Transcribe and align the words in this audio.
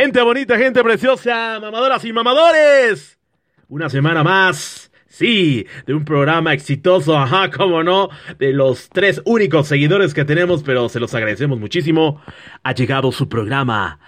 Gente 0.00 0.22
bonita, 0.22 0.56
gente 0.56 0.84
preciosa, 0.84 1.58
mamadoras 1.60 2.04
y 2.04 2.12
mamadores. 2.12 3.18
Una 3.66 3.90
semana 3.90 4.22
más. 4.22 4.92
Sí, 5.08 5.66
de 5.86 5.94
un 5.94 6.04
programa 6.04 6.52
exitoso, 6.52 7.18
ajá, 7.18 7.50
cómo 7.50 7.82
no, 7.82 8.08
de 8.38 8.52
los 8.52 8.90
tres 8.90 9.20
únicos 9.24 9.66
seguidores 9.66 10.14
que 10.14 10.24
tenemos, 10.24 10.62
pero 10.62 10.88
se 10.88 11.00
los 11.00 11.12
agradecemos 11.16 11.58
muchísimo. 11.58 12.22
Ha 12.62 12.74
llegado 12.74 13.10
su 13.10 13.28
programa, 13.28 13.98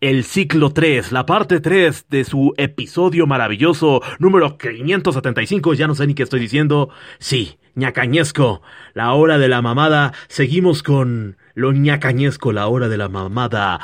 el 0.00 0.22
ciclo 0.22 0.70
3, 0.70 1.10
la 1.10 1.26
parte 1.26 1.58
3 1.58 2.06
de 2.08 2.22
su 2.22 2.54
episodio 2.56 3.26
maravilloso 3.26 4.02
número 4.20 4.56
575, 4.56 5.74
ya 5.74 5.88
no 5.88 5.96
sé 5.96 6.06
ni 6.06 6.14
qué 6.14 6.22
estoy 6.22 6.38
diciendo. 6.38 6.90
Sí, 7.18 7.58
ñacañesco, 7.74 8.62
la 8.94 9.14
hora 9.14 9.36
de 9.38 9.48
la 9.48 9.62
mamada. 9.62 10.12
Seguimos 10.28 10.84
con 10.84 11.38
lo 11.54 11.72
ñacañesco, 11.72 12.52
la 12.52 12.68
hora 12.68 12.88
de 12.88 12.98
la 12.98 13.08
mamada 13.08 13.80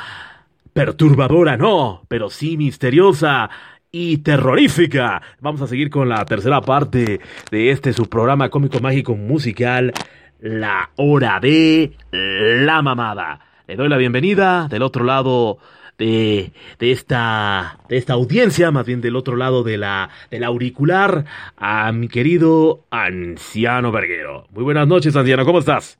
perturbadora, 0.77 1.57
no, 1.57 2.05
pero 2.07 2.29
sí 2.29 2.55
misteriosa 2.55 3.49
y 3.91 4.19
terrorífica. 4.19 5.23
Vamos 5.39 5.59
a 5.63 5.67
seguir 5.67 5.89
con 5.89 6.07
la 6.07 6.23
tercera 6.25 6.61
parte 6.61 7.19
de 7.49 7.71
este 7.71 7.93
su 7.93 8.07
programa 8.07 8.49
cómico 8.49 8.79
mágico 8.79 9.15
musical, 9.15 9.91
La 10.39 10.91
Hora 10.95 11.39
de 11.39 11.93
la 12.11 12.83
Mamada. 12.83 13.39
Le 13.65 13.75
doy 13.75 13.89
la 13.89 13.97
bienvenida 13.97 14.67
del 14.67 14.83
otro 14.83 15.03
lado 15.03 15.57
de, 15.97 16.51
de, 16.77 16.91
esta, 16.91 17.79
de 17.89 17.97
esta 17.97 18.13
audiencia, 18.13 18.69
más 18.69 18.85
bien 18.85 19.01
del 19.01 19.15
otro 19.15 19.35
lado 19.35 19.63
de 19.63 19.79
la, 19.79 20.11
del 20.29 20.43
auricular, 20.43 21.25
a 21.57 21.91
mi 21.91 22.07
querido 22.07 22.85
Anciano 22.91 23.91
Verguero. 23.91 24.45
Muy 24.51 24.63
buenas 24.63 24.87
noches, 24.87 25.15
Anciano, 25.15 25.43
¿cómo 25.43 25.57
estás? 25.57 25.97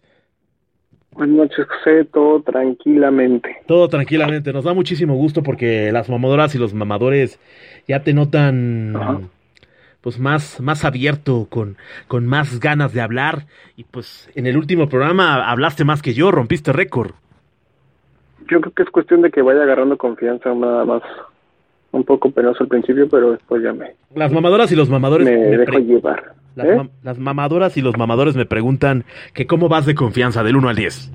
Buenas 1.18 1.36
noches, 1.36 1.66
José, 1.66 2.06
todo 2.06 2.44
tranquilamente. 2.44 3.58
Todo 3.66 3.90
tranquilamente, 3.90 4.54
nos 4.54 4.66
da 4.66 4.76
muchísimo 4.76 5.16
gusto 5.16 5.42
porque 5.42 5.92
las 5.92 6.10
mamadoras 6.10 6.54
y 6.54 6.60
los 6.60 6.76
mamadores 6.76 7.40
ya 7.88 8.04
te 8.04 8.14
notan 8.14 8.96
Ajá. 8.96 9.20
pues 10.02 10.20
más, 10.20 10.62
más 10.62 10.86
abierto, 10.86 11.48
con, 11.50 11.78
con 12.08 12.28
más 12.28 12.60
ganas 12.60 12.94
de 12.94 13.02
hablar. 13.02 13.48
Y 13.76 13.84
pues 13.84 14.30
en 14.36 14.46
el 14.46 14.58
último 14.58 14.90
programa 14.90 15.50
hablaste 15.50 15.86
más 15.86 16.04
que 16.04 16.14
yo, 16.14 16.30
rompiste 16.30 16.72
récord. 16.72 17.14
Yo 18.48 18.62
creo 18.62 18.74
que 18.76 18.84
es 18.84 18.90
cuestión 18.92 19.24
de 19.24 19.32
que 19.32 19.42
vaya 19.42 19.64
agarrando 19.64 19.98
confianza, 19.98 20.54
nada 20.54 20.86
más. 20.86 21.02
Un 21.92 22.04
poco 22.04 22.30
penoso 22.32 22.64
al 22.64 22.70
principio, 22.70 23.08
pero 23.10 23.32
después 23.32 23.64
ya 23.64 23.74
me. 23.74 23.96
Las 24.14 24.32
mamadoras 24.32 24.72
y 24.72 24.76
los 24.76 24.90
mamadores. 24.90 25.28
Me, 25.28 25.38
me 25.38 25.58
dejo 25.58 25.80
llevar. 25.80 26.34
Las, 26.56 26.68
¿Eh? 26.68 26.76
mam 26.76 26.90
las, 27.04 27.18
mamadoras 27.18 27.78
y 27.78 27.82
los 27.82 27.98
mamadores 27.98 28.36
me 28.36 28.46
preguntan 28.46 29.06
que 29.34 29.48
cómo 29.48 29.70
vas 29.70 29.86
de 29.86 29.96
confianza 29.96 30.44
del 30.44 30.58
1 30.58 30.70
al 30.70 30.76
10. 30.76 31.12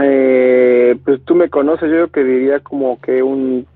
Eh, 0.00 0.96
pues 1.04 1.20
tú 1.24 1.34
me 1.34 1.48
conoces, 1.48 1.90
yo 1.90 2.08
creo 2.08 2.10
que 2.10 2.24
diría 2.24 2.60
como 2.60 3.00
que 3.00 3.22
un, 3.22 3.66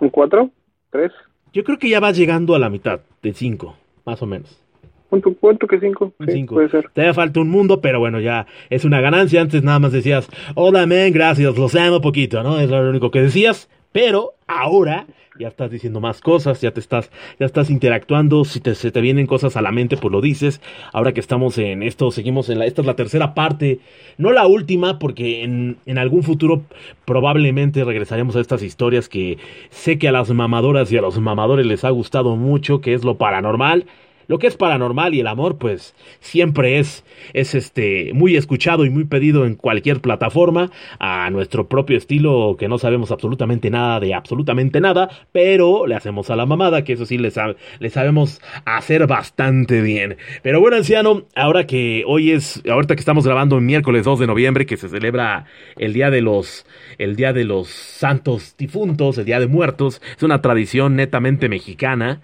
un 0.00 0.08
4, 0.08 0.50
3. 0.90 1.12
Yo 1.52 1.64
creo 1.64 1.78
que 1.78 1.88
ya 1.88 2.00
vas 2.00 2.16
llegando 2.16 2.54
a 2.54 2.58
la 2.58 2.70
mitad, 2.70 3.00
de 3.22 3.32
5, 3.32 3.74
más 4.04 4.22
o 4.22 4.26
menos. 4.26 4.62
¿Cuánto, 5.08 5.34
cuánto 5.34 5.66
que 5.66 5.80
5? 5.80 6.12
Sí, 6.20 6.32
cinco. 6.32 6.54
puede 6.54 6.68
ser. 6.68 6.90
Te 6.92 7.12
falta 7.14 7.40
un 7.40 7.48
mundo, 7.48 7.80
pero 7.80 7.98
bueno, 7.98 8.20
ya 8.20 8.46
es 8.68 8.84
una 8.84 9.00
ganancia. 9.00 9.40
Antes 9.40 9.62
nada 9.62 9.78
más 9.78 9.92
decías, 9.92 10.28
hola, 10.54 10.86
men, 10.86 11.12
gracias, 11.12 11.56
los 11.56 11.74
amo 11.74 12.00
poquito, 12.00 12.42
¿no? 12.42 12.60
Es 12.60 12.68
lo 12.68 12.90
único 12.90 13.10
que 13.10 13.22
decías. 13.22 13.70
Pero 13.92 14.34
ahora 14.46 15.06
ya 15.38 15.48
estás 15.48 15.70
diciendo 15.70 16.00
más 16.00 16.20
cosas, 16.20 16.60
ya 16.60 16.72
te 16.72 16.80
estás, 16.80 17.10
ya 17.38 17.46
estás 17.46 17.70
interactuando, 17.70 18.44
si 18.44 18.60
te, 18.60 18.74
se 18.74 18.90
te 18.90 19.00
vienen 19.00 19.26
cosas 19.26 19.56
a 19.56 19.62
la 19.62 19.70
mente, 19.72 19.96
pues 19.96 20.12
lo 20.12 20.20
dices. 20.20 20.60
Ahora 20.92 21.12
que 21.12 21.20
estamos 21.20 21.58
en 21.58 21.82
esto, 21.82 22.10
seguimos 22.10 22.48
en 22.48 22.58
la, 22.58 22.66
esta 22.66 22.82
es 22.82 22.86
la 22.86 22.96
tercera 22.96 23.34
parte, 23.34 23.80
no 24.16 24.32
la 24.32 24.46
última, 24.46 24.98
porque 24.98 25.44
en, 25.44 25.78
en 25.86 25.98
algún 25.98 26.22
futuro 26.22 26.62
probablemente 27.04 27.84
regresaremos 27.84 28.36
a 28.36 28.40
estas 28.40 28.62
historias 28.62 29.08
que 29.08 29.38
sé 29.70 29.98
que 29.98 30.08
a 30.08 30.12
las 30.12 30.30
mamadoras 30.30 30.90
y 30.92 30.98
a 30.98 31.02
los 31.02 31.18
mamadores 31.20 31.66
les 31.66 31.84
ha 31.84 31.90
gustado 31.90 32.36
mucho, 32.36 32.80
que 32.80 32.94
es 32.94 33.04
lo 33.04 33.16
paranormal. 33.16 33.86
Lo 34.28 34.38
que 34.38 34.46
es 34.46 34.56
paranormal 34.56 35.14
y 35.14 35.20
el 35.20 35.26
amor, 35.26 35.56
pues 35.56 35.94
siempre 36.20 36.78
es, 36.78 37.02
es 37.32 37.54
este, 37.54 38.12
muy 38.12 38.36
escuchado 38.36 38.84
y 38.84 38.90
muy 38.90 39.04
pedido 39.04 39.46
en 39.46 39.54
cualquier 39.54 40.00
plataforma, 40.00 40.70
a 40.98 41.30
nuestro 41.30 41.66
propio 41.66 41.96
estilo, 41.96 42.56
que 42.58 42.68
no 42.68 42.76
sabemos 42.76 43.10
absolutamente 43.10 43.70
nada 43.70 44.00
de 44.00 44.12
absolutamente 44.12 44.80
nada, 44.80 45.08
pero 45.32 45.86
le 45.86 45.94
hacemos 45.94 46.28
a 46.28 46.36
la 46.36 46.44
mamada, 46.44 46.84
que 46.84 46.92
eso 46.92 47.06
sí 47.06 47.16
le, 47.16 47.32
le 47.78 47.90
sabemos 47.90 48.42
hacer 48.66 49.06
bastante 49.06 49.80
bien. 49.80 50.18
Pero 50.42 50.60
bueno, 50.60 50.76
anciano, 50.76 51.24
ahora 51.34 51.66
que 51.66 52.04
hoy 52.06 52.32
es, 52.32 52.62
ahorita 52.68 52.96
que 52.96 53.00
estamos 53.00 53.26
grabando 53.26 53.56
el 53.56 53.62
miércoles 53.62 54.04
2 54.04 54.20
de 54.20 54.26
noviembre, 54.26 54.66
que 54.66 54.76
se 54.76 54.90
celebra 54.90 55.46
el 55.78 55.94
día 55.94 56.10
de 56.10 56.20
los, 56.20 56.66
el 56.98 57.16
día 57.16 57.32
de 57.32 57.44
los 57.44 57.68
santos 57.68 58.56
difuntos, 58.58 59.16
el 59.16 59.24
día 59.24 59.40
de 59.40 59.46
muertos, 59.46 60.02
es 60.14 60.22
una 60.22 60.42
tradición 60.42 60.96
netamente 60.96 61.48
mexicana. 61.48 62.20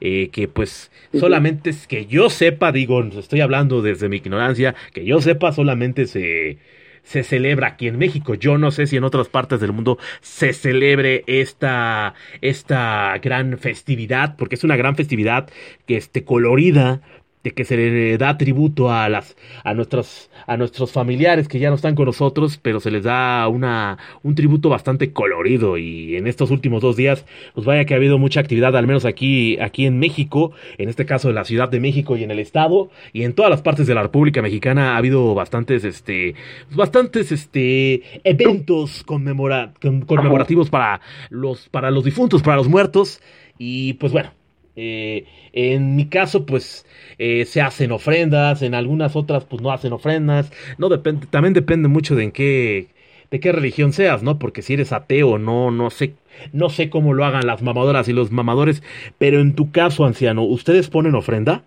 Eh, 0.00 0.28
que 0.30 0.48
pues 0.48 0.90
solamente 1.12 1.70
es 1.70 1.86
que 1.86 2.06
yo 2.06 2.30
sepa, 2.30 2.72
digo, 2.72 3.02
estoy 3.02 3.40
hablando 3.40 3.82
desde 3.82 4.08
mi 4.08 4.16
ignorancia, 4.16 4.74
que 4.92 5.04
yo 5.04 5.20
sepa 5.20 5.52
solamente 5.52 6.06
se, 6.06 6.58
se 7.02 7.22
celebra 7.22 7.68
aquí 7.68 7.88
en 7.88 7.98
México. 7.98 8.34
Yo 8.34 8.58
no 8.58 8.70
sé 8.70 8.86
si 8.86 8.96
en 8.96 9.04
otras 9.04 9.28
partes 9.28 9.60
del 9.60 9.72
mundo 9.72 9.98
se 10.20 10.52
celebre 10.52 11.24
esta, 11.26 12.14
esta 12.42 13.16
gran 13.22 13.58
festividad, 13.58 14.36
porque 14.36 14.56
es 14.56 14.64
una 14.64 14.76
gran 14.76 14.94
festividad 14.94 15.48
que 15.86 15.96
esté 15.96 16.24
colorida, 16.24 17.00
de 17.44 17.52
que 17.52 17.64
se 17.64 17.76
le 17.76 18.18
da 18.18 18.36
tributo 18.36 18.90
a 18.90 19.08
las 19.08 19.36
a 19.64 19.74
nuestros 19.74 20.30
a 20.46 20.56
nuestros 20.56 20.92
familiares 20.92 21.48
que 21.48 21.58
ya 21.58 21.68
no 21.70 21.76
están 21.76 21.94
con 21.94 22.06
nosotros 22.06 22.58
pero 22.60 22.80
se 22.80 22.90
les 22.90 23.04
da 23.04 23.46
una 23.48 23.98
un 24.22 24.34
tributo 24.34 24.68
bastante 24.68 25.12
colorido 25.12 25.78
y 25.78 26.16
en 26.16 26.26
estos 26.26 26.50
últimos 26.50 26.82
dos 26.82 26.96
días 26.96 27.24
pues 27.54 27.66
vaya 27.66 27.84
que 27.84 27.94
ha 27.94 27.96
habido 27.96 28.18
mucha 28.18 28.40
actividad 28.40 28.76
al 28.76 28.86
menos 28.86 29.04
aquí 29.04 29.58
aquí 29.60 29.86
en 29.86 29.98
México 29.98 30.52
en 30.78 30.88
este 30.88 31.06
caso 31.06 31.28
en 31.28 31.36
la 31.36 31.44
Ciudad 31.44 31.68
de 31.68 31.80
México 31.80 32.16
y 32.16 32.24
en 32.24 32.30
el 32.30 32.38
estado 32.38 32.90
y 33.12 33.22
en 33.22 33.34
todas 33.34 33.50
las 33.50 33.62
partes 33.62 33.86
de 33.86 33.94
la 33.94 34.02
República 34.02 34.42
Mexicana 34.42 34.94
ha 34.94 34.96
habido 34.96 35.34
bastantes 35.34 35.84
este 35.84 36.34
bastantes 36.74 37.30
este 37.32 38.02
eventos 38.24 39.04
conmemora, 39.04 39.72
conmemorativos 40.06 40.70
para 40.70 41.00
los 41.30 41.68
para 41.68 41.90
los 41.90 42.04
difuntos 42.04 42.42
para 42.42 42.56
los 42.56 42.68
muertos 42.68 43.20
y 43.58 43.94
pues 43.94 44.12
bueno 44.12 44.37
eh, 44.80 45.24
en 45.52 45.96
mi 45.96 46.08
caso, 46.08 46.46
pues 46.46 46.86
eh, 47.18 47.44
se 47.46 47.60
hacen 47.60 47.90
ofrendas, 47.90 48.62
en 48.62 48.74
algunas 48.74 49.16
otras, 49.16 49.44
pues 49.44 49.60
no 49.60 49.72
hacen 49.72 49.92
ofrendas. 49.92 50.52
No 50.78 50.88
depende, 50.88 51.26
también 51.26 51.52
depende 51.52 51.88
mucho 51.88 52.14
de 52.14 52.22
en 52.22 52.30
qué, 52.30 52.86
de 53.32 53.40
qué 53.40 53.50
religión 53.50 53.92
seas, 53.92 54.22
¿no? 54.22 54.38
Porque 54.38 54.62
si 54.62 54.74
eres 54.74 54.92
ateo, 54.92 55.36
no, 55.36 55.72
no 55.72 55.90
sé, 55.90 56.14
no 56.52 56.70
sé 56.70 56.90
cómo 56.90 57.12
lo 57.12 57.24
hagan 57.24 57.44
las 57.44 57.60
mamadoras 57.60 58.08
y 58.08 58.12
los 58.12 58.30
mamadores. 58.30 58.84
Pero 59.18 59.40
en 59.40 59.56
tu 59.56 59.72
caso, 59.72 60.04
anciano, 60.04 60.44
¿ustedes 60.44 60.88
ponen 60.88 61.16
ofrenda? 61.16 61.64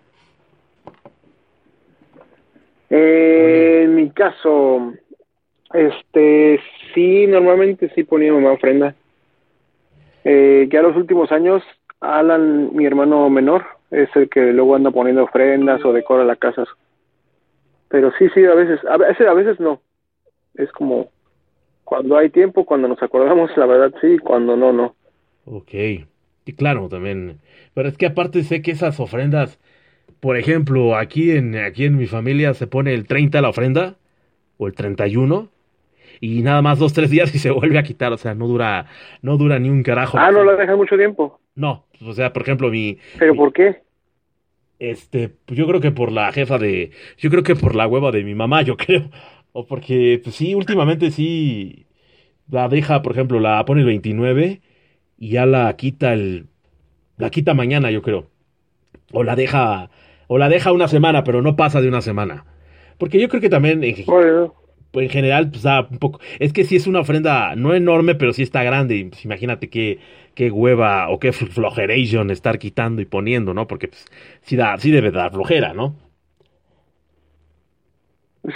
Eh, 2.88 3.82
en 3.84 3.94
mi 3.94 4.08
caso, 4.08 4.94
este, 5.74 6.60
sí, 6.94 7.26
normalmente 7.26 7.92
sí 7.94 8.04
ponía 8.04 8.32
mamá 8.32 8.52
ofrenda. 8.52 8.94
Eh, 10.24 10.66
ya 10.72 10.80
los 10.80 10.96
últimos 10.96 11.30
años 11.30 11.62
Alan, 12.02 12.74
mi 12.74 12.84
hermano 12.84 13.30
menor, 13.30 13.64
es 13.90 14.08
el 14.16 14.28
que 14.28 14.52
luego 14.52 14.74
anda 14.74 14.90
poniendo 14.90 15.22
ofrendas 15.22 15.84
o 15.84 15.92
decora 15.92 16.24
la 16.24 16.36
casa. 16.36 16.64
Pero 17.88 18.10
sí, 18.18 18.28
sí, 18.34 18.44
a 18.44 18.54
veces, 18.54 18.80
a 18.86 18.96
veces, 18.96 19.26
a 19.26 19.34
veces 19.34 19.60
no. 19.60 19.80
Es 20.54 20.70
como 20.72 21.10
cuando 21.84 22.16
hay 22.16 22.30
tiempo, 22.30 22.64
cuando 22.64 22.88
nos 22.88 23.02
acordamos, 23.02 23.56
la 23.56 23.66
verdad 23.66 23.92
sí, 24.00 24.18
cuando 24.18 24.56
no, 24.56 24.72
no. 24.72 24.96
Ok, 25.44 25.74
y 25.74 26.52
claro, 26.54 26.88
también. 26.88 27.38
Pero 27.74 27.88
es 27.88 27.96
que 27.96 28.06
aparte 28.06 28.42
sé 28.42 28.62
que 28.62 28.72
esas 28.72 28.98
ofrendas, 28.98 29.60
por 30.20 30.36
ejemplo, 30.36 30.96
aquí 30.96 31.30
en, 31.30 31.56
aquí 31.56 31.84
en 31.84 31.96
mi 31.96 32.06
familia 32.06 32.54
se 32.54 32.66
pone 32.66 32.94
el 32.94 33.06
30 33.06 33.40
la 33.42 33.50
ofrenda, 33.50 33.96
o 34.56 34.66
el 34.66 34.74
31, 34.74 35.48
y 36.20 36.42
nada 36.42 36.62
más 36.62 36.78
dos, 36.78 36.92
tres 36.92 37.10
días 37.10 37.34
y 37.34 37.38
se 37.38 37.50
vuelve 37.52 37.78
a 37.78 37.82
quitar, 37.82 38.12
o 38.12 38.16
sea, 38.16 38.34
no 38.34 38.48
dura, 38.48 38.86
no 39.20 39.36
dura 39.36 39.58
ni 39.58 39.68
un 39.70 39.82
carajo. 39.82 40.18
Ah, 40.18 40.30
no 40.32 40.44
la 40.44 40.56
dejan 40.56 40.76
mucho 40.76 40.96
tiempo. 40.96 41.40
No, 41.54 41.84
o 42.04 42.12
sea, 42.14 42.32
por 42.32 42.42
ejemplo, 42.42 42.70
mi... 42.70 42.98
¿Pero 43.18 43.32
mi, 43.32 43.38
por 43.38 43.52
qué? 43.52 43.82
Este, 44.78 45.36
yo 45.46 45.66
creo 45.68 45.80
que 45.80 45.92
por 45.92 46.10
la 46.10 46.32
jefa 46.32 46.58
de... 46.58 46.90
Yo 47.16 47.30
creo 47.30 47.44
que 47.44 47.54
por 47.54 47.76
la 47.76 47.86
hueva 47.86 48.10
de 48.10 48.24
mi 48.24 48.34
mamá, 48.34 48.62
yo 48.62 48.76
creo. 48.78 49.10
O 49.52 49.66
porque, 49.66 50.20
pues 50.22 50.34
sí, 50.34 50.54
últimamente 50.54 51.10
sí... 51.10 51.86
La 52.50 52.68
deja, 52.68 53.02
por 53.02 53.12
ejemplo, 53.12 53.38
la 53.38 53.64
pone 53.64 53.82
el 53.82 53.86
29 53.86 54.60
y 55.18 55.30
ya 55.30 55.46
la 55.46 55.74
quita 55.76 56.12
el... 56.12 56.46
La 57.16 57.30
quita 57.30 57.54
mañana, 57.54 57.90
yo 57.92 58.02
creo. 58.02 58.26
O 59.12 59.22
la 59.22 59.36
deja... 59.36 59.90
O 60.26 60.38
la 60.38 60.48
deja 60.48 60.72
una 60.72 60.88
semana, 60.88 61.22
pero 61.24 61.42
no 61.42 61.54
pasa 61.54 61.80
de 61.80 61.88
una 61.88 62.00
semana. 62.00 62.44
Porque 62.98 63.20
yo 63.20 63.28
creo 63.28 63.40
que 63.40 63.50
también... 63.50 63.84
En, 63.84 64.04
bueno. 64.06 64.54
en 64.94 65.08
general, 65.10 65.50
pues 65.50 65.62
da 65.62 65.86
un 65.88 65.98
poco... 65.98 66.20
Es 66.40 66.52
que 66.52 66.64
sí 66.64 66.74
es 66.74 66.88
una 66.88 67.00
ofrenda, 67.00 67.54
no 67.54 67.74
enorme, 67.74 68.16
pero 68.16 68.32
sí 68.32 68.42
está 68.42 68.64
grande. 68.64 69.06
Pues 69.10 69.24
imagínate 69.24 69.70
que 69.70 70.00
qué 70.34 70.50
hueva 70.50 71.08
o 71.10 71.18
qué 71.18 71.32
flojeration 71.32 72.30
estar 72.30 72.58
quitando 72.58 73.02
y 73.02 73.06
poniendo, 73.06 73.54
¿no? 73.54 73.66
Porque 73.66 73.88
pues, 73.88 74.06
sí, 74.42 74.56
da, 74.56 74.76
sí 74.78 74.90
debe 74.90 75.10
dar 75.10 75.32
flojera, 75.32 75.72
¿no? 75.72 75.94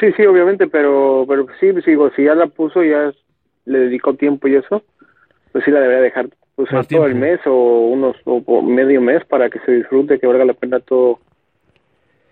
Sí, 0.01 0.13
sí, 0.17 0.27
obviamente, 0.27 0.67
pero, 0.67 1.25
pero 1.29 1.47
sí, 1.61 1.69
digo, 1.87 2.11
si 2.17 2.25
ya 2.25 2.35
la 2.35 2.49
puso, 2.49 2.83
ya 2.83 3.13
le 3.67 3.79
dedicó 3.79 4.15
tiempo 4.15 4.49
y 4.49 4.57
eso, 4.57 4.83
pues 5.53 5.65
sí 5.65 5.71
la 5.71 5.81
debería 5.81 6.03
dejar 6.03 6.29
pues 6.57 6.71
todo 6.89 7.07
el 7.07 7.15
mes 7.15 7.39
o 7.45 7.89
unos 7.89 8.17
o, 8.25 8.63
medio 8.63 9.01
mes 9.01 9.25
para 9.27 9.51
que 9.51 9.59
se 9.61 9.73
disfrute, 9.73 10.19
que 10.19 10.27
valga 10.27 10.45
la 10.45 10.55
pena 10.55 10.81
todo 10.81 11.21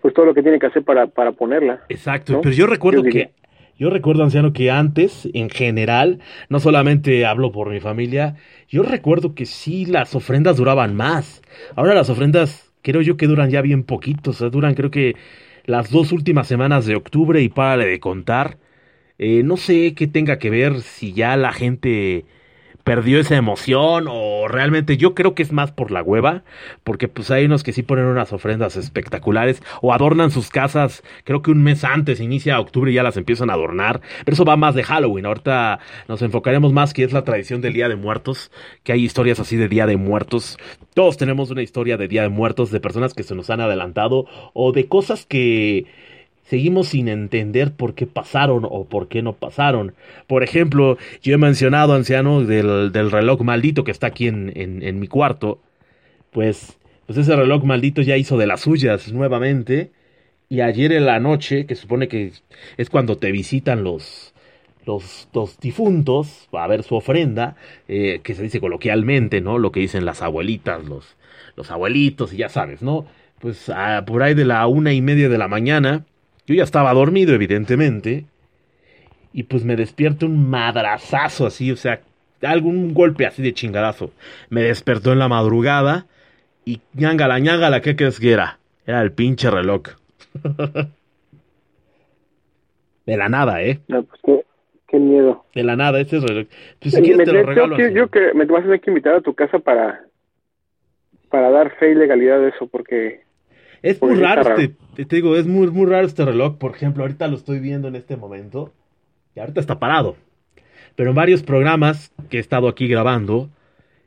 pues 0.01 0.13
todo 0.13 0.25
lo 0.25 0.33
que 0.33 0.43
tiene 0.43 0.59
que 0.59 0.67
hacer 0.67 0.83
para, 0.83 1.07
para 1.07 1.31
ponerla. 1.31 1.81
Exacto, 1.89 2.39
pero 2.41 2.53
yo 2.53 2.67
recuerdo 2.67 3.03
que 3.03 3.31
yo 3.77 3.89
recuerdo, 3.89 4.23
anciano, 4.23 4.53
que 4.53 4.71
antes, 4.71 5.27
en 5.33 5.49
general, 5.49 6.19
no 6.49 6.59
solamente 6.59 7.25
hablo 7.25 7.51
por 7.51 7.69
mi 7.69 7.79
familia, 7.79 8.35
yo 8.69 8.83
recuerdo 8.83 9.35
que 9.35 9.45
sí 9.45 9.85
las 9.85 10.15
ofrendas 10.15 10.57
duraban 10.57 10.95
más. 10.95 11.41
Ahora 11.75 11.93
las 11.93 12.09
ofrendas 12.09 12.73
creo 12.81 13.01
yo 13.01 13.17
que 13.17 13.27
duran 13.27 13.49
ya 13.49 13.61
bien 13.61 13.83
poquito, 13.83 14.31
o 14.31 14.33
sea, 14.33 14.49
duran 14.49 14.75
creo 14.75 14.91
que 14.91 15.15
las 15.65 15.89
dos 15.91 16.11
últimas 16.11 16.47
semanas 16.47 16.85
de 16.85 16.95
octubre 16.95 17.41
y 17.41 17.49
párale 17.49 17.85
de 17.87 17.99
contar. 17.99 18.57
Eh, 19.17 19.43
no 19.43 19.57
sé 19.57 19.93
qué 19.95 20.07
tenga 20.07 20.39
que 20.39 20.49
ver 20.49 20.81
si 20.81 21.13
ya 21.13 21.37
la 21.37 21.51
gente 21.53 22.25
perdió 22.85 23.19
esa 23.19 23.35
emoción 23.35 24.05
o 24.07 24.47
realmente 24.47 24.95
yo 24.95 25.15
creo 25.15 25.33
que 25.33 25.41
es 25.41 25.51
más 25.51 25.71
por 25.71 25.89
la 25.89 26.03
hueva, 26.03 26.43
porque 26.83 27.07
pues 27.07 27.31
hay 27.31 27.45
unos 27.45 27.63
que 27.63 27.73
sí 27.73 27.81
ponen 27.81 28.05
unas 28.05 28.31
ofrendas 28.31 28.77
espectaculares 28.77 29.61
o 29.81 29.91
adornan 29.91 30.29
sus 30.29 30.49
casas, 30.49 31.03
creo 31.23 31.41
que 31.41 31.49
un 31.49 31.63
mes 31.63 31.83
antes, 31.83 32.21
inicia 32.21 32.59
octubre 32.59 32.91
y 32.91 32.93
ya 32.93 33.01
las 33.01 33.17
empiezan 33.17 33.49
a 33.49 33.53
adornar, 33.53 34.01
pero 34.23 34.35
eso 34.35 34.45
va 34.45 34.55
más 34.55 34.75
de 34.75 34.83
Halloween, 34.83 35.25
ahorita 35.25 35.79
nos 36.07 36.21
enfocaremos 36.21 36.73
más 36.73 36.93
que 36.93 37.03
es 37.03 37.11
la 37.11 37.23
tradición 37.23 37.59
del 37.59 37.73
Día 37.73 37.89
de 37.89 37.95
Muertos, 37.95 38.51
que 38.83 38.93
hay 38.93 39.03
historias 39.03 39.39
así 39.39 39.57
de 39.57 39.67
Día 39.67 39.87
de 39.87 39.97
Muertos, 39.97 40.59
todos 40.93 41.17
tenemos 41.17 41.49
una 41.49 41.63
historia 41.63 41.97
de 41.97 42.07
Día 42.07 42.21
de 42.21 42.29
Muertos, 42.29 42.69
de 42.69 42.79
personas 42.79 43.15
que 43.15 43.23
se 43.23 43.33
nos 43.33 43.49
han 43.49 43.61
adelantado 43.61 44.27
o 44.53 44.71
de 44.71 44.87
cosas 44.87 45.25
que 45.25 45.87
seguimos 46.45 46.89
sin 46.89 47.07
entender 47.07 47.73
por 47.73 47.95
qué 47.95 48.07
pasaron 48.07 48.65
o 48.69 48.85
por 48.85 49.07
qué 49.07 49.21
no 49.21 49.33
pasaron. 49.33 49.93
Por 50.27 50.43
ejemplo, 50.43 50.97
yo 51.21 51.33
he 51.33 51.37
mencionado, 51.37 51.93
anciano, 51.93 52.43
del, 52.43 52.91
del 52.91 53.11
reloj 53.11 53.41
maldito 53.41 53.83
que 53.83 53.91
está 53.91 54.07
aquí 54.07 54.27
en, 54.27 54.51
en, 54.55 54.99
mi 54.99 55.07
cuarto. 55.07 55.59
Pues, 56.31 56.77
pues 57.05 57.17
ese 57.17 57.35
reloj 57.35 57.63
maldito 57.63 58.01
ya 58.01 58.17
hizo 58.17 58.37
de 58.37 58.47
las 58.47 58.61
suyas 58.61 59.11
nuevamente. 59.11 59.91
Y 60.47 60.61
ayer 60.61 60.91
en 60.91 61.05
la 61.05 61.19
noche, 61.19 61.65
que 61.65 61.75
supone 61.75 62.07
que 62.07 62.31
es 62.77 62.89
cuando 62.89 63.17
te 63.17 63.31
visitan 63.31 63.83
los, 63.83 64.33
los, 64.85 65.27
los 65.33 65.59
difuntos 65.59 66.47
a 66.51 66.67
ver 66.67 66.83
su 66.83 66.95
ofrenda, 66.95 67.55
eh, 67.87 68.21
que 68.23 68.35
se 68.35 68.43
dice 68.43 68.59
coloquialmente, 68.59 69.41
¿no? 69.41 69.57
Lo 69.57 69.71
que 69.71 69.79
dicen 69.79 70.05
las 70.05 70.21
abuelitas, 70.21 70.85
los, 70.85 71.17
los 71.55 71.71
abuelitos, 71.71 72.31
y 72.33 72.37
ya 72.37 72.49
sabes, 72.49 72.83
¿no? 72.83 73.07
Pues 73.39 73.69
ah, 73.69 74.03
por 74.05 74.21
ahí 74.21 74.35
de 74.35 74.45
la 74.45 74.67
una 74.67 74.93
y 74.93 75.01
media 75.01 75.29
de 75.29 75.37
la 75.39 75.47
mañana, 75.47 76.05
yo 76.47 76.55
ya 76.55 76.63
estaba 76.63 76.93
dormido, 76.93 77.33
evidentemente. 77.33 78.25
Y 79.33 79.43
pues 79.43 79.65
me 79.65 79.75
despierto 79.75 80.25
un 80.25 80.49
madrazazo 80.49 81.45
así, 81.45 81.71
o 81.71 81.75
sea, 81.75 81.99
algún 82.41 82.93
golpe 82.93 83.25
así 83.25 83.41
de 83.41 83.53
chingadazo. 83.53 84.11
Me 84.49 84.61
despertó 84.63 85.11
en 85.11 85.19
la 85.19 85.27
madrugada 85.27 86.05
y 86.63 86.79
ñangala, 86.93 87.39
ñangala, 87.39 87.81
¿qué 87.81 87.95
crees 87.95 88.19
que 88.19 88.31
era? 88.31 88.59
Era 88.85 89.01
el 89.01 89.11
pinche 89.11 89.49
reloj. 89.49 89.81
de 93.05 93.17
la 93.17 93.29
nada, 93.29 93.61
¿eh? 93.63 93.79
No, 93.87 94.03
pues 94.03 94.21
qué, 94.87 94.99
miedo. 94.99 95.45
De 95.53 95.63
la 95.63 95.75
nada, 95.75 95.99
ese 95.99 96.17
es 96.17 96.23
reloj. 96.23 96.47
Pues 96.79 96.93
si 96.93 97.01
quieres 97.01 97.25
te 97.25 97.33
lo 97.33 97.43
regalo. 97.43 97.77
Yo, 97.89 98.09
que 98.09 98.33
me 98.33 98.45
vas 98.45 98.61
a 98.61 98.63
tener 98.63 98.79
que 98.79 98.91
invitar 98.91 99.15
a 99.15 99.21
tu 99.21 99.33
casa 99.33 99.59
para, 99.59 100.05
para 101.29 101.49
dar 101.49 101.75
fe 101.77 101.91
y 101.91 101.95
legalidad 101.95 102.39
de 102.39 102.49
eso, 102.49 102.67
porque 102.67 103.24
es 103.81 104.01
muy 104.01 104.15
raro, 104.15 104.57
este, 104.57 105.05
te 105.05 105.15
digo, 105.15 105.35
es 105.35 105.47
muy, 105.47 105.69
muy 105.71 105.85
raro 105.85 106.07
este 106.07 106.25
reloj. 106.25 106.57
Por 106.57 106.75
ejemplo, 106.75 107.03
ahorita 107.03 107.27
lo 107.27 107.35
estoy 107.35 107.59
viendo 107.59 107.87
en 107.87 107.95
este 107.95 108.17
momento. 108.17 108.73
Y 109.35 109.39
ahorita 109.39 109.59
está 109.59 109.79
parado. 109.79 110.15
Pero 110.95 111.09
en 111.09 111.15
varios 111.15 111.43
programas 111.43 112.13
que 112.29 112.37
he 112.37 112.39
estado 112.39 112.67
aquí 112.67 112.87
grabando, 112.87 113.49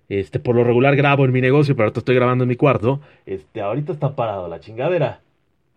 este, 0.09 0.39
por 0.39 0.57
lo 0.57 0.65
regular 0.65 0.97
grabo 0.97 1.25
en 1.25 1.33
mi 1.33 1.41
negocio, 1.41 1.77
pero 1.77 1.85
ahorita 1.85 2.01
estoy 2.01 2.15
grabando 2.15 2.45
en 2.45 2.49
mi 2.49 2.57
cuarto. 2.57 3.01
Este, 3.27 3.61
ahorita 3.61 3.93
está 3.93 4.17
parado 4.17 4.49
la 4.49 4.61
chingadera. 4.61 5.21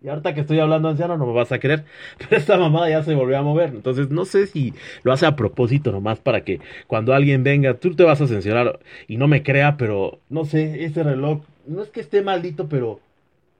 Y 0.02 0.08
ahorita 0.08 0.34
que 0.34 0.40
estoy 0.40 0.58
hablando 0.58 0.88
anciano 0.88 1.16
no 1.16 1.26
me 1.26 1.32
vas 1.32 1.52
a 1.52 1.60
creer. 1.60 1.84
Pero 2.18 2.36
esta 2.36 2.58
mamada 2.58 2.90
ya 2.90 3.04
se 3.04 3.14
volvió 3.14 3.38
a 3.38 3.42
mover. 3.42 3.68
Entonces 3.68 4.10
no 4.10 4.24
sé 4.24 4.48
si 4.48 4.74
lo 5.04 5.12
hace 5.12 5.26
a 5.26 5.36
propósito 5.36 5.92
nomás 5.92 6.18
para 6.18 6.42
que 6.42 6.60
cuando 6.88 7.14
alguien 7.14 7.44
venga, 7.44 7.74
tú 7.74 7.94
te 7.94 8.02
vas 8.02 8.20
a 8.20 8.26
censurar 8.26 8.80
y 9.06 9.16
no 9.16 9.28
me 9.28 9.44
crea, 9.44 9.76
pero 9.76 10.18
no 10.28 10.44
sé, 10.44 10.84
ese 10.84 11.04
reloj, 11.04 11.42
no 11.66 11.82
es 11.82 11.90
que 11.90 12.00
esté 12.00 12.22
maldito, 12.22 12.68
pero 12.68 12.98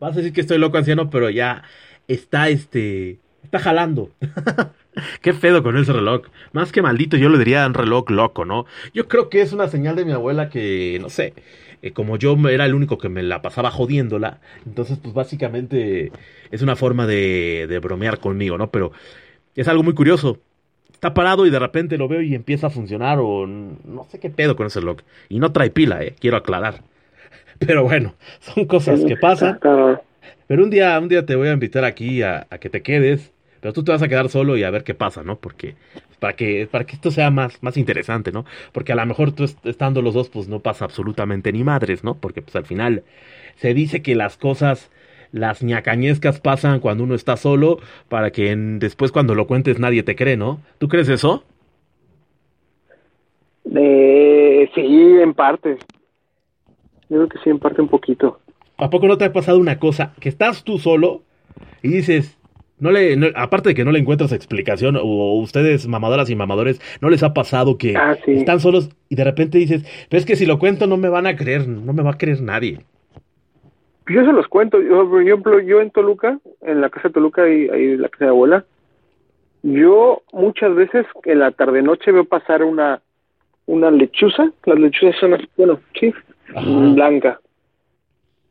Vas 0.03 0.15
a 0.15 0.17
decir 0.17 0.33
que 0.33 0.41
estoy 0.41 0.59
loco 0.59 0.79
anciano, 0.79 1.11
pero 1.11 1.31
ya 1.31 1.63
está 2.09 2.49
este. 2.49 3.21
Está 3.45 3.61
jalando. 3.61 4.11
Qué 5.23 5.33
pedo 5.33 5.63
con 5.63 5.77
ese 5.77 5.93
reloj. 5.93 6.23
Más 6.51 6.73
que 6.73 6.83
maldito, 6.83 7.17
yo 7.17 7.29
le 7.29 7.39
diría 7.39 7.65
un 7.65 7.75
reloj 7.75 8.11
loco, 8.11 8.45
¿no? 8.45 8.67
Yo 8.93 9.07
creo 9.07 9.29
que 9.29 9.43
es 9.43 9.53
una 9.53 9.69
señal 9.69 9.95
de 9.95 10.05
mi 10.05 10.11
abuela 10.11 10.49
que, 10.49 10.99
no 11.01 11.09
sé, 11.09 11.35
eh, 11.83 11.93
como 11.93 12.17
yo 12.17 12.37
era 12.49 12.67
el 12.67 12.75
único 12.75 12.99
que 12.99 13.09
me 13.09 13.23
la 13.23 13.43
pasaba 13.43 13.71
jodiéndola, 13.71 14.41
entonces 14.67 14.99
pues 15.01 15.15
básicamente 15.15 16.11
es 16.51 16.63
una 16.63 16.75
forma 16.75 17.07
de, 17.07 17.69
de 17.69 17.79
bromear 17.79 18.19
conmigo, 18.19 18.59
¿no? 18.59 18.73
Pero 18.73 18.91
es 19.55 19.69
algo 19.69 19.85
muy 19.85 19.95
curioso. 19.95 20.41
Está 20.93 21.15
parado 21.15 21.47
y 21.47 21.51
de 21.51 21.61
repente 21.61 21.97
lo 21.97 22.09
veo 22.09 22.23
y 22.23 22.35
empieza 22.35 22.67
a 22.67 22.71
funcionar 22.71 23.21
o 23.21 23.47
no 23.47 24.05
sé 24.11 24.19
qué 24.19 24.31
pedo 24.31 24.57
con 24.57 24.67
ese 24.67 24.81
reloj. 24.81 24.99
Y 25.29 25.39
no 25.39 25.53
trae 25.53 25.71
pila, 25.71 26.03
eh, 26.03 26.17
quiero 26.19 26.39
aclarar. 26.39 26.83
Pero 27.67 27.85
bueno, 27.85 28.15
son 28.41 28.65
cosas 28.67 29.05
que 29.05 29.17
pasan. 29.17 29.59
Pero 30.47 30.65
un 30.65 30.71
día, 30.71 30.99
un 30.99 31.09
día 31.09 31.25
te 31.25 31.37
voy 31.37 31.49
a 31.49 31.53
invitar 31.53 31.85
aquí 31.85 32.23
a, 32.23 32.47
que 32.61 32.69
te 32.69 32.83
quedes, 32.83 33.33
pero 33.61 33.73
tú 33.73 33.85
te 33.85 33.93
vas 33.93 34.03
a 34.03 34.09
quedar 34.09 34.29
solo 34.29 34.57
y 34.57 34.65
a 34.65 34.71
ver 34.71 34.85
qué 34.85 34.95
pasa, 34.95 35.23
¿no? 35.23 35.37
Porque 35.37 35.77
para 36.19 36.35
que 36.35 36.69
para 36.71 36.85
que 36.85 36.95
esto 36.95 37.11
sea 37.11 37.31
más 37.31 37.63
más 37.63 37.77
interesante, 37.77 38.33
¿no? 38.33 38.45
Porque 38.73 38.93
a 38.93 38.97
lo 38.97 39.07
mejor 39.07 39.33
tú 39.33 39.45
estando 39.65 40.03
los 40.03 40.15
dos 40.15 40.29
pues 40.29 40.49
no 40.49 40.61
pasa 40.61 40.85
absolutamente 40.85 41.53
ni 41.53 41.65
madres, 41.65 42.05
¿no? 42.05 42.15
Porque 42.15 42.43
pues 42.43 42.55
al 42.57 42.67
final 42.67 43.03
se 43.57 43.75
dice 43.75 44.03
que 44.03 44.15
las 44.15 44.37
cosas 44.37 44.91
las 45.33 45.63
ñacañescas 45.63 46.41
pasan 46.41 46.81
cuando 46.81 47.05
uno 47.05 47.15
está 47.15 47.37
solo 47.37 47.79
para 48.09 48.31
que 48.31 48.55
después 48.55 49.11
cuando 49.11 49.35
lo 49.35 49.47
cuentes 49.47 49.79
nadie 49.79 50.03
te 50.03 50.15
cree, 50.15 50.37
¿no? 50.37 50.61
¿Tú 50.79 50.89
crees 50.89 51.09
eso? 51.09 51.45
Eh, 53.75 54.71
sí, 54.75 55.17
en 55.23 55.35
parte. 55.35 55.79
Yo 57.13 57.19
creo 57.19 57.29
que 57.29 57.39
sí, 57.45 57.51
en 57.51 57.59
parte 57.59 57.83
un 57.83 57.89
poquito. 57.89 58.41
¿A 58.79 58.89
poco 58.89 59.07
no 59.07 59.19
te 59.19 59.27
ha 59.27 59.33
pasado 59.35 59.59
una 59.59 59.79
cosa? 59.79 60.15
Que 60.19 60.31
estás 60.31 60.65
tú 60.65 60.79
solo 60.79 61.21
y 61.83 61.89
dices, 61.89 62.39
no 62.81 62.91
le, 62.91 63.15
aparte 63.37 63.69
de 63.69 63.75
que 63.75 63.85
no 63.85 63.93
le 63.93 63.99
encuentras 63.99 64.33
explicación, 64.33 64.97
o 64.97 65.35
ustedes, 65.35 65.87
mamadoras 65.87 66.31
y 66.31 66.37
mamadores, 66.37 66.81
¿no 67.03 67.11
les 67.11 67.23
ha 67.23 67.35
pasado 67.35 67.77
que 67.77 67.99
ah, 67.99 68.17
están 68.27 68.61
solos 68.61 68.89
y 69.11 69.17
de 69.17 69.25
repente 69.25 69.59
dices, 69.59 69.85
pero 70.09 70.19
es 70.19 70.25
que 70.25 70.37
si 70.37 70.47
lo 70.47 70.59
cuento 70.59 70.87
no 70.87 70.97
me 70.97 71.11
van 71.11 71.27
a 71.27 71.37
creer, 71.37 71.69
no 71.69 71.93
me 71.93 72.03
va 72.03 72.13
a 72.13 72.17
creer 72.19 72.41
nadie? 72.41 72.79
Yo 74.09 74.25
se 74.25 74.33
los 74.33 74.49
cuento, 74.49 74.81
yo, 74.81 75.07
por 75.07 75.21
ejemplo, 75.21 75.61
yo 75.61 75.83
en 75.83 75.91
Toluca, 75.91 76.39
en 76.63 76.81
la 76.81 76.89
casa 76.89 77.09
de 77.09 77.15
Toluca 77.15 77.47
y 77.47 77.69
ahí 77.69 77.85
en 77.93 78.01
la 78.01 78.09
casa 78.09 78.25
de 78.25 78.31
abuela, 78.31 78.65
yo 79.63 80.23
muchas 80.33 80.75
veces 80.75 81.05
en 81.25 81.41
la 81.41 81.51
tarde-noche 81.51 82.11
veo 82.11 82.25
pasar 82.25 82.65
una, 82.65 83.03
una 83.67 83.91
lechuza, 83.91 84.51
las 84.65 84.79
lechuzas 84.79 85.15
son, 85.21 85.37
bueno, 85.59 85.79
sí, 86.01 86.15
blanca. 86.55 87.41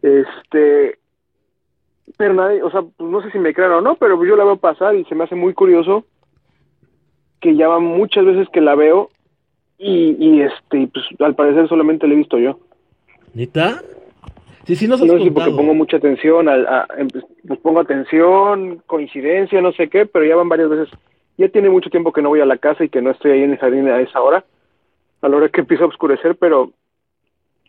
Este, 0.01 0.97
pero 2.17 2.33
nadie, 2.33 2.63
o 2.63 2.71
sea, 2.71 2.81
pues 2.81 3.09
no 3.09 3.21
sé 3.21 3.31
si 3.31 3.39
me 3.39 3.53
crean 3.53 3.71
o 3.71 3.81
no, 3.81 3.95
pero 3.95 4.23
yo 4.23 4.35
la 4.35 4.43
veo 4.43 4.57
pasar 4.57 4.95
y 4.95 5.05
se 5.05 5.15
me 5.15 5.23
hace 5.23 5.35
muy 5.35 5.53
curioso 5.53 6.05
que 7.39 7.55
ya 7.55 7.67
van 7.67 7.83
muchas 7.83 8.25
veces 8.25 8.47
que 8.49 8.61
la 8.61 8.75
veo 8.75 9.09
y, 9.77 10.15
y 10.19 10.41
este, 10.41 10.87
pues 10.93 11.05
al 11.19 11.35
parecer 11.35 11.67
solamente 11.67 12.07
la 12.07 12.13
he 12.13 12.17
visto 12.17 12.37
yo. 12.37 12.59
¿Neta? 13.33 13.81
Sí, 14.65 14.75
sí, 14.75 14.87
no 14.87 14.97
sé 14.97 15.05
si 15.19 15.31
porque 15.31 15.51
pongo 15.51 15.73
mucha 15.73 15.97
atención, 15.97 16.47
a, 16.47 16.85
em, 16.97 17.07
pues, 17.07 17.25
pues 17.47 17.59
pongo 17.61 17.79
atención, 17.79 18.83
coincidencia, 18.85 19.59
no 19.61 19.71
sé 19.71 19.89
qué, 19.89 20.05
pero 20.05 20.25
ya 20.25 20.35
van 20.35 20.49
varias 20.49 20.69
veces. 20.69 20.89
Ya 21.37 21.49
tiene 21.49 21.69
mucho 21.69 21.89
tiempo 21.89 22.13
que 22.13 22.21
no 22.21 22.29
voy 22.29 22.41
a 22.41 22.45
la 22.45 22.57
casa 22.57 22.83
y 22.83 22.89
que 22.89 23.01
no 23.01 23.09
estoy 23.09 23.31
ahí 23.31 23.43
en 23.43 23.53
el 23.53 23.57
jardín 23.57 23.87
a 23.87 23.99
esa 23.99 24.21
hora, 24.21 24.45
a 25.21 25.27
la 25.27 25.37
hora 25.37 25.49
que 25.49 25.61
empieza 25.61 25.83
a 25.83 25.87
oscurecer, 25.87 26.35
pero 26.35 26.71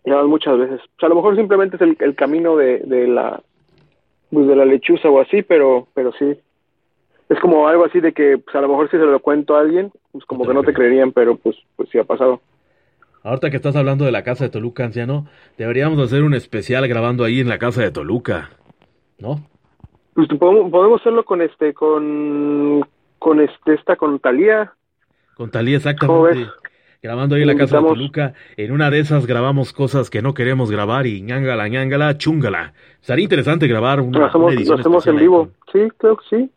muchas 0.05 0.59
veces. 0.59 0.81
O 0.81 1.01
sea, 1.01 1.07
a 1.07 1.09
lo 1.11 1.17
mejor 1.17 1.37
simplemente 1.37 1.77
es 1.77 1.83
el, 1.83 2.15
camino 2.15 2.57
de, 2.57 2.79
de 2.79 3.07
la 3.07 3.43
pues 4.31 4.47
de 4.47 4.57
la 4.57 4.65
lechuza 4.65 5.09
o 5.09 5.21
así, 5.21 5.43
pero 5.43 5.89
pero 5.95 6.13
sí. 6.19 6.37
Es 7.29 7.41
como 7.41 7.67
algo 7.67 7.85
así 7.85 8.01
de 8.01 8.13
que 8.13 8.39
pues 8.39 8.55
a 8.57 8.61
lo 8.61 8.69
mejor 8.69 8.91
si 8.91 8.97
se 8.97 9.05
lo 9.05 9.21
cuento 9.21 9.57
a 9.57 9.61
alguien, 9.61 9.91
pues 10.11 10.25
como 10.25 10.47
que 10.47 10.55
no 10.55 10.63
te 10.63 10.75
creerían, 10.75 11.13
pero 11.13 11.37
pues 11.37 11.57
pues 11.77 11.89
sí 11.91 11.99
ha 11.99 12.05
pasado. 12.05 12.41
Ahorita 13.23 13.51
que 13.51 13.57
estás 13.57 13.77
hablando 13.77 14.05
de 14.05 14.11
la 14.11 14.25
casa 14.25 14.45
de 14.45 14.51
Toluca, 14.51 14.85
anciano, 14.85 15.27
deberíamos 15.57 16.01
hacer 16.01 16.25
un 16.25 16.35
especial 16.35 16.89
grabando 16.89 17.25
ahí 17.25 17.39
en 17.39 17.49
la 17.49 17.59
casa 17.59 17.81
de 17.81 17.93
Toluca, 17.93 18.51
¿no? 19.19 19.47
Pues 20.15 20.27
podemos, 20.29 20.71
podemos 20.71 21.01
hacerlo 21.01 21.25
con 21.25 21.41
este, 21.41 21.73
con, 21.73 22.85
con 23.21 23.41
este, 23.41 23.75
esta, 23.75 23.95
con 23.95 24.19
Talía. 24.19 24.73
Con 25.37 25.51
Talía, 25.53 25.77
exactamente 25.77 26.49
grabando 27.03 27.35
ahí 27.35 27.43
en 27.43 27.49
la 27.49 27.57
casa 27.57 27.79
de 27.79 27.83
Toluca. 27.83 28.35
En 28.57 28.71
una 28.71 28.89
de 28.89 29.01
esas 29.01 29.27
grabamos 29.27 29.73
cosas 29.73 30.09
que 30.09 30.23
no 30.23 30.35
queremos 30.35 30.71
grabar 30.71 31.09
y 31.09 31.21
ñangala, 31.21 31.67
ñangala, 31.67 32.17
chungala. 32.17 32.75
Sería 33.01 33.25
interesante 33.25 33.67
grabar 33.67 34.01
una, 34.01 34.21
lo 34.21 34.27
hacemos, 34.27 35.07
en 35.09 35.17
vivo. 35.17 35.51
Sí, 35.73 35.81
creo 35.99 36.17
que 36.17 36.25
sí. 36.31 36.51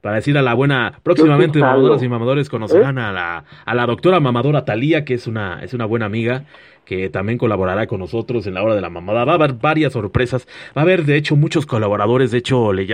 para 0.00 0.14
decir 0.16 0.38
a 0.38 0.42
la 0.42 0.54
buena, 0.54 1.00
próximamente 1.02 1.58
mamadoras 1.58 2.00
y 2.00 2.08
mamadores 2.08 2.48
conocerán 2.48 2.96
¿Eh? 2.96 3.00
a 3.02 3.12
la 3.12 3.44
a 3.64 3.74
la 3.74 3.86
doctora 3.86 4.20
mamadora 4.20 4.64
Talía, 4.64 5.04
que 5.04 5.14
es 5.14 5.26
una 5.26 5.64
es 5.64 5.74
una 5.74 5.84
buena 5.84 6.06
amiga 6.06 6.44
que 6.84 7.10
también 7.10 7.36
colaborará 7.36 7.88
con 7.88 7.98
nosotros 7.98 8.46
en 8.46 8.54
la 8.54 8.62
hora 8.62 8.76
de 8.76 8.80
la 8.80 8.90
mamada. 8.90 9.24
Va 9.24 9.32
a 9.32 9.34
haber 9.34 9.54
varias 9.54 9.94
sorpresas, 9.94 10.46
va 10.76 10.82
a 10.82 10.84
haber 10.84 11.06
de 11.06 11.16
hecho 11.16 11.34
muchos 11.34 11.66
colaboradores, 11.66 12.30
de 12.30 12.38
hecho 12.38 12.72
le, 12.72 12.86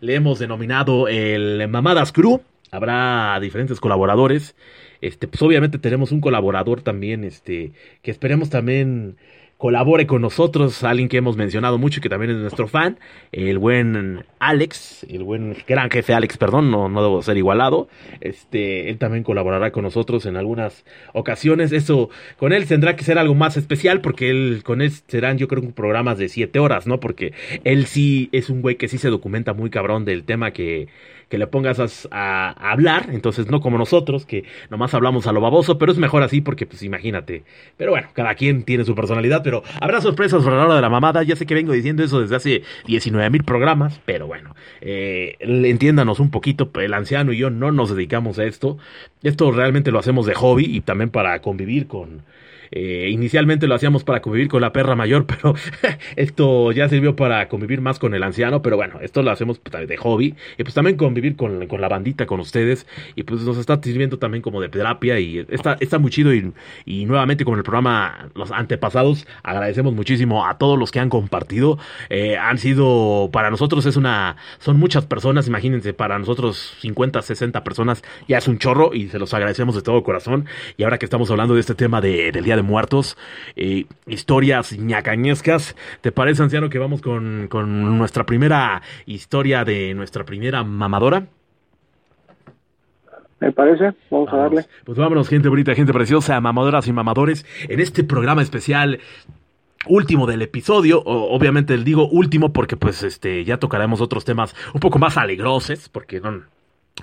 le 0.00 0.14
hemos 0.14 0.38
denominado 0.38 1.06
el 1.06 1.68
Mamadas 1.68 2.12
Crew, 2.12 2.40
habrá 2.70 3.38
diferentes 3.40 3.78
colaboradores. 3.78 4.56
Este, 5.06 5.28
pues 5.28 5.40
obviamente 5.42 5.78
tenemos 5.78 6.12
un 6.12 6.20
colaborador 6.20 6.82
también, 6.82 7.24
este, 7.24 7.72
que 8.02 8.10
esperemos 8.10 8.50
también 8.50 9.16
colabore 9.58 10.06
con 10.06 10.20
nosotros, 10.20 10.84
alguien 10.84 11.08
que 11.08 11.16
hemos 11.16 11.36
mencionado 11.36 11.78
mucho 11.78 11.98
y 11.98 12.02
que 12.02 12.10
también 12.10 12.30
es 12.30 12.36
nuestro 12.36 12.68
fan, 12.68 12.98
el 13.32 13.58
buen 13.58 14.24
Alex, 14.38 15.06
el 15.08 15.22
buen 15.22 15.56
gran 15.66 15.90
jefe 15.90 16.12
Alex, 16.12 16.36
perdón, 16.36 16.70
no, 16.70 16.90
no 16.90 17.02
debo 17.02 17.22
ser 17.22 17.38
igualado, 17.38 17.88
este, 18.20 18.90
él 18.90 18.98
también 18.98 19.24
colaborará 19.24 19.70
con 19.70 19.84
nosotros 19.84 20.26
en 20.26 20.36
algunas 20.36 20.84
ocasiones, 21.14 21.72
eso, 21.72 22.10
con 22.36 22.52
él 22.52 22.66
tendrá 22.66 22.96
que 22.96 23.04
ser 23.04 23.18
algo 23.18 23.34
más 23.34 23.56
especial 23.56 24.02
porque 24.02 24.28
él, 24.28 24.60
con 24.62 24.82
él 24.82 24.90
serán 24.90 25.38
yo 25.38 25.48
creo 25.48 25.70
programas 25.70 26.18
de 26.18 26.28
siete 26.28 26.58
horas, 26.58 26.86
¿no? 26.86 27.00
Porque 27.00 27.32
él 27.64 27.86
sí 27.86 28.28
es 28.32 28.50
un 28.50 28.60
güey 28.60 28.76
que 28.76 28.88
sí 28.88 28.98
se 28.98 29.08
documenta 29.08 29.54
muy 29.54 29.70
cabrón 29.70 30.04
del 30.04 30.24
tema 30.24 30.50
que, 30.50 30.88
que 31.28 31.38
le 31.38 31.46
pongas 31.46 32.06
a, 32.10 32.70
hablar, 32.70 33.08
entonces 33.10 33.50
no 33.50 33.60
como 33.60 33.78
nosotros, 33.78 34.26
que 34.26 34.44
nomás 34.70 34.94
hablamos 34.94 35.26
a 35.26 35.32
lo 35.32 35.40
baboso, 35.40 35.76
pero 35.78 35.90
es 35.90 35.98
mejor 35.98 36.22
así 36.22 36.40
porque, 36.40 36.66
pues 36.66 36.82
imagínate. 36.82 37.42
Pero 37.76 37.90
bueno, 37.90 38.08
cada 38.12 38.34
quien 38.34 38.62
tiene 38.62 38.84
su 38.84 38.94
personalidad, 38.94 39.42
pero 39.42 39.62
habrá 39.80 40.00
sorpresas 40.00 40.44
para 40.44 40.56
la 40.56 40.64
hora 40.64 40.76
de 40.76 40.82
la 40.82 40.90
mamada. 40.90 41.22
Ya 41.24 41.34
sé 41.34 41.46
que 41.46 41.54
vengo 41.54 41.72
diciendo 41.72 42.04
eso 42.04 42.20
desde 42.20 42.36
hace 42.36 42.62
19 42.86 43.28
mil 43.30 43.44
programas, 43.44 44.00
pero 44.04 44.26
bueno, 44.26 44.54
eh, 44.80 45.36
entiéndanos 45.40 46.20
un 46.20 46.30
poquito, 46.30 46.70
el 46.80 46.94
anciano 46.94 47.32
y 47.32 47.38
yo 47.38 47.50
no 47.50 47.72
nos 47.72 47.90
dedicamos 47.90 48.38
a 48.38 48.44
esto. 48.44 48.78
Esto 49.22 49.50
realmente 49.50 49.90
lo 49.90 49.98
hacemos 49.98 50.26
de 50.26 50.34
hobby 50.34 50.64
y 50.64 50.80
también 50.80 51.10
para 51.10 51.40
convivir 51.40 51.88
con 51.88 52.22
eh, 52.70 53.08
inicialmente 53.10 53.66
lo 53.66 53.74
hacíamos 53.74 54.04
para 54.04 54.20
convivir 54.22 54.48
con 54.48 54.60
la 54.60 54.72
perra 54.72 54.94
mayor, 54.94 55.26
pero 55.26 55.54
esto 56.16 56.72
ya 56.72 56.88
sirvió 56.88 57.16
para 57.16 57.48
convivir 57.48 57.80
más 57.80 57.98
con 57.98 58.14
el 58.14 58.22
anciano, 58.22 58.62
pero 58.62 58.76
bueno, 58.76 58.98
esto 59.00 59.22
lo 59.22 59.30
hacemos 59.30 59.58
pues, 59.58 59.88
de 59.88 59.96
hobby 59.96 60.34
y 60.58 60.62
pues 60.62 60.74
también 60.74 60.96
convivir 60.96 61.36
con, 61.36 61.66
con 61.66 61.80
la 61.80 61.88
bandita, 61.88 62.26
con 62.26 62.40
ustedes 62.40 62.86
y 63.14 63.22
pues 63.22 63.42
nos 63.42 63.58
está 63.58 63.80
sirviendo 63.82 64.18
también 64.18 64.42
como 64.42 64.60
de 64.60 64.68
terapia 64.68 65.18
y 65.18 65.44
está, 65.48 65.76
está 65.80 65.98
muy 65.98 66.10
chido 66.10 66.34
y, 66.34 66.52
y 66.84 67.04
nuevamente 67.06 67.44
con 67.44 67.56
el 67.56 67.62
programa 67.62 68.28
los 68.34 68.50
antepasados 68.50 69.26
agradecemos 69.42 69.94
muchísimo 69.94 70.46
a 70.46 70.58
todos 70.58 70.78
los 70.78 70.90
que 70.90 71.00
han 71.00 71.10
compartido, 71.10 71.78
eh, 72.08 72.36
han 72.36 72.58
sido 72.58 73.30
para 73.32 73.50
nosotros 73.50 73.86
es 73.86 73.96
una, 73.96 74.36
son 74.58 74.78
muchas 74.78 75.06
personas, 75.06 75.46
imagínense, 75.48 75.92
para 75.92 76.18
nosotros 76.18 76.76
50, 76.80 77.22
60 77.22 77.64
personas 77.64 78.02
ya 78.28 78.38
es 78.38 78.48
un 78.48 78.58
chorro 78.58 78.94
y 78.94 79.08
se 79.08 79.18
los 79.18 79.32
agradecemos 79.34 79.74
de 79.74 79.82
todo 79.82 80.02
corazón 80.02 80.46
y 80.76 80.84
ahora 80.84 80.98
que 80.98 81.06
estamos 81.06 81.30
hablando 81.30 81.54
de 81.54 81.60
este 81.60 81.74
tema 81.74 82.00
de, 82.00 82.32
del 82.32 82.44
día 82.44 82.55
de 82.56 82.62
Muertos, 82.62 83.16
eh, 83.54 83.86
historias 84.06 84.76
ñacañescas. 84.76 85.76
¿Te 86.00 86.10
parece, 86.10 86.42
anciano, 86.42 86.68
que 86.68 86.78
vamos 86.78 87.00
con, 87.02 87.46
con 87.48 87.98
nuestra 87.98 88.26
primera 88.26 88.82
historia 89.06 89.64
de 89.64 89.94
nuestra 89.94 90.24
primera 90.24 90.64
mamadora? 90.64 91.26
Me 93.38 93.52
parece, 93.52 93.92
vamos, 94.10 94.32
a 94.32 94.36
darle. 94.36 94.66
Pues 94.84 94.96
vámonos, 94.98 95.28
gente 95.28 95.48
bonita, 95.48 95.74
gente 95.74 95.92
preciosa, 95.92 96.40
mamadoras 96.40 96.88
y 96.88 96.92
mamadores, 96.92 97.44
en 97.68 97.80
este 97.80 98.02
programa 98.02 98.42
especial 98.42 98.98
último 99.88 100.26
del 100.26 100.42
episodio, 100.42 101.02
obviamente 101.04 101.76
digo 101.78 102.08
último 102.08 102.52
porque 102.52 102.76
pues 102.76 103.02
este 103.02 103.44
ya 103.44 103.58
tocaremos 103.58 104.00
otros 104.00 104.24
temas 104.24 104.54
un 104.74 104.80
poco 104.80 104.98
más 104.98 105.16
alegroses, 105.16 105.88
porque 105.88 106.20
no, 106.20 106.42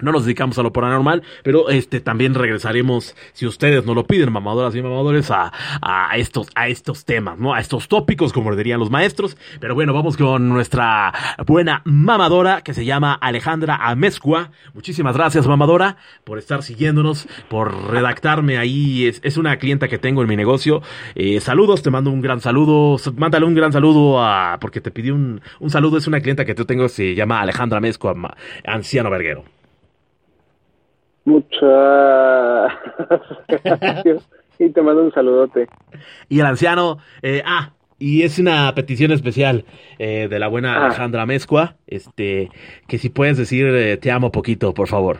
no 0.01 0.11
nos 0.11 0.25
dedicamos 0.25 0.57
a 0.57 0.63
lo 0.63 0.73
paranormal, 0.73 1.21
pero 1.43 1.69
este 1.69 1.99
también 1.99 2.33
regresaremos, 2.33 3.15
si 3.33 3.45
ustedes 3.45 3.85
nos 3.85 3.95
lo 3.95 4.05
piden, 4.05 4.31
mamadoras 4.31 4.75
y 4.75 4.81
mamadores, 4.81 5.29
a, 5.29 5.51
a 5.81 6.17
estos, 6.17 6.49
a 6.55 6.67
estos 6.67 7.05
temas, 7.05 7.37
¿no? 7.37 7.53
A 7.53 7.59
estos 7.59 7.87
tópicos, 7.87 8.33
como 8.33 8.55
dirían 8.55 8.79
los 8.79 8.89
maestros. 8.89 9.37
Pero 9.59 9.75
bueno, 9.75 9.93
vamos 9.93 10.17
con 10.17 10.49
nuestra 10.49 11.13
buena 11.45 11.81
mamadora 11.85 12.61
que 12.61 12.73
se 12.73 12.85
llama 12.85 13.13
Alejandra 13.13 13.75
Amezcua. 13.75 14.51
Muchísimas 14.73 15.15
gracias, 15.15 15.47
mamadora, 15.47 15.97
por 16.23 16.39
estar 16.39 16.63
siguiéndonos, 16.63 17.27
por 17.47 17.91
redactarme 17.91 18.57
ahí. 18.57 19.05
Es, 19.05 19.21
es 19.23 19.37
una 19.37 19.57
clienta 19.57 19.87
que 19.87 19.99
tengo 19.99 20.23
en 20.23 20.27
mi 20.27 20.35
negocio. 20.35 20.81
Eh, 21.13 21.39
saludos, 21.39 21.83
te 21.83 21.91
mando 21.91 22.09
un 22.09 22.21
gran 22.21 22.41
saludo. 22.41 22.97
Mándale 23.15 23.45
un 23.45 23.53
gran 23.53 23.71
saludo 23.71 24.23
a, 24.23 24.57
porque 24.59 24.81
te 24.81 24.89
pedí 24.89 25.11
un, 25.11 25.41
un 25.59 25.69
saludo. 25.69 25.97
Es 25.97 26.07
una 26.07 26.19
clienta 26.19 26.45
que 26.45 26.55
yo 26.55 26.65
tengo, 26.65 26.89
se 26.89 27.13
llama 27.13 27.41
Alejandra 27.41 27.77
Amezcua, 27.77 28.15
anciano 28.65 29.09
verguero. 29.11 29.52
Muchas 31.25 31.61
gracias. 33.63 34.29
y 34.59 34.69
te 34.69 34.81
mando 34.81 35.03
un 35.03 35.13
saludote. 35.13 35.67
Y 36.29 36.39
el 36.39 36.45
anciano, 36.45 36.99
eh, 37.21 37.41
ah, 37.45 37.73
y 38.03 38.23
es 38.23 38.37
una 38.37 38.73
petición 38.75 39.11
especial 39.11 39.63
eh, 39.97 40.27
de 40.29 40.39
la 40.39 40.49
buena 40.49 40.75
ah. 40.75 40.87
Alejandra 40.87 41.25
Mezcua, 41.25 41.77
este, 41.87 42.49
que 42.87 42.97
si 42.97 43.09
puedes 43.09 43.37
decir 43.37 43.65
eh, 43.67 43.97
te 43.97 44.11
amo 44.11 44.31
poquito, 44.31 44.73
por 44.73 44.89
favor. 44.89 45.19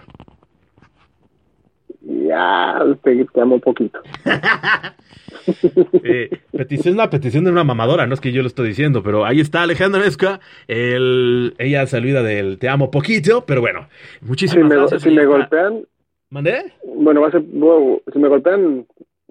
Ya, 2.01 2.75
te, 3.03 3.25
te 3.33 3.41
amo 3.41 3.59
poquito. 3.59 4.01
eh, 6.03 6.29
petición, 6.51 6.95
una 6.95 7.09
petición 7.09 7.45
de 7.45 7.51
una 7.51 7.63
mamadora, 7.63 8.05
no 8.05 8.13
es 8.13 8.19
que 8.19 8.33
yo 8.33 8.41
lo 8.41 8.47
estoy 8.47 8.67
diciendo, 8.67 9.01
pero 9.03 9.25
ahí 9.25 9.39
está 9.39 9.61
Alejandra 9.61 10.01
Mezcua, 10.01 10.41
el, 10.67 11.55
ella 11.59 11.87
se 11.87 11.97
olvida 11.97 12.21
del 12.21 12.59
te 12.59 12.67
amo 12.67 12.91
poquito, 12.91 13.45
pero 13.45 13.61
bueno, 13.61 13.87
muchísimas 14.21 14.69
gracias. 14.69 15.03
Si 15.03 15.09
me 15.09 15.25
golpean, 15.25 15.85
¿Mandé? 16.33 16.73
Bueno, 16.83 17.21
va 17.21 17.27
a 17.27 17.31
ser, 17.31 17.43
si 17.43 18.17
me 18.17 18.27
golpean, 18.27 18.87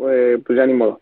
eh, 0.09 0.38
pues 0.47 0.56
ya 0.56 0.64
ni 0.64 0.73
modo. 0.73 1.00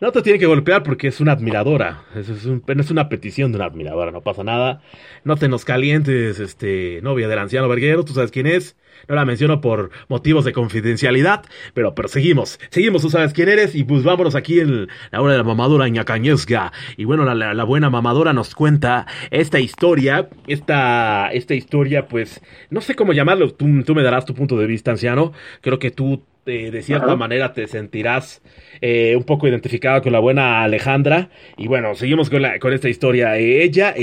No 0.00 0.12
te 0.12 0.22
tiene 0.22 0.38
que 0.38 0.46
golpear 0.46 0.84
porque 0.84 1.08
es 1.08 1.20
una 1.20 1.32
admiradora. 1.32 2.04
Es, 2.14 2.28
es, 2.28 2.90
una 2.90 3.08
petición 3.08 3.50
de 3.50 3.56
una 3.56 3.64
admiradora, 3.66 4.12
no 4.12 4.22
pasa 4.22 4.44
nada. 4.44 4.80
No 5.24 5.36
te 5.36 5.48
nos 5.48 5.64
calientes, 5.64 6.38
este, 6.38 7.00
novia 7.02 7.26
del 7.26 7.40
anciano 7.40 7.68
verguero, 7.68 8.04
tú 8.04 8.12
sabes 8.12 8.30
quién 8.30 8.46
es. 8.46 8.76
No 9.08 9.14
la 9.14 9.24
menciono 9.24 9.60
por 9.60 9.90
motivos 10.08 10.44
de 10.44 10.52
confidencialidad, 10.52 11.44
pero, 11.74 11.94
pero 11.94 12.08
seguimos, 12.08 12.58
seguimos, 12.70 13.02
tú 13.02 13.10
sabes 13.10 13.32
quién 13.32 13.48
eres 13.48 13.74
y 13.74 13.84
pues 13.84 14.02
vámonos 14.02 14.34
aquí 14.34 14.60
en 14.60 14.88
la 15.10 15.20
hora 15.20 15.32
de 15.32 15.38
la 15.38 15.44
mamadora 15.44 15.88
ñacañesga. 15.88 16.72
Y 16.96 17.04
bueno, 17.04 17.24
la, 17.24 17.54
la, 17.54 17.64
buena 17.64 17.90
mamadora 17.90 18.32
nos 18.32 18.54
cuenta 18.54 19.06
esta 19.30 19.60
historia, 19.60 20.28
esta, 20.46 21.30
esta 21.32 21.54
historia 21.54 22.08
pues, 22.08 22.40
no 22.70 22.80
sé 22.80 22.94
cómo 22.94 23.12
llamarlo, 23.12 23.52
tú, 23.52 23.82
tú 23.84 23.94
me 23.94 24.02
darás 24.02 24.24
tu 24.24 24.34
punto 24.34 24.56
de 24.58 24.66
vista, 24.66 24.90
anciano. 24.90 25.32
Creo 25.60 25.78
que 25.78 25.90
tú 25.90 26.22
eh, 26.46 26.70
de 26.70 26.82
cierta 26.82 27.14
manera 27.14 27.52
te 27.52 27.66
sentirás 27.66 28.42
eh, 28.80 29.14
un 29.16 29.24
poco 29.24 29.46
identificado 29.48 30.02
con 30.02 30.12
la 30.12 30.18
buena 30.18 30.62
Alejandra. 30.62 31.28
Y 31.56 31.68
bueno, 31.68 31.94
seguimos 31.94 32.30
con, 32.30 32.42
la, 32.42 32.58
con 32.58 32.72
esta 32.72 32.88
historia. 32.88 33.36
Eh, 33.36 33.62
ella, 33.62 33.94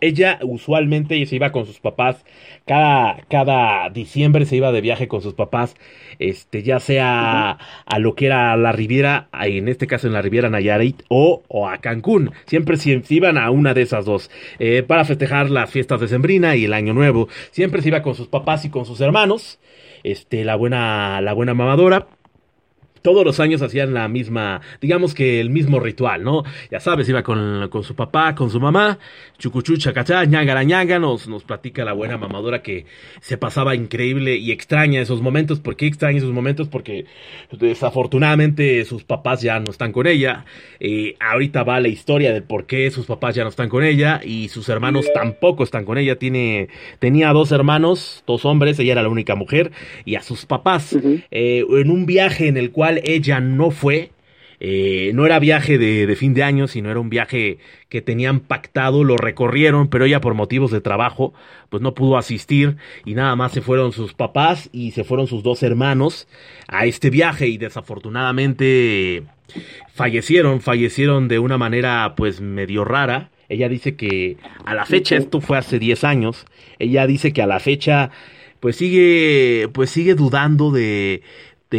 ella 0.00 0.38
usualmente 0.42 1.24
se 1.26 1.36
iba 1.36 1.52
con 1.52 1.66
sus 1.66 1.78
papás. 1.78 2.24
Cada, 2.66 3.18
cada 3.30 3.88
diciembre 3.90 4.44
se 4.44 4.56
iba 4.56 4.72
de 4.72 4.80
viaje 4.80 5.06
con 5.06 5.22
sus 5.22 5.34
papás. 5.34 5.76
Este, 6.18 6.62
ya 6.62 6.80
sea 6.80 7.58
a 7.84 7.98
lo 8.00 8.14
que 8.14 8.26
era 8.26 8.56
la 8.56 8.72
Riviera, 8.72 9.28
en 9.40 9.68
este 9.68 9.86
caso 9.86 10.08
en 10.08 10.14
la 10.14 10.22
Riviera 10.22 10.50
Nayarit, 10.50 11.02
o, 11.08 11.44
o 11.46 11.68
a 11.68 11.78
Cancún. 11.78 12.32
Siempre 12.46 12.76
se, 12.76 13.02
iban 13.10 13.38
a 13.38 13.50
una 13.50 13.72
de 13.72 13.82
esas 13.82 14.04
dos. 14.04 14.30
para 14.88 15.04
festejar 15.04 15.50
las 15.50 15.70
fiestas 15.70 16.00
de 16.00 16.08
Sembrina 16.08 16.56
y 16.56 16.64
el 16.64 16.72
Año 16.72 16.92
Nuevo. 16.92 17.28
Siempre 17.52 17.82
se 17.82 17.88
iba 17.88 18.02
con 18.02 18.14
sus 18.14 18.26
papás 18.26 18.64
y 18.64 18.70
con 18.70 18.84
sus 18.84 19.00
hermanos 19.00 19.60
este, 20.06 20.44
la 20.44 20.56
buena, 20.56 21.20
la 21.20 21.32
buena 21.32 21.54
mamadora 21.54 22.06
todos 23.06 23.24
los 23.24 23.38
años 23.38 23.62
hacían 23.62 23.94
la 23.94 24.08
misma, 24.08 24.60
digamos 24.80 25.14
que 25.14 25.38
el 25.40 25.48
mismo 25.48 25.78
ritual, 25.78 26.24
¿no? 26.24 26.42
Ya 26.72 26.80
sabes, 26.80 27.08
iba 27.08 27.22
con, 27.22 27.68
con 27.68 27.84
su 27.84 27.94
papá, 27.94 28.34
con 28.34 28.50
su 28.50 28.58
mamá, 28.58 28.98
chucuchu, 29.38 29.76
chacachá, 29.76 30.24
ñangara, 30.24 30.64
ñanga, 30.64 30.98
nos, 30.98 31.28
nos 31.28 31.44
platica 31.44 31.84
la 31.84 31.92
buena 31.92 32.18
mamadora 32.18 32.62
que 32.62 32.84
se 33.20 33.38
pasaba 33.38 33.76
increíble 33.76 34.34
y 34.38 34.50
extraña 34.50 35.00
esos 35.00 35.22
momentos. 35.22 35.60
¿Por 35.60 35.76
qué 35.76 35.86
extraña 35.86 36.18
esos 36.18 36.32
momentos? 36.32 36.66
Porque 36.66 37.06
desafortunadamente 37.52 38.84
sus 38.84 39.04
papás 39.04 39.40
ya 39.40 39.60
no 39.60 39.70
están 39.70 39.92
con 39.92 40.08
ella. 40.08 40.44
Eh, 40.80 41.14
ahorita 41.20 41.62
va 41.62 41.78
la 41.78 41.86
historia 41.86 42.32
de 42.32 42.42
por 42.42 42.66
qué 42.66 42.90
sus 42.90 43.06
papás 43.06 43.36
ya 43.36 43.44
no 43.44 43.50
están 43.50 43.68
con 43.68 43.84
ella 43.84 44.20
y 44.24 44.48
sus 44.48 44.68
hermanos 44.68 45.06
tampoco 45.14 45.62
están 45.62 45.84
con 45.84 45.96
ella. 45.96 46.16
Tiene, 46.16 46.70
tenía 46.98 47.32
dos 47.32 47.52
hermanos, 47.52 48.24
dos 48.26 48.44
hombres, 48.44 48.80
ella 48.80 48.92
era 48.92 49.02
la 49.02 49.10
única 49.10 49.36
mujer, 49.36 49.70
y 50.04 50.16
a 50.16 50.22
sus 50.22 50.44
papás 50.44 50.96
eh, 51.30 51.64
en 51.70 51.90
un 51.90 52.04
viaje 52.06 52.48
en 52.48 52.56
el 52.56 52.72
cual 52.72 52.95
ella 53.04 53.40
no 53.40 53.70
fue. 53.70 54.10
Eh, 54.58 55.10
no 55.14 55.26
era 55.26 55.38
viaje 55.38 55.76
de, 55.76 56.16
fin 56.16 56.32
de 56.32 56.42
año, 56.42 56.66
sino 56.66 56.90
era 56.90 56.98
un 56.98 57.10
viaje 57.10 57.58
que 57.90 58.00
tenían 58.00 58.40
pactado, 58.40 59.04
lo 59.04 59.18
recorrieron, 59.18 59.88
pero 59.88 60.06
ella 60.06 60.20
por 60.22 60.32
motivos 60.32 60.70
de 60.70 60.80
trabajo, 60.80 61.34
pues 61.68 61.82
no 61.82 61.94
pudo 61.94 62.16
asistir 62.16 62.76
y 63.04 63.14
nada 63.14 63.36
más 63.36 63.52
se 63.52 63.60
fueron 63.60 63.92
sus 63.92 64.14
papás 64.14 64.70
y 64.72 64.92
se 64.92 65.04
fueron 65.04 65.26
sus 65.26 65.42
dos 65.42 65.62
hermanos 65.62 66.26
a 66.68 66.86
este 66.86 67.10
viaje 67.10 67.48
y 67.48 67.58
desafortunadamente 67.58 69.24
fallecieron, 69.92 70.60
fallecieron 70.60 71.28
de 71.28 71.38
una 71.38 71.58
manera 71.58 72.14
pues 72.16 72.40
medio 72.40 72.84
rara 72.84 73.30
Ella 73.48 73.68
dice 73.68 73.94
que 73.94 74.36
a 74.64 74.74
la 74.74 74.86
fecha, 74.86 75.16
esto 75.16 75.40
fue 75.40 75.58
hace 75.58 75.78
10 75.78 76.04
años, 76.04 76.46
ella 76.78 77.06
dice 77.06 77.32
que 77.32 77.42
a 77.42 77.46
la 77.46 77.60
fecha 77.60 78.10
pues 78.60 78.76
sigue 78.76 79.68
pues 79.72 79.90
sigue 79.90 80.14
dudando 80.14 80.70
de 80.70 81.22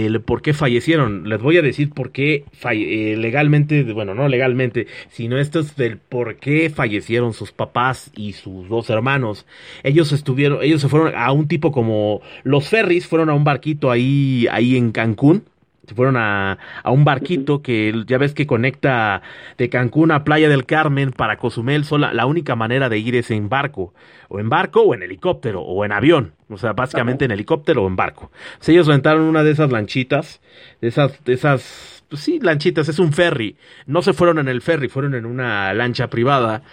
del 0.01 0.22
por 0.22 0.42
qué 0.42 0.54
fallecieron. 0.54 1.30
Les 1.30 1.42
voy 1.42 1.58
a 1.58 1.62
decir 1.62 1.89
por 1.89 2.12
qué 2.12 2.46
eh, 2.72 3.16
legalmente, 3.18 3.84
bueno, 3.94 4.13
no 4.13 4.27
legalmente, 4.27 4.88
sino 5.10 5.38
esto 5.38 5.60
es 5.60 5.75
del 5.75 5.98
por 5.98 6.38
qué 6.38 6.70
fallecieron 6.70 7.34
sus 7.34 7.51
papás 7.51 8.12
y 8.16 8.34
sus 8.34 8.70
dos 8.70 8.89
hermanos. 8.89 9.46
Ellos 9.84 10.12
estuvieron, 10.12 10.60
ellos 10.62 10.82
se 10.82 10.89
fueron 10.89 11.13
a 11.16 11.32
un 11.32 11.48
tipo 11.48 11.72
como 11.72 12.22
los 12.44 12.70
ferries, 12.70 13.08
fueron 13.08 13.30
a 13.30 13.34
un 13.34 13.44
barquito 13.44 13.92
ahí, 13.92 14.48
ahí 14.51 14.77
en 14.77 14.92
Cancún 14.92 15.44
se 15.88 15.96
fueron 15.96 16.17
a, 16.17 16.58
a, 16.84 16.91
un 16.91 17.06
barquito 17.06 17.62
que 17.62 18.03
ya 18.06 18.17
ves 18.17 18.34
que 18.34 18.46
conecta 18.46 19.22
de 19.58 19.70
Cancún 19.70 20.12
a 20.12 20.25
Playa 20.25 20.50
del 20.50 20.65
Carmen 20.65 21.12
para 21.13 21.38
Cozumel. 21.38 21.86
Sola, 21.86 22.13
la 22.13 22.25
única 22.25 22.56
manera 22.56 22.89
de 22.89 23.00
ir 23.00 23.15
es 23.15 23.32
en 23.32 23.48
barco. 23.48 23.94
O 24.27 24.39
en 24.39 24.50
barco 24.50 24.82
o 24.82 24.94
en 24.94 25.03
helicóptero 25.03 25.62
o 25.62 25.86
en 25.86 25.94
avión. 25.94 26.34
O 26.50 26.58
sea, 26.58 26.74
básicamente 26.74 27.24
en 27.24 27.32
helicóptero 27.32 27.86
o 27.86 27.88
en 27.88 27.96
barco. 27.96 28.32
O 28.62 28.72
ellos 28.72 28.88
rentaron 28.88 29.24
una 29.24 29.44
de 29.44 29.51
esas 29.51 29.72
lanchitas. 29.72 30.41
De 30.82 30.89
esas, 30.89 31.24
de 31.24 31.34
esas, 31.34 32.03
pues 32.10 32.22
sí, 32.22 32.39
lanchitas. 32.41 32.89
Es 32.89 33.00
un 33.00 33.13
ferry. 33.13 33.56
No 33.86 34.01
se 34.01 34.12
fueron 34.12 34.39
en 34.39 34.50
el 34.50 34.62
ferry, 34.62 34.89
fueron 34.89 35.15
en 35.15 35.25
una 35.25 35.74
lancha 35.74 36.10
privada. 36.10 36.63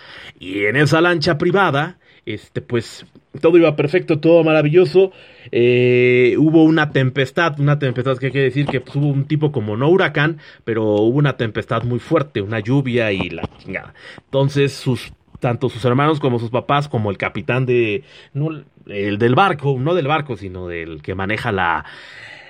Y 0.40 0.64
en 0.64 0.74
esa 0.74 1.00
lancha 1.00 1.38
privada 1.38 1.98
este, 2.26 2.60
pues 2.62 3.06
todo 3.40 3.58
iba 3.58 3.76
perfecto, 3.76 4.20
todo 4.20 4.44
maravilloso. 4.44 5.12
Eh, 5.50 6.36
hubo 6.38 6.64
una 6.64 6.90
tempestad, 6.90 7.58
una 7.60 7.78
tempestad 7.78 8.18
que 8.18 8.30
quiere 8.30 8.46
decir 8.46 8.66
que 8.66 8.80
pues, 8.80 8.96
hubo 8.96 9.08
un 9.08 9.26
tipo 9.26 9.52
como 9.52 9.76
no 9.76 9.88
huracán, 9.88 10.38
pero 10.64 10.84
hubo 10.84 11.18
una 11.18 11.36
tempestad 11.36 11.82
muy 11.82 11.98
fuerte, 11.98 12.40
una 12.40 12.60
lluvia 12.60 13.12
y 13.12 13.30
la 13.30 13.48
chingada. 13.58 13.94
Entonces 14.24 14.72
sus 14.72 15.12
tanto 15.40 15.68
sus 15.68 15.84
hermanos 15.84 16.20
como 16.20 16.38
sus 16.38 16.48
papás, 16.50 16.88
como 16.88 17.10
el 17.10 17.18
capitán 17.18 17.66
de, 17.66 18.02
no, 18.32 18.48
el 18.86 19.18
del 19.18 19.34
barco, 19.34 19.76
no 19.78 19.94
del 19.94 20.06
barco, 20.06 20.38
sino 20.38 20.68
del 20.68 21.02
que 21.02 21.14
maneja 21.14 21.52
la, 21.52 21.84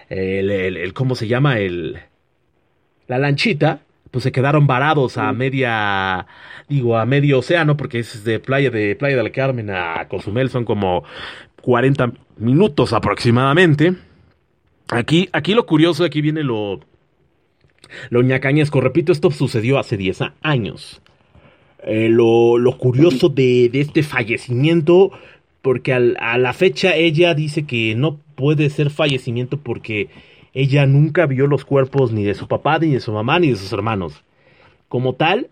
el, 0.08 0.92
¿cómo 0.94 1.16
se 1.16 1.26
llama? 1.26 1.58
El, 1.58 1.98
la 3.08 3.18
lanchita, 3.18 3.80
pues 4.14 4.22
se 4.22 4.30
quedaron 4.30 4.68
varados 4.68 5.18
a 5.18 5.32
media, 5.32 6.28
digo, 6.68 6.96
a 6.96 7.04
medio 7.04 7.40
océano, 7.40 7.76
porque 7.76 7.98
es 7.98 8.22
de 8.22 8.38
playa 8.38 8.70
de 8.70 8.94
Playa 8.94 9.16
del 9.16 9.32
Carmen 9.32 9.70
a 9.70 10.06
Cozumel, 10.06 10.50
son 10.50 10.64
como 10.64 11.02
40 11.62 12.12
minutos 12.36 12.92
aproximadamente. 12.92 13.94
Aquí, 14.90 15.28
aquí 15.32 15.52
lo 15.52 15.66
curioso, 15.66 16.04
aquí 16.04 16.20
viene 16.20 16.44
lo, 16.44 16.78
lo 18.10 18.22
ñacañesco. 18.22 18.80
Repito, 18.80 19.10
esto 19.10 19.32
sucedió 19.32 19.80
hace 19.80 19.96
10 19.96 20.20
años. 20.42 21.02
Eh, 21.82 22.08
lo, 22.08 22.56
lo, 22.56 22.78
curioso 22.78 23.30
de, 23.30 23.68
de, 23.68 23.80
este 23.80 24.04
fallecimiento, 24.04 25.10
porque 25.60 25.92
al, 25.92 26.16
a 26.20 26.38
la 26.38 26.52
fecha 26.52 26.94
ella 26.94 27.34
dice 27.34 27.66
que 27.66 27.96
no 27.96 28.20
puede 28.36 28.70
ser 28.70 28.90
fallecimiento 28.90 29.56
porque 29.58 30.08
ella 30.54 30.86
nunca 30.86 31.26
vio 31.26 31.46
los 31.46 31.64
cuerpos 31.64 32.12
ni 32.12 32.24
de 32.24 32.34
su 32.34 32.48
papá, 32.48 32.78
ni 32.78 32.92
de 32.92 33.00
su 33.00 33.12
mamá, 33.12 33.38
ni 33.40 33.50
de 33.50 33.56
sus 33.56 33.72
hermanos. 33.72 34.22
Como 34.88 35.14
tal, 35.14 35.48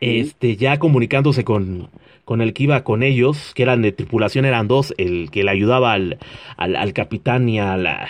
este, 0.00 0.56
ya 0.56 0.78
comunicándose 0.78 1.42
con, 1.44 1.90
con 2.24 2.40
el 2.40 2.52
que 2.52 2.62
iba 2.62 2.84
con 2.84 3.02
ellos, 3.02 3.52
que 3.54 3.64
eran 3.64 3.82
de 3.82 3.92
tripulación, 3.92 4.44
eran 4.44 4.68
dos, 4.68 4.94
el 4.96 5.30
que 5.30 5.42
le 5.42 5.50
ayudaba 5.50 5.92
al, 5.92 6.18
al, 6.56 6.76
al 6.76 6.92
capitán 6.92 7.48
y, 7.48 7.58
a 7.58 7.76
la, 7.76 8.08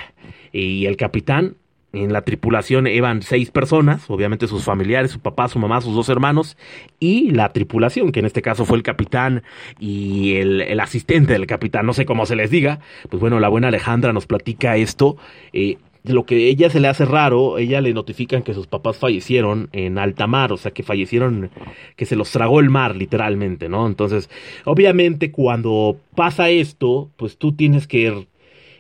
y 0.52 0.84
el 0.84 0.96
capitán, 0.96 1.56
en 1.92 2.12
la 2.12 2.22
tripulación 2.22 2.86
iban 2.86 3.22
seis 3.22 3.50
personas, 3.50 4.10
obviamente 4.10 4.46
sus 4.48 4.64
familiares, 4.64 5.12
su 5.12 5.20
papá, 5.20 5.48
su 5.48 5.58
mamá, 5.58 5.80
sus 5.80 5.94
dos 5.94 6.10
hermanos, 6.10 6.58
y 7.00 7.30
la 7.30 7.52
tripulación, 7.52 8.12
que 8.12 8.20
en 8.20 8.26
este 8.26 8.42
caso 8.42 8.66
fue 8.66 8.76
el 8.76 8.82
capitán 8.82 9.42
y 9.78 10.34
el, 10.34 10.60
el 10.60 10.80
asistente 10.80 11.32
del 11.32 11.46
capitán, 11.46 11.86
no 11.86 11.94
sé 11.94 12.04
cómo 12.04 12.26
se 12.26 12.36
les 12.36 12.50
diga. 12.50 12.80
Pues 13.08 13.20
bueno, 13.20 13.40
la 13.40 13.48
buena 13.48 13.68
Alejandra 13.68 14.12
nos 14.12 14.26
platica 14.26 14.76
esto. 14.76 15.16
Eh, 15.54 15.78
lo 16.06 16.24
que 16.24 16.48
ella 16.48 16.70
se 16.70 16.80
le 16.80 16.88
hace 16.88 17.04
raro, 17.04 17.58
ella 17.58 17.80
le 17.80 17.92
notifican 17.92 18.42
que 18.42 18.54
sus 18.54 18.66
papás 18.66 18.98
fallecieron 18.98 19.68
en 19.72 19.98
alta 19.98 20.26
mar, 20.26 20.52
o 20.52 20.56
sea, 20.56 20.72
que 20.72 20.82
fallecieron, 20.82 21.50
que 21.96 22.06
se 22.06 22.16
los 22.16 22.30
tragó 22.30 22.60
el 22.60 22.70
mar, 22.70 22.96
literalmente, 22.96 23.68
¿no? 23.68 23.86
Entonces, 23.86 24.30
obviamente, 24.64 25.30
cuando 25.30 25.98
pasa 26.14 26.50
esto, 26.50 27.10
pues 27.16 27.36
tú 27.36 27.52
tienes 27.52 27.86
que 27.86 28.26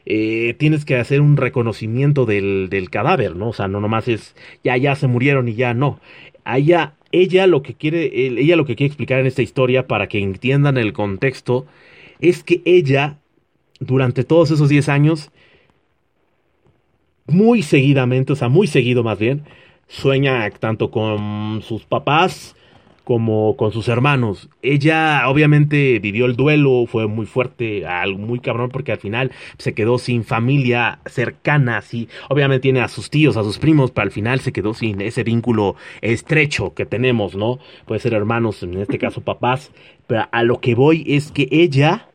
eh, 0.08 0.54
tienes 0.58 0.84
que 0.84 0.96
hacer 0.96 1.20
un 1.20 1.36
reconocimiento 1.36 2.26
del, 2.26 2.68
del, 2.70 2.90
cadáver, 2.90 3.34
¿no? 3.34 3.48
O 3.48 3.52
sea, 3.52 3.66
no 3.66 3.80
nomás 3.80 4.06
es 4.06 4.36
ya, 4.62 4.76
ya 4.76 4.94
se 4.94 5.08
murieron 5.08 5.48
y 5.48 5.54
ya 5.54 5.74
no. 5.74 5.98
Ella, 6.44 6.94
ella 7.10 7.48
lo 7.48 7.62
que 7.62 7.74
quiere, 7.74 8.10
ella 8.14 8.54
lo 8.54 8.66
que 8.66 8.76
quiere 8.76 8.88
explicar 8.88 9.18
en 9.18 9.26
esta 9.26 9.42
historia 9.42 9.88
para 9.88 10.06
que 10.06 10.20
entiendan 10.20 10.76
el 10.78 10.92
contexto 10.92 11.66
es 12.20 12.44
que 12.44 12.62
ella, 12.64 13.18
durante 13.80 14.22
todos 14.22 14.52
esos 14.52 14.68
10 14.68 14.88
años, 14.88 15.30
muy 17.26 17.62
seguidamente, 17.62 18.32
o 18.32 18.36
sea, 18.36 18.48
muy 18.48 18.66
seguido 18.66 19.02
más 19.02 19.18
bien, 19.18 19.42
sueña 19.88 20.48
tanto 20.50 20.90
con 20.90 21.62
sus 21.62 21.84
papás 21.84 22.56
como 23.06 23.56
con 23.56 23.70
sus 23.70 23.86
hermanos. 23.86 24.48
Ella 24.62 25.28
obviamente 25.28 26.00
vivió 26.00 26.26
el 26.26 26.34
duelo, 26.34 26.86
fue 26.88 27.06
muy 27.06 27.24
fuerte, 27.24 27.86
algo 27.86 28.18
muy 28.18 28.40
cabrón 28.40 28.70
porque 28.70 28.90
al 28.90 28.98
final 28.98 29.30
se 29.58 29.74
quedó 29.74 29.98
sin 29.98 30.24
familia 30.24 30.98
cercana, 31.06 31.76
así. 31.76 32.08
Obviamente 32.28 32.62
tiene 32.62 32.80
a 32.80 32.88
sus 32.88 33.08
tíos, 33.08 33.36
a 33.36 33.44
sus 33.44 33.58
primos, 33.58 33.92
pero 33.92 34.06
al 34.06 34.10
final 34.10 34.40
se 34.40 34.52
quedó 34.52 34.74
sin 34.74 35.00
ese 35.00 35.22
vínculo 35.22 35.76
estrecho 36.00 36.74
que 36.74 36.84
tenemos, 36.84 37.36
¿no? 37.36 37.60
Puede 37.86 38.00
ser 38.00 38.12
hermanos, 38.12 38.64
en 38.64 38.76
este 38.76 38.98
caso 38.98 39.20
papás, 39.20 39.70
pero 40.08 40.26
a 40.32 40.42
lo 40.42 40.60
que 40.60 40.74
voy 40.74 41.04
es 41.06 41.30
que 41.30 41.46
ella 41.52 42.08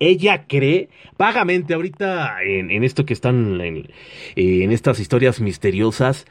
ella 0.00 0.46
cree 0.46 0.88
vagamente 1.18 1.74
ahorita 1.74 2.42
en, 2.42 2.84
esto 2.84 3.04
que 3.04 3.14
están 3.14 3.60
en, 3.60 3.88
en, 4.36 4.72
estas 4.72 5.00
historias 5.00 5.40
misteriosas 5.40 6.26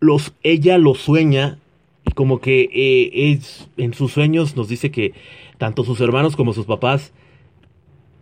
los 0.00 0.34
ella 0.42 0.78
lo 0.78 0.94
sueña 0.94 1.58
y 2.04 2.12
como 2.12 2.40
que 2.40 2.68
eh, 2.72 3.32
es 3.32 3.68
en 3.76 3.94
sus 3.94 4.12
sueños 4.12 4.56
nos 4.56 4.68
dice 4.68 4.90
que 4.90 5.14
tanto 5.58 5.84
sus 5.84 6.00
hermanos 6.00 6.36
como 6.36 6.52
sus 6.52 6.66
papás 6.66 7.12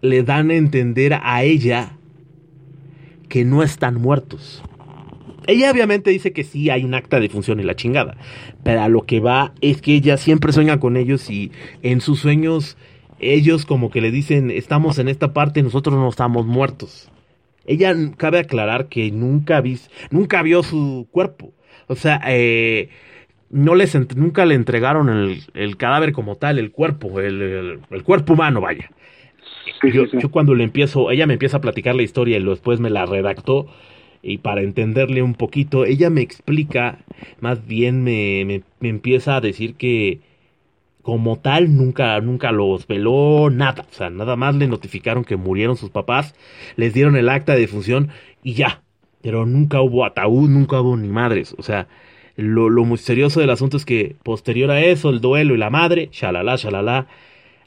le 0.03 0.23
dan 0.23 0.51
a 0.51 0.55
entender 0.55 1.15
a 1.23 1.43
ella 1.43 1.97
que 3.29 3.45
no 3.45 3.63
están 3.63 4.01
muertos. 4.01 4.63
Ella 5.47 5.71
obviamente 5.71 6.11
dice 6.11 6.33
que 6.33 6.45
sí 6.45 6.69
hay 6.71 6.85
un 6.85 6.95
acta 6.95 7.19
de 7.19 7.29
función 7.29 7.61
y 7.61 7.63
la 7.63 7.75
chingada, 7.75 8.17
pero 8.63 8.83
a 8.83 8.89
lo 8.89 9.07
que 9.07 9.21
va 9.21 9.55
es 9.61 9.81
que 9.81 9.95
ella 9.95 10.17
siempre 10.17 10.53
sueña 10.53 10.79
con 10.79 10.97
ellos 10.97 11.31
y 11.31 11.51
en 11.83 12.01
sus 12.01 12.21
sueños 12.21 12.77
ellos 13.21 13.67
como 13.67 13.91
que 13.91 14.01
le 14.01 14.11
dicen, 14.11 14.51
estamos 14.51 14.99
en 14.99 15.09
esta 15.09 15.33
parte, 15.33 15.63
nosotros 15.63 15.95
no 15.97 16.09
estamos 16.09 16.47
muertos. 16.47 17.11
Ella 17.67 17.95
cabe 18.17 18.39
aclarar 18.39 18.89
que 18.89 19.11
nunca, 19.11 19.63
nunca 20.11 20.43
vio 20.43 20.63
su 20.63 21.07
cuerpo. 21.11 21.53
O 21.87 21.97
sea, 21.97 22.21
eh, 22.27 22.89
no 23.51 23.75
les 23.75 23.95
nunca 24.17 24.47
le 24.47 24.55
entregaron 24.55 25.09
el, 25.09 25.43
el, 25.55 25.77
cadáver 25.77 26.13
como 26.13 26.37
tal, 26.37 26.59
el 26.59 26.71
cuerpo, 26.71 27.21
el, 27.21 27.81
el, 27.91 28.03
cuerpo 28.03 28.33
humano, 28.33 28.61
vaya. 28.61 28.91
yo, 29.83 30.07
yo, 30.07 30.31
cuando 30.31 30.55
le 30.55 30.65
empiezo, 30.65 31.11
ella 31.11 31.27
me 31.27 31.35
empieza 31.35 31.59
a 31.59 31.61
platicar 31.61 31.95
la 31.95 32.03
historia 32.03 32.39
y 32.39 32.45
después 32.45 32.81
me 32.81 32.91
la 32.91 33.07
redactó 33.07 33.67
y 34.23 34.39
para 34.39 34.63
entenderle 34.63 35.23
un 35.23 35.35
poquito, 35.35 35.85
ella 35.85 36.11
me 36.11 36.21
explica, 36.21 36.99
más 37.41 37.67
bien 37.67 38.03
me, 38.03 38.45
me, 38.45 38.63
me 38.79 38.89
empieza 38.89 39.37
a 39.37 39.41
decir 39.41 39.75
que 39.75 40.21
como 41.03 41.39
tal 41.39 41.77
nunca, 41.77 42.21
nunca 42.21 42.53
los 42.53 42.87
veló, 42.87 43.51
nada. 43.51 43.87
O 43.91 43.95
sea, 43.95 44.11
nada 44.11 44.37
más 44.37 44.55
le 44.55 44.69
notificaron 44.69 45.25
que 45.25 45.37
murieron 45.37 45.77
sus 45.77 45.91
papás, 45.91 46.35
les 46.77 46.95
dieron 46.95 47.17
el 47.17 47.29
acta 47.29 47.55
de 47.55 47.61
defunción 47.61 48.11
y 48.43 48.55
ya. 48.55 48.83
Pero 49.23 49.47
nunca 49.47 49.81
hubo 49.81 50.05
ataúd, 50.05 50.49
nunca 50.49 50.81
hubo 50.81 50.97
ni 50.97 51.09
madres. 51.09 51.55
O 51.59 51.63
sea, 51.63 51.89
lo, 52.37 52.69
lo 52.71 52.85
misterioso 52.85 53.41
del 53.41 53.51
asunto 53.51 53.77
es 53.77 53.85
que 53.85 54.17
posterior 54.23 54.71
a 54.71 54.81
eso, 54.81 55.11
el 55.11 55.21
duelo 55.21 55.55
y 55.55 55.59
la 55.59 55.71
madre, 55.71 56.09
shalala, 56.13 56.57
shalala, 56.57 57.07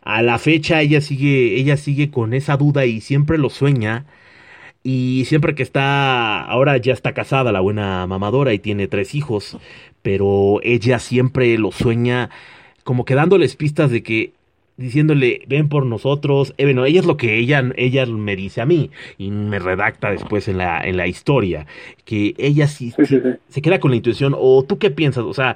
a 0.01 0.21
la 0.21 0.37
fecha 0.37 0.81
ella 0.81 1.01
sigue, 1.01 1.59
ella 1.59 1.77
sigue 1.77 2.11
con 2.11 2.33
esa 2.33 2.57
duda 2.57 2.85
y 2.85 3.01
siempre 3.01 3.37
lo 3.37 3.49
sueña. 3.49 4.05
Y 4.83 5.23
siempre 5.27 5.55
que 5.55 5.63
está, 5.63 6.43
ahora 6.43 6.75
ya 6.77 6.91
está 6.91 7.13
casada 7.13 7.53
la 7.53 7.61
buena 7.61 8.05
mamadora 8.05 8.53
y 8.53 8.59
tiene 8.59 8.87
tres 8.87 9.15
hijos, 9.15 9.57
pero 10.01 10.59
ella 10.61 10.99
siempre 10.99 11.57
lo 11.57 11.71
sueña 11.71 12.29
como 12.83 13.05
que 13.05 13.15
dándoles 13.15 13.55
pistas 13.55 13.91
de 13.91 14.03
que 14.03 14.33
diciéndole 14.77 15.41
ven 15.47 15.69
por 15.69 15.85
nosotros 15.85 16.53
eh, 16.57 16.65
bueno 16.65 16.85
ella 16.85 16.99
es 16.99 17.05
lo 17.05 17.15
que 17.15 17.37
ella 17.37 17.63
ella 17.75 18.05
me 18.07 18.35
dice 18.35 18.61
a 18.61 18.65
mí 18.65 18.89
y 19.17 19.29
me 19.29 19.59
redacta 19.59 20.09
después 20.09 20.47
en 20.47 20.57
la 20.57 20.81
en 20.81 20.97
la 20.97 21.07
historia 21.07 21.67
que 22.05 22.33
ella 22.37 22.67
sí, 22.67 22.91
se 23.47 23.61
queda 23.61 23.79
con 23.79 23.91
la 23.91 23.97
intuición. 23.97 24.35
O 24.35 24.63
tú 24.63 24.79
qué 24.79 24.89
piensas 24.89 25.23
o 25.25 25.33
sea 25.33 25.55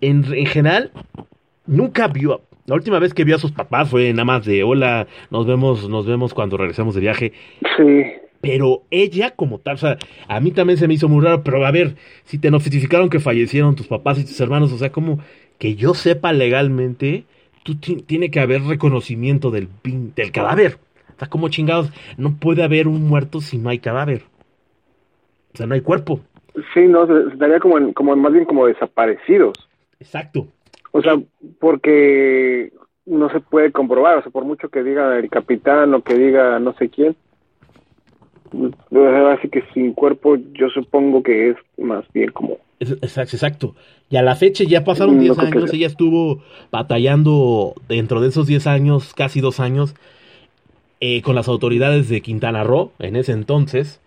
en, 0.00 0.24
en 0.34 0.46
general 0.46 0.90
nunca 1.66 2.08
vio 2.08 2.42
la 2.66 2.74
última 2.74 2.98
vez 2.98 3.14
que 3.14 3.24
vio 3.24 3.36
a 3.36 3.38
sus 3.38 3.52
papás 3.52 3.90
fue 3.90 4.12
nada 4.12 4.24
más 4.24 4.44
de 4.44 4.64
hola 4.64 5.06
nos 5.30 5.46
vemos 5.46 5.88
nos 5.88 6.06
vemos 6.06 6.34
cuando 6.34 6.56
regresemos 6.56 6.96
de 6.96 7.00
viaje 7.00 7.32
sí. 7.76 8.02
Pero 8.42 8.82
ella 8.90 9.30
como 9.30 9.60
tal, 9.60 9.76
o 9.76 9.78
sea, 9.78 9.98
a 10.26 10.40
mí 10.40 10.50
también 10.50 10.76
se 10.76 10.88
me 10.88 10.94
hizo 10.94 11.08
muy 11.08 11.24
raro, 11.24 11.44
pero 11.44 11.64
a 11.64 11.70
ver, 11.70 11.94
si 12.24 12.38
te 12.38 12.50
notificaron 12.50 13.08
que 13.08 13.20
fallecieron 13.20 13.76
tus 13.76 13.86
papás 13.86 14.18
y 14.18 14.24
tus 14.24 14.40
hermanos, 14.40 14.72
o 14.72 14.78
sea, 14.78 14.90
¿cómo, 14.90 15.20
que 15.62 15.76
yo 15.76 15.94
sepa 15.94 16.32
legalmente, 16.32 17.24
tú 17.62 17.76
tiene 17.76 18.32
que 18.32 18.40
haber 18.40 18.62
reconocimiento 18.62 19.52
del, 19.52 19.68
del 19.84 20.32
cadáver. 20.32 20.78
O 21.14 21.18
sea, 21.20 21.28
como 21.28 21.50
chingados, 21.50 21.92
no 22.16 22.34
puede 22.40 22.64
haber 22.64 22.88
un 22.88 23.06
muerto 23.06 23.40
si 23.40 23.58
no 23.58 23.70
hay 23.70 23.78
cadáver. 23.78 24.24
O 25.54 25.56
sea, 25.56 25.68
no 25.68 25.74
hay 25.74 25.80
cuerpo. 25.80 26.18
Sí, 26.74 26.80
no, 26.88 27.04
estaría 27.28 27.60
como, 27.60 27.94
como 27.94 28.16
más 28.16 28.32
bien 28.32 28.44
como 28.44 28.66
desaparecidos. 28.66 29.52
Exacto. 30.00 30.48
O 30.90 31.00
sea, 31.00 31.14
porque 31.60 32.72
no 33.06 33.30
se 33.30 33.38
puede 33.38 33.70
comprobar, 33.70 34.18
o 34.18 34.22
sea, 34.22 34.32
por 34.32 34.44
mucho 34.44 34.68
que 34.68 34.82
diga 34.82 35.16
el 35.16 35.30
capitán 35.30 35.94
o 35.94 36.02
que 36.02 36.14
diga 36.14 36.58
no 36.58 36.72
sé 36.72 36.88
quién, 36.88 37.14
así 39.30 39.48
que 39.48 39.62
sin 39.72 39.92
cuerpo 39.92 40.34
yo 40.54 40.70
supongo 40.70 41.22
que 41.22 41.50
es 41.50 41.56
más 41.78 42.04
bien 42.12 42.32
como... 42.32 42.58
Exacto, 42.82 43.36
exacto. 43.36 43.74
Y 44.10 44.16
a 44.16 44.22
la 44.22 44.36
fecha 44.36 44.64
ya 44.64 44.84
pasaron 44.84 45.20
10 45.20 45.38
años, 45.38 45.72
ella 45.72 45.86
estuvo 45.86 46.42
batallando 46.70 47.74
dentro 47.88 48.20
de 48.20 48.28
esos 48.28 48.46
10 48.46 48.66
años, 48.66 49.14
casi 49.14 49.40
dos 49.40 49.60
años, 49.60 49.94
eh, 51.00 51.22
con 51.22 51.34
las 51.34 51.48
autoridades 51.48 52.08
de 52.08 52.20
Quintana 52.20 52.62
Roo 52.64 52.92
en 52.98 53.16
ese 53.16 53.32
entonces 53.32 54.00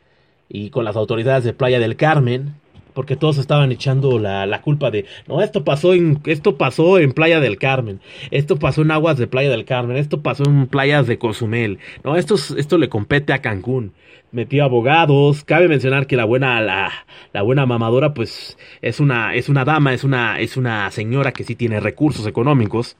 y 0.47 0.69
con 0.69 0.85
las 0.85 0.95
autoridades 0.95 1.43
de 1.43 1.53
Playa 1.53 1.79
del 1.79 1.95
Carmen 1.95 2.55
porque 2.95 3.17
todos 3.17 3.37
estaban 3.37 3.71
echando 3.71 4.17
la, 4.17 4.47
la, 4.47 4.61
culpa 4.61 4.89
de, 4.89 5.05
no, 5.27 5.41
esto 5.43 5.63
pasó 5.63 5.93
en, 5.93 6.21
esto 6.25 6.57
pasó 6.57 6.97
en 6.97 7.11
Playa 7.11 7.39
del 7.41 7.57
Carmen, 7.57 7.99
esto 8.31 8.57
pasó 8.57 8.81
en 8.81 8.91
aguas 8.91 9.17
de 9.17 9.27
Playa 9.27 9.51
del 9.51 9.65
Carmen, 9.65 9.97
esto 9.97 10.21
pasó 10.21 10.45
en 10.45 10.65
playas 10.67 11.05
de 11.05 11.19
Cozumel, 11.19 11.77
no, 12.03 12.15
esto, 12.15 12.35
esto 12.35 12.77
le 12.77 12.89
compete 12.89 13.33
a 13.33 13.41
Cancún. 13.41 13.91
Metió 14.35 14.65
abogados, 14.65 15.45
cabe 15.45 15.69
mencionar 15.69 16.07
que 16.07 16.17
la 16.17 16.25
buena, 16.25 16.59
la, 16.59 16.91
la 17.31 17.41
buena 17.41 17.65
mamadora, 17.65 18.13
pues, 18.13 18.57
es 18.81 18.99
una, 18.99 19.33
es 19.33 19.47
una 19.47 19.63
dama, 19.63 19.93
es 19.93 20.03
una, 20.03 20.41
es 20.41 20.57
una 20.57 20.91
señora 20.91 21.31
que 21.31 21.45
sí 21.45 21.55
tiene 21.55 21.79
recursos 21.79 22.27
económicos, 22.27 22.97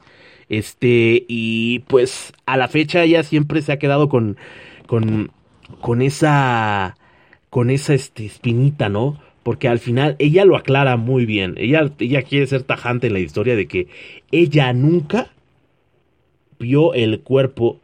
este, 0.48 1.26
y 1.28 1.80
pues, 1.80 2.32
a 2.46 2.56
la 2.56 2.68
fecha 2.68 3.02
ella 3.02 3.22
siempre 3.22 3.60
se 3.60 3.72
ha 3.72 3.78
quedado 3.78 4.08
con, 4.08 4.38
con, 4.86 5.30
con 5.82 6.00
esa, 6.00 6.96
con 7.50 7.68
esa, 7.68 7.92
este, 7.92 8.24
espinita, 8.24 8.88
¿no? 8.88 9.20
porque 9.42 9.68
al 9.68 9.78
final 9.78 10.16
ella 10.18 10.46
lo 10.46 10.56
aclara 10.56 10.96
muy 10.96 11.26
bien. 11.26 11.54
Ella, 11.58 11.92
ella 11.98 12.22
quiere 12.22 12.46
ser 12.46 12.62
tajante 12.62 13.08
en 13.08 13.12
la 13.12 13.20
historia 13.20 13.54
de 13.54 13.68
que 13.68 13.88
ella 14.32 14.72
nunca 14.72 15.30
vio 16.58 16.94
el 16.94 17.20
cuerpo 17.20 17.78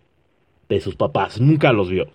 de 0.68 0.80
sus 0.80 0.96
papás, 0.96 1.38
nunca 1.38 1.72
los 1.72 1.90
vio. 1.90 2.08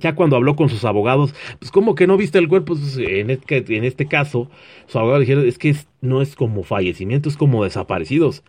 Ya 0.00 0.14
cuando 0.14 0.36
habló 0.36 0.56
con 0.56 0.68
sus 0.68 0.84
abogados, 0.84 1.34
pues 1.58 1.70
como 1.70 1.94
que 1.94 2.06
no 2.06 2.16
viste 2.16 2.38
el 2.38 2.48
cuerpo, 2.48 2.74
pues, 2.74 2.96
en, 2.98 3.30
este, 3.30 4.06
caso, 4.06 4.50
su 4.86 4.98
abogado 4.98 5.20
dijeron, 5.20 5.46
es 5.46 5.58
que 5.58 5.76
no 6.00 6.22
es 6.22 6.34
como 6.34 6.62
fallecimiento, 6.64 7.28
es 7.28 7.36
como 7.36 7.64
desaparecidos. 7.64 8.42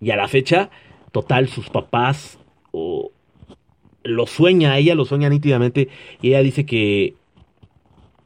Y 0.00 0.10
a 0.10 0.16
la 0.16 0.28
fecha, 0.28 0.70
total, 1.12 1.48
sus 1.48 1.70
papás 1.70 2.38
lo 4.02 4.26
sueña, 4.26 4.78
ella 4.78 4.94
lo 4.94 5.04
sueña 5.04 5.28
nítidamente, 5.28 5.88
y 6.22 6.28
ella 6.28 6.42
dice 6.42 6.66
que 6.66 7.14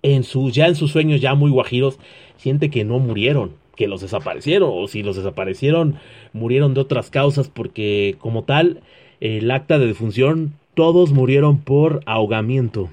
en 0.02 0.24
sus, 0.24 0.54
ya 0.54 0.66
en 0.66 0.74
sus 0.74 0.90
sueños 0.90 1.20
ya 1.20 1.34
muy 1.34 1.50
guajiros, 1.50 1.98
siente 2.36 2.70
que 2.70 2.84
no 2.84 2.98
murieron, 2.98 3.52
que 3.76 3.88
los 3.88 4.00
desaparecieron, 4.00 4.70
o 4.72 4.88
si 4.88 5.02
los 5.02 5.16
desaparecieron, 5.16 5.96
murieron 6.32 6.74
de 6.74 6.80
otras 6.80 7.10
causas, 7.10 7.48
porque 7.48 8.16
como 8.18 8.44
tal, 8.44 8.82
el 9.20 9.50
acta 9.50 9.78
de 9.78 9.86
defunción, 9.86 10.54
todos 10.80 11.12
murieron 11.12 11.58
por 11.58 12.00
ahogamiento. 12.06 12.88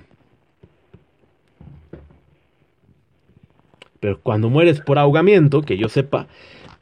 Pero 4.02 4.20
cuando 4.22 4.50
mueres 4.50 4.82
por 4.82 5.00
ahogamiento, 5.00 5.62
que 5.62 5.78
yo 5.78 5.88
sepa, 5.88 6.28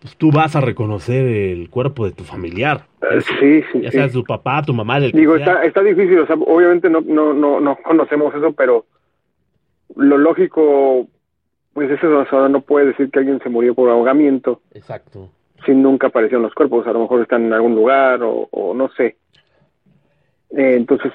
pues 0.02 0.16
tú 0.16 0.32
vas 0.32 0.56
a 0.56 0.62
reconocer 0.62 1.28
el 1.28 1.70
cuerpo 1.70 2.06
de 2.06 2.12
tu 2.12 2.24
familiar. 2.24 2.88
Eh, 3.04 3.22
sí, 3.22 3.64
sí. 3.72 3.82
Ya 3.82 3.92
sea 3.92 4.10
tu 4.10 4.24
papá, 4.24 4.64
tu 4.64 4.74
mamá, 4.74 4.98
el 4.98 5.12
Digo, 5.12 5.36
está, 5.36 5.64
está 5.64 5.84
difícil, 5.84 6.18
o 6.18 6.26
sea, 6.26 6.38
obviamente 6.38 6.90
no, 6.90 7.02
no, 7.02 7.34
no, 7.34 7.60
no 7.60 7.76
conocemos 7.84 8.34
eso, 8.34 8.54
pero 8.54 8.88
lo 9.96 10.18
lógico, 10.18 11.06
pues 11.74 11.92
es 11.92 12.00
eso, 12.00 12.50
no 12.50 12.62
puede 12.62 12.88
decir 12.88 13.12
que 13.12 13.20
alguien 13.20 13.40
se 13.44 13.50
murió 13.50 13.76
por 13.76 13.92
ahogamiento. 13.92 14.60
Exacto. 14.74 15.30
Si 15.68 15.72
nunca 15.72 16.08
aparecieron 16.08 16.42
los 16.42 16.56
cuerpos, 16.56 16.88
a 16.88 16.94
lo 16.94 17.02
mejor 17.02 17.22
están 17.22 17.46
en 17.46 17.54
algún 17.54 17.76
lugar 17.76 18.22
o, 18.24 18.74
no 18.76 18.90
sé. 18.98 19.18
Eh, 20.52 20.76
entonces, 20.76 21.12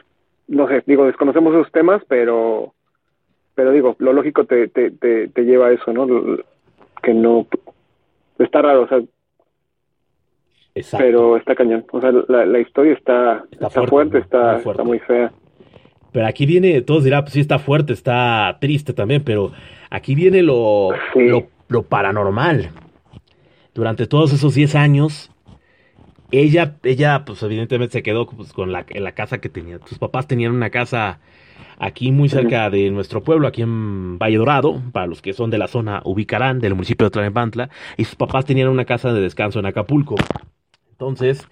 no 0.49 0.69
sé, 0.69 0.83
digo, 0.87 1.07
desconocemos 1.07 1.55
esos 1.55 1.73
temas, 1.73 2.03
pero, 2.09 2.75
pero 3.55 3.73
digo, 3.73 3.97
lo 3.99 4.13
lógico 4.13 4.45
te, 4.45 4.69
te, 4.69 4.91
te, 4.91 5.45
lleva 5.45 5.69
a 5.69 5.73
eso, 5.73 5.93
¿no? 5.93 6.07
Que 7.03 7.15
no, 7.15 7.47
está 8.39 8.63
raro, 8.63 8.83
o 8.83 8.89
sea, 8.89 9.01
Exacto. 10.75 11.05
pero 11.05 11.37
está 11.37 11.55
cañón. 11.55 11.85
O 11.93 12.01
sea, 12.01 12.13
la, 12.29 12.47
la 12.47 12.59
historia 12.59 12.93
está, 12.93 13.45
está, 13.51 13.71
fuerte, 13.87 14.19
está, 14.19 14.57
está 14.59 14.85
muy 14.85 14.99
fea. 15.01 15.33
Pero 16.13 16.27
aquí 16.27 16.47
viene, 16.47 16.81
todos 16.83 17.05
dirán, 17.05 17.23
pues 17.23 17.35
sí 17.35 17.41
está 17.41 17.59
fuerte, 17.59 17.93
está 17.93 18.59
triste 18.61 18.93
también, 18.93 19.23
pero 19.25 19.53
aquí 19.91 20.15
viene 20.15 20.43
lo, 20.43 20.91
lo, 21.69 21.83
paranormal. 21.83 22.71
Durante 23.75 24.07
todos 24.07 24.33
esos 24.33 24.55
10 24.55 24.75
años, 24.75 25.30
ella, 26.33 26.77
ella, 26.83 27.25
pues 27.25 27.43
evidentemente 27.43 27.93
se 27.93 28.03
quedó 28.03 28.27
pues, 28.27 28.53
con 28.53 28.73
la, 28.73 28.85
en 28.89 29.05
la 29.05 29.13
casa 29.13 29.39
que 29.39 29.49
tenía. 29.49 29.79
Sus 29.87 29.99
papás 29.99 30.27
tenían 30.27 30.53
una 30.53 30.71
casa 30.71 31.21
aquí 31.79 32.13
muy 32.13 32.29
cerca 32.29 32.69
de 32.71 32.91
nuestro 32.91 33.23
pueblo, 33.23 33.49
aquí 33.49 33.63
en 33.63 34.19
Valle 34.19 34.37
Dorado, 34.37 34.83
para 34.93 35.07
los 35.07 35.23
que 35.23 35.33
son 35.33 35.51
de 35.51 35.59
la 35.59 35.67
zona 35.67 36.03
ubicarán, 36.05 36.61
del 36.61 36.75
municipio 36.75 37.07
de 37.07 37.11
Tlalnepantla, 37.11 37.71
y 37.97 38.05
sus 38.05 38.17
papás 38.17 38.45
tenían 38.45 38.69
una 38.69 38.85
casa 38.85 39.13
de 39.13 39.21
descanso 39.21 39.59
en 39.59 39.67
Acapulco. 39.67 40.17
Entonces, 40.91 41.49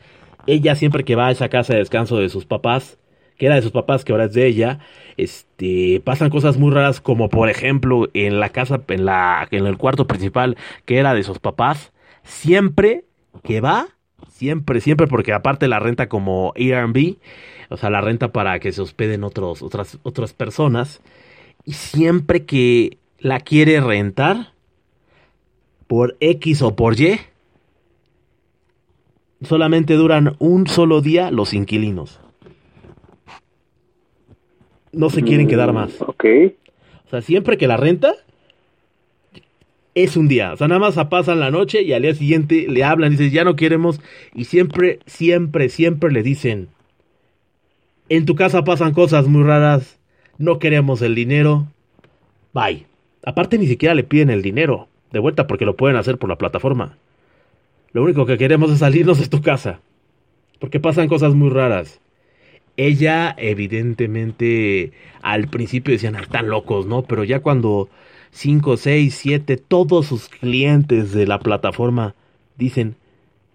ella 0.46 0.74
siempre 0.74 1.04
que 1.04 1.16
va 1.16 1.28
a 1.28 1.30
esa 1.30 1.48
casa 1.48 1.72
de 1.72 1.78
descanso 1.78 2.18
de 2.18 2.28
sus 2.28 2.44
papás, 2.44 2.98
que 3.38 3.46
era 3.46 3.54
de 3.54 3.62
sus 3.62 3.70
papás, 3.70 4.04
que 4.04 4.12
ahora 4.12 4.24
es 4.24 4.34
de 4.34 4.46
ella, 4.46 4.80
este, 5.16 6.02
pasan 6.04 6.28
cosas 6.28 6.58
muy 6.58 6.72
raras, 6.72 7.00
como 7.00 7.28
por 7.30 7.48
ejemplo 7.48 8.08
en 8.12 8.40
la 8.40 8.50
casa, 8.50 8.82
en, 8.88 9.06
la, 9.06 9.48
en 9.50 9.66
el 9.66 9.78
cuarto 9.78 10.06
principal, 10.06 10.56
que 10.84 10.98
era 10.98 11.14
de 11.14 11.22
sus 11.22 11.38
papás, 11.38 11.92
siempre 12.22 13.04
que 13.44 13.60
va, 13.60 13.88
siempre, 14.38 14.80
siempre, 14.80 15.06
porque 15.06 15.32
aparte 15.32 15.68
la 15.68 15.78
renta 15.80 16.08
como 16.08 16.52
Airbnb, 16.56 17.16
o 17.68 17.76
sea, 17.76 17.90
la 17.90 18.00
renta 18.00 18.32
para 18.32 18.58
que 18.60 18.72
se 18.72 18.80
hospeden 18.80 19.24
otros, 19.24 19.62
otras, 19.62 19.98
otras 20.02 20.32
personas, 20.32 21.02
y 21.64 21.72
siempre 21.72 22.44
que 22.44 22.98
la 23.18 23.40
quiere 23.40 23.80
rentar, 23.80 24.52
por 25.86 26.16
X 26.20 26.62
o 26.62 26.76
por 26.76 27.00
Y, 27.00 27.18
solamente 29.42 29.94
duran 29.94 30.36
un 30.38 30.66
solo 30.66 31.00
día 31.00 31.30
los 31.30 31.54
inquilinos 31.54 32.20
no 34.92 35.10
se 35.10 35.22
quieren 35.22 35.46
quedar 35.46 35.72
más. 35.72 36.00
Ok. 36.02 36.24
O 37.06 37.10
sea, 37.10 37.22
siempre 37.22 37.56
que 37.56 37.66
la 37.66 37.76
renta 37.76 38.14
es 40.02 40.16
un 40.16 40.28
día. 40.28 40.52
O 40.52 40.56
sea, 40.56 40.68
nada 40.68 40.80
más 40.80 40.94
pasan 41.08 41.40
la 41.40 41.50
noche 41.50 41.82
y 41.82 41.92
al 41.92 42.02
día 42.02 42.14
siguiente 42.14 42.66
le 42.68 42.84
hablan, 42.84 43.12
y 43.12 43.16
dicen, 43.16 43.32
ya 43.32 43.44
no 43.44 43.56
queremos. 43.56 44.00
Y 44.34 44.44
siempre, 44.44 45.00
siempre, 45.06 45.68
siempre 45.68 46.12
le 46.12 46.22
dicen, 46.22 46.68
en 48.08 48.24
tu 48.24 48.34
casa 48.34 48.64
pasan 48.64 48.92
cosas 48.92 49.26
muy 49.26 49.42
raras, 49.42 49.98
no 50.38 50.58
queremos 50.58 51.02
el 51.02 51.14
dinero, 51.14 51.66
bye. 52.54 52.86
Aparte 53.24 53.58
ni 53.58 53.66
siquiera 53.66 53.94
le 53.94 54.04
piden 54.04 54.30
el 54.30 54.42
dinero 54.42 54.88
de 55.10 55.18
vuelta 55.18 55.46
porque 55.46 55.66
lo 55.66 55.76
pueden 55.76 55.96
hacer 55.96 56.18
por 56.18 56.28
la 56.28 56.38
plataforma. 56.38 56.96
Lo 57.92 58.02
único 58.02 58.26
que 58.26 58.38
queremos 58.38 58.70
es 58.70 58.78
salirnos 58.78 59.18
de 59.18 59.28
tu 59.28 59.42
casa. 59.42 59.80
Porque 60.60 60.80
pasan 60.80 61.08
cosas 61.08 61.34
muy 61.34 61.50
raras. 61.50 62.00
Ella, 62.76 63.34
evidentemente, 63.38 64.92
al 65.22 65.48
principio 65.48 65.92
decían, 65.92 66.16
ah, 66.16 66.20
están 66.20 66.48
locos, 66.48 66.86
¿no? 66.86 67.02
Pero 67.02 67.24
ya 67.24 67.40
cuando 67.40 67.88
5, 68.30 68.76
6, 68.76 69.14
7, 69.14 69.56
todos 69.56 70.06
sus 70.06 70.28
clientes 70.28 71.12
de 71.12 71.26
la 71.26 71.38
plataforma 71.38 72.14
dicen 72.56 72.96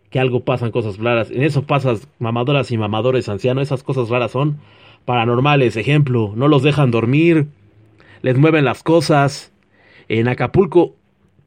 que 0.10 0.20
algo 0.20 0.42
pasan 0.42 0.72
cosas 0.72 0.98
raras, 0.98 1.32
en 1.32 1.44
eso 1.44 1.64
pasas 1.64 2.08
mamadoras 2.20 2.72
y 2.72 2.78
mamadores 2.78 3.30
ancianos, 3.30 3.64
esas 3.64 3.84
cosas 3.84 4.10
raras 4.10 4.32
son 4.32 4.58
paranormales. 5.06 5.76
Ejemplo, 5.76 6.34
no 6.36 6.48
los 6.48 6.64
dejan 6.64 6.92
dormir, 6.92 7.48
les 8.22 8.38
mueven 8.38 8.66
las 8.66 8.84
cosas. 8.84 9.52
En 10.10 10.28
Acapulco, 10.28 10.94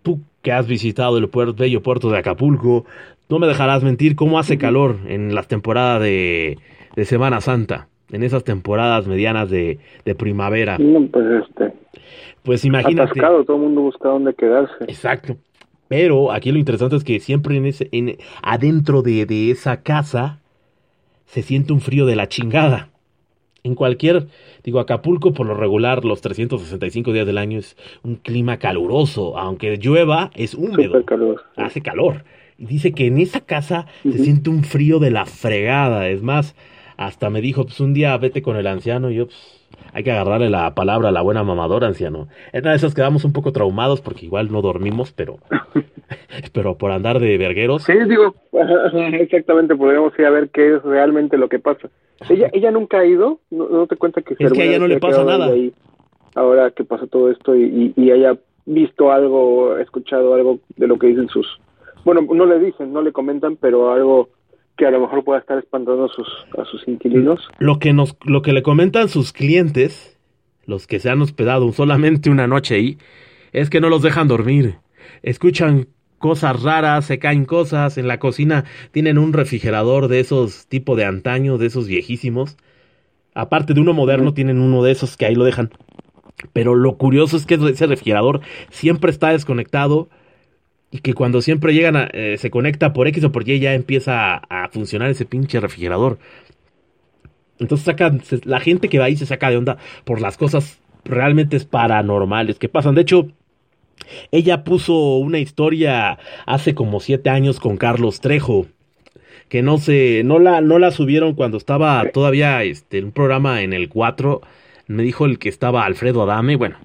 tú 0.03 0.21
que 0.43 0.53
has 0.53 0.67
visitado 0.67 1.19
el 1.19 1.29
puerto, 1.29 1.55
bello 1.55 1.83
puerto 1.83 2.11
de 2.11 2.19
Acapulco, 2.19 2.87
no 3.29 3.39
me 3.39 3.47
dejarás 3.47 3.83
mentir 3.83 4.17
cómo 4.17 4.39
hace 4.39 4.59
calor 4.59 4.99
en 5.07 5.35
las 5.35 5.49
temporadas 5.49 6.03
de 6.03 6.59
de 6.97 7.05
Semana 7.05 7.41
Santa, 7.41 7.89
en 8.11 8.23
esas 8.25 8.43
temporadas 8.43 9.07
medianas 9.07 9.51
de, 9.51 9.79
de 10.05 10.15
primavera. 10.15 10.79
pues 11.13 11.45
este. 11.49 11.73
Pues 12.47 12.65
imagínate. 12.65 13.21
todo 13.21 13.57
el 13.57 13.61
mundo 13.61 13.83
busca 13.83 14.09
dónde 14.09 14.33
quedarse. 14.33 14.85
Exacto. 14.87 15.37
Pero 15.89 16.33
aquí 16.33 16.53
lo 16.53 16.59
interesante 16.59 16.97
es 16.97 17.05
que 17.05 17.21
siempre 17.21 17.57
en 17.57 17.67
ese, 17.67 17.89
en, 17.93 18.17
adentro 18.41 19.03
de, 19.03 19.27
de 19.27 19.51
esa 19.51 19.83
casa 19.83 20.39
se 21.27 21.43
siente 21.43 21.73
un 21.73 21.81
frío 21.81 22.07
de 22.07 22.17
la 22.17 22.29
chingada. 22.29 22.91
en 23.65 23.75
cualquier, 23.75 24.29
digo, 24.63 24.79
Acapulco 24.79 25.33
por 25.33 25.45
lo 25.47 25.55
regular 25.55 26.05
los 26.05 26.21
365 26.21 27.13
días 27.13 27.27
del 27.27 27.37
año 27.37 27.59
es 27.59 27.77
un 28.05 28.15
clima 28.15 28.59
caluroso, 28.59 29.37
aunque 29.37 29.77
llueva 29.77 30.31
es 30.35 30.55
húmedo, 30.55 31.05
hace 31.57 31.81
calor. 31.83 32.25
Y 32.59 32.67
dice 32.67 32.93
que 32.93 33.07
en 33.07 33.19
esa 33.19 33.41
casa 33.41 33.87
se 34.05 34.19
siente 34.19 34.51
un 34.51 34.63
frío 34.63 35.01
de 35.01 35.11
la 35.11 35.27
fregada, 35.27 36.09
es 36.09 36.23
más, 36.23 36.55
hasta 36.97 37.29
me 37.29 37.41
dijo, 37.41 37.65
pues 37.65 37.81
un 37.81 37.93
día 37.93 38.17
vete 38.19 38.41
con 38.41 38.57
el 38.57 38.69
anciano 38.69 39.11
y 39.11 39.17
yo, 39.17 39.27
pues 39.27 39.56
hay 39.93 40.05
que 40.05 40.13
agarrarle 40.13 40.51
la 40.51 40.75
palabra 40.75 41.09
a 41.09 41.13
la 41.13 41.23
buena 41.23 41.43
mamadora, 41.43 41.87
anciano. 41.87 42.29
En 42.53 42.63
una 42.63 42.71
de 42.71 42.77
esas 42.77 42.95
quedamos 42.95 43.25
un 43.25 43.33
poco 43.33 43.53
traumados 43.53 44.01
porque 44.01 44.27
igual 44.27 44.51
no 44.53 44.63
dormimos, 44.63 45.13
pero 45.13 45.39
pero 46.53 46.77
por 46.77 46.91
andar 46.93 47.19
de 47.19 47.39
vergueros. 47.39 47.85
Sí, 47.85 47.95
digo, 48.09 48.35
exactamente, 49.21 49.75
podríamos 49.75 50.13
ir 50.19 50.27
a 50.27 50.31
ver 50.31 50.51
qué 50.51 50.77
es 50.77 50.83
realmente 50.83 51.39
lo 51.39 51.49
que 51.49 51.59
pasa. 51.59 51.89
Ella 52.29 52.51
ella 52.53 52.71
nunca 52.71 52.99
ha 52.99 53.07
ido, 53.07 53.41
no, 53.51 53.87
te 53.87 53.97
cuenta 53.97 54.23
que 54.23 54.35
es 54.39 54.53
que 54.53 54.63
a 54.63 54.65
ella 54.65 54.79
no 54.79 54.87
le 54.87 54.99
pasa 54.99 55.25
nada. 55.25 55.51
ahora 56.35 56.71
que 56.71 56.85
pasa 56.85 57.07
todo 57.07 57.31
esto 57.31 57.55
y, 57.55 57.93
y, 57.97 58.11
haya 58.11 58.39
visto 58.65 59.13
algo, 59.13 59.77
escuchado 59.79 60.35
algo 60.35 60.61
de 60.77 60.87
lo 60.87 60.99
que 60.99 61.09
dicen 61.09 61.29
sus, 61.29 61.47
bueno, 62.05 62.23
no 62.23 62.47
le 62.47 62.59
dicen, 62.59 62.93
no 62.93 63.03
le 63.03 63.13
comentan, 63.13 63.57
pero 63.57 63.93
algo 63.93 64.31
que 64.77 64.87
a 64.87 64.91
lo 64.91 65.01
mejor 65.01 65.25
pueda 65.25 65.41
estar 65.41 65.59
espantando 65.59 66.05
a 66.05 66.09
sus, 66.09 66.29
a 66.59 66.65
sus 66.65 66.87
inquilinos. 66.87 67.49
Lo 67.59 67.79
que, 67.79 67.93
nos, 67.93 68.17
lo 68.25 68.43
que 68.43 68.53
le 68.53 68.63
comentan 68.63 69.09
sus 69.09 69.33
clientes, 69.33 70.19
los 70.67 70.87
que 70.87 71.01
se 71.01 71.11
han 71.11 71.23
hospedado 71.23 71.73
solamente 71.73 72.31
una 72.31 72.47
noche 72.47 72.75
ahí, 72.75 72.99
es 73.53 73.71
que 73.71 73.81
no 73.81 73.89
los 73.89 74.03
dejan 74.03 74.29
dormir. 74.29 74.77
Escuchan 75.23 75.89
cosas 76.19 76.63
raras, 76.63 77.07
se 77.07 77.19
caen 77.19 77.45
cosas, 77.45 77.99
en 77.99 78.09
la 78.09 78.19
cocina 78.19 78.65
tienen 78.91 79.19
un 79.19 79.33
refrigerador 79.33 80.09
de 80.09 80.21
esos 80.21 80.67
tipo 80.67 80.97
de 80.97 81.05
antaño, 81.05 81.59
de 81.59 81.67
esos 81.67 81.89
viejísimos. 81.89 82.57
Aparte 83.35 83.75
de 83.75 83.81
uno 83.81 83.93
moderno, 83.93 84.35
tienen 84.35 84.59
uno 84.59 84.83
de 84.83 84.93
esos 84.93 85.17
que 85.17 85.27
ahí 85.27 85.35
lo 85.35 85.45
dejan. 85.45 85.71
Pero 86.53 86.75
lo 86.75 86.97
curioso 86.97 87.37
es 87.37 87.47
que 87.47 87.55
ese 87.55 87.87
refrigerador 87.87 88.41
siempre 88.71 89.11
está 89.11 89.31
desconectado 89.31 90.09
y 90.97 91.01
que 91.01 91.15
cuando 91.15 91.43
siempre 91.43 91.75
llegan 91.75 91.97
a, 91.97 92.09
eh, 92.13 92.37
se 92.39 92.51
conecta 92.51 92.93
por 92.93 93.07
X 93.09 93.25
o 93.25 93.33
por 93.33 93.49
Y 93.49 93.61
ya 93.61 93.75
empieza 93.75 94.37
a, 94.37 94.69
funcionar 94.69 95.11
ese 95.11 95.27
pinche 95.27 95.61
refrigerador. 95.61 96.19
Entonces 97.59 97.85
sacan, 97.85 98.23
la 98.45 98.61
gente 98.61 98.89
que 98.89 98.99
va 98.99 99.07
ahí 99.07 99.17
se 99.17 99.27
saca 99.27 99.51
de 99.51 99.57
onda 99.57 99.79
por 100.05 100.21
las 100.21 100.37
cosas 100.37 100.79
realmente 101.05 101.59
paranormales 101.61 102.59
que 102.59 102.69
pasan. 102.69 102.95
De 102.95 103.03
hecho, 103.03 103.29
ella 104.31 104.65
puso 104.65 105.17
una 105.17 105.39
historia 105.39 106.19
hace 106.47 106.75
como 106.75 107.01
siete 107.01 107.31
años 107.31 107.61
con 107.61 107.77
Carlos 107.77 108.21
Trejo. 108.21 108.67
Que 109.49 109.63
no 109.63 109.79
se, 109.79 110.23
no 110.25 110.39
la, 110.39 110.61
no 110.61 110.79
la 110.79 110.91
subieron 110.91 111.35
cuando 111.35 111.57
estaba 111.57 112.05
todavía 112.13 112.65
este, 112.65 113.03
un 113.03 113.13
programa 113.13 113.63
en 113.63 113.73
el 113.73 113.89
4. 113.89 114.41
Me 114.89 115.03
dijo 115.03 115.25
el 115.25 115.39
que 115.39 115.49
estaba 115.49 115.85
Alfredo 115.85 116.23
Adame. 116.23 116.57
Bueno, 116.57 116.77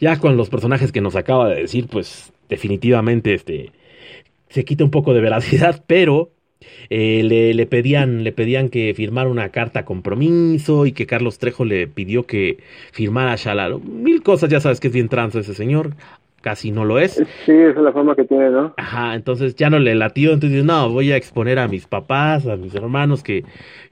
ya 0.00 0.18
con 0.18 0.36
los 0.36 0.50
personajes 0.50 0.90
que 0.90 1.00
nos 1.00 1.14
acaba 1.14 1.48
de 1.48 1.62
decir, 1.62 1.86
pues 1.86 2.31
definitivamente 2.52 3.32
este, 3.32 3.72
se 4.50 4.64
quita 4.64 4.84
un 4.84 4.90
poco 4.90 5.14
de 5.14 5.20
veracidad, 5.22 5.82
pero 5.86 6.30
eh, 6.90 7.22
le, 7.24 7.54
le, 7.54 7.66
pedían, 7.66 8.24
le 8.24 8.32
pedían 8.32 8.68
que 8.68 8.92
firmara 8.94 9.30
una 9.30 9.48
carta 9.48 9.84
compromiso 9.84 10.86
y 10.86 10.92
que 10.92 11.06
Carlos 11.06 11.38
Trejo 11.38 11.64
le 11.64 11.88
pidió 11.88 12.26
que 12.26 12.58
firmara 12.92 13.36
Shalalo. 13.36 13.80
Mil 13.80 14.22
cosas, 14.22 14.50
ya 14.50 14.60
sabes 14.60 14.78
que 14.78 14.88
es 14.88 14.94
bien 14.94 15.08
trans 15.08 15.34
ese 15.34 15.54
señor 15.54 15.96
casi 16.42 16.70
no 16.70 16.84
lo 16.84 16.98
es. 16.98 17.14
Sí, 17.46 17.52
esa 17.52 17.78
es 17.78 17.84
la 17.84 17.92
forma 17.92 18.14
que 18.14 18.24
tiene, 18.24 18.50
¿no? 18.50 18.74
Ajá, 18.76 19.14
entonces 19.14 19.54
ya 19.54 19.70
no 19.70 19.78
le 19.78 19.94
latió, 19.94 20.32
entonces 20.32 20.64
no, 20.64 20.90
voy 20.90 21.12
a 21.12 21.16
exponer 21.16 21.58
a 21.58 21.68
mis 21.68 21.86
papás, 21.86 22.46
a 22.46 22.56
mis 22.56 22.74
hermanos 22.74 23.22
que, 23.22 23.44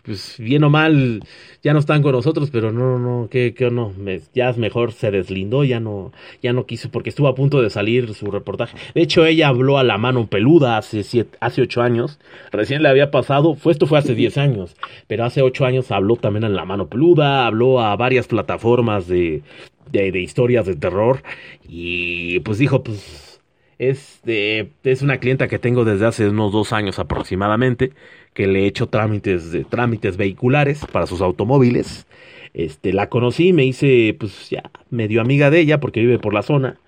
pues 0.02 0.36
bien 0.38 0.64
o 0.64 0.70
mal, 0.70 1.22
ya 1.62 1.72
no 1.72 1.78
están 1.78 2.02
con 2.02 2.12
nosotros, 2.12 2.50
pero 2.50 2.72
no, 2.72 2.98
no, 2.98 3.28
que, 3.30 3.54
que 3.54 3.70
no, 3.70 3.92
ya 4.34 4.50
es 4.50 4.58
mejor 4.58 4.92
se 4.92 5.10
deslindó, 5.10 5.64
ya 5.64 5.80
no, 5.80 6.12
ya 6.42 6.52
no 6.52 6.66
quiso, 6.66 6.90
porque 6.90 7.10
estuvo 7.10 7.28
a 7.28 7.34
punto 7.34 7.62
de 7.62 7.70
salir 7.70 8.12
su 8.14 8.30
reportaje. 8.30 8.76
De 8.94 9.02
hecho, 9.02 9.24
ella 9.24 9.48
habló 9.48 9.78
a 9.78 9.84
la 9.84 9.96
mano 9.96 10.26
peluda 10.26 10.76
hace 10.76 11.02
siete, 11.02 11.38
hace 11.40 11.62
ocho 11.62 11.82
años, 11.82 12.18
recién 12.50 12.82
le 12.82 12.88
había 12.88 13.10
pasado, 13.10 13.54
fue 13.54 13.72
esto 13.72 13.86
fue 13.86 13.98
hace 13.98 14.14
diez 14.14 14.36
años, 14.36 14.76
pero 15.06 15.24
hace 15.24 15.42
ocho 15.42 15.64
años 15.64 15.90
habló 15.92 16.16
también 16.16 16.44
en 16.44 16.54
la 16.54 16.64
mano 16.64 16.88
peluda, 16.88 17.46
habló 17.46 17.80
a 17.80 17.94
varias 17.96 18.26
plataformas 18.26 19.06
de, 19.06 19.42
de, 19.92 20.20
historias 20.20 20.66
de 20.66 20.76
terror 20.76 21.22
y 21.68 22.40
pues 22.40 22.59
dijo, 22.59 22.83
pues 22.83 23.40
es, 23.79 24.20
es 24.24 25.03
una 25.03 25.18
clienta 25.18 25.48
que 25.48 25.59
tengo 25.59 25.85
desde 25.85 26.07
hace 26.07 26.29
unos 26.29 26.53
dos 26.53 26.72
años 26.72 26.98
aproximadamente, 26.98 27.92
que 28.35 28.46
le 28.46 28.64
he 28.64 28.66
hecho 28.66 28.88
trámites, 28.88 29.53
de, 29.53 29.64
trámites 29.64 30.16
vehiculares 30.16 30.85
para 30.92 31.07
sus 31.07 31.20
automóviles. 31.20 32.07
Este, 32.53 32.92
la 32.92 33.09
conocí, 33.09 33.53
me 33.53 33.64
hice, 33.64 34.16
pues 34.18 34.50
ya, 34.50 34.70
medio 34.90 35.20
amiga 35.20 35.50
de 35.50 35.61
ella 35.61 35.81
porque 35.81 36.00
vive 36.00 36.18
por 36.18 36.35
la 36.35 36.42
zona. 36.42 36.79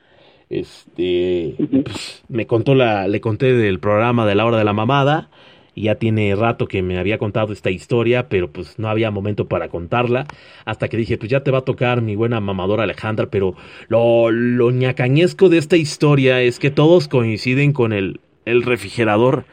Este, 0.50 1.54
pues, 1.84 2.24
me 2.28 2.46
contó 2.46 2.74
la, 2.74 3.08
le 3.08 3.20
conté 3.22 3.54
del 3.54 3.78
programa 3.78 4.26
de 4.26 4.34
la 4.34 4.44
hora 4.44 4.58
de 4.58 4.64
la 4.64 4.74
mamada 4.74 5.30
y 5.74 5.84
ya 5.84 5.94
tiene 5.94 6.34
rato 6.34 6.66
que 6.66 6.82
me 6.82 6.98
había 6.98 7.18
contado 7.18 7.52
esta 7.52 7.70
historia, 7.70 8.28
pero 8.28 8.50
pues 8.50 8.78
no 8.78 8.88
había 8.88 9.10
momento 9.10 9.46
para 9.48 9.68
contarla, 9.68 10.26
hasta 10.64 10.88
que 10.88 10.96
dije, 10.96 11.18
pues 11.18 11.30
ya 11.30 11.42
te 11.42 11.50
va 11.50 11.58
a 11.58 11.64
tocar 11.64 12.02
mi 12.02 12.16
buena 12.16 12.40
mamadora 12.40 12.84
Alejandra, 12.84 13.26
pero 13.26 13.54
lo, 13.88 14.30
lo 14.30 14.70
ñacañesco 14.70 15.48
de 15.48 15.58
esta 15.58 15.76
historia 15.76 16.42
es 16.42 16.58
que 16.58 16.70
todos 16.70 17.08
coinciden 17.08 17.72
con 17.72 17.92
el, 17.92 18.20
el 18.44 18.62
refrigerador 18.62 19.44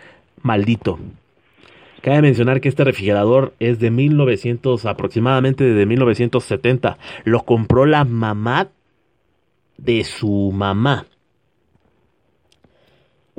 maldito. 0.41 0.99
Cabe 2.01 2.21
mencionar 2.21 2.61
que 2.61 2.69
este 2.69 2.83
refrigerador 2.83 3.53
es 3.59 3.79
de 3.79 3.91
1900, 3.91 4.85
aproximadamente 4.85 5.65
de 5.65 5.85
1970. 5.85 6.97
Lo 7.25 7.43
compró 7.43 7.85
la 7.85 8.05
mamá 8.05 8.69
de 9.77 10.03
su 10.03 10.51
mamá. 10.53 11.05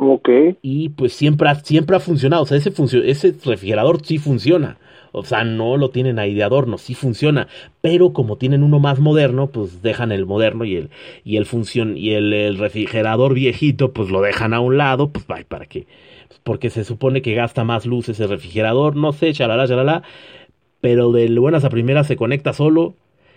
Ok. 0.03 0.31
Y 0.63 0.89
pues 0.91 1.13
siempre 1.13 1.51
ha, 1.51 1.57
siempre 1.57 1.95
ha 1.95 2.01
funcionado. 2.01 2.45
O 2.45 2.47
sea, 2.47 2.57
ese, 2.57 2.73
ese 3.05 3.35
refrigerador 3.45 4.05
sí 4.05 4.17
funciona. 4.17 4.79
O 5.13 5.25
sea, 5.25 5.45
no 5.45 5.77
lo 5.77 5.91
tienen 5.91 6.19
ahí 6.19 6.33
de 6.35 6.43
adorno, 6.43 6.79
sí 6.79 6.95
funciona. 6.95 7.49
Pero 7.83 8.15
como 8.15 8.39
tienen 8.39 8.63
uno 8.63 8.79
más 8.79 8.99
moderno, 8.99 9.49
pues 9.49 9.83
dejan 9.83 10.11
el 10.11 10.25
moderno 10.25 10.65
y 10.65 10.77
el, 10.77 10.91
y 11.23 11.37
el 11.37 11.45
funcion, 11.45 11.99
y 11.99 12.13
el, 12.13 12.57
refrigerador 12.57 13.35
viejito, 13.35 13.93
pues 13.93 14.09
lo 14.09 14.23
dejan 14.23 14.55
a 14.55 14.61
un 14.61 14.79
lado, 14.79 15.11
pues 15.11 15.27
para 15.27 15.67
que. 15.67 15.87
Porque 16.45 16.71
se 16.71 16.85
supone 16.85 17.21
que 17.21 17.35
gasta 17.35 17.65
más 17.65 17.85
luz 17.85 18.09
ese 18.09 18.27
refrigerador, 18.27 18.97
no 18.97 19.13
sé, 19.13 19.35
chalala, 19.35 19.69
chalala. 19.69 20.03
Pero 20.81 21.13
de 21.13 21.29
buenas 21.39 21.65
a 21.65 21.71
primeras 21.71 22.07
se 22.07 22.17
conecta 22.17 22.55
solo. 22.55 22.95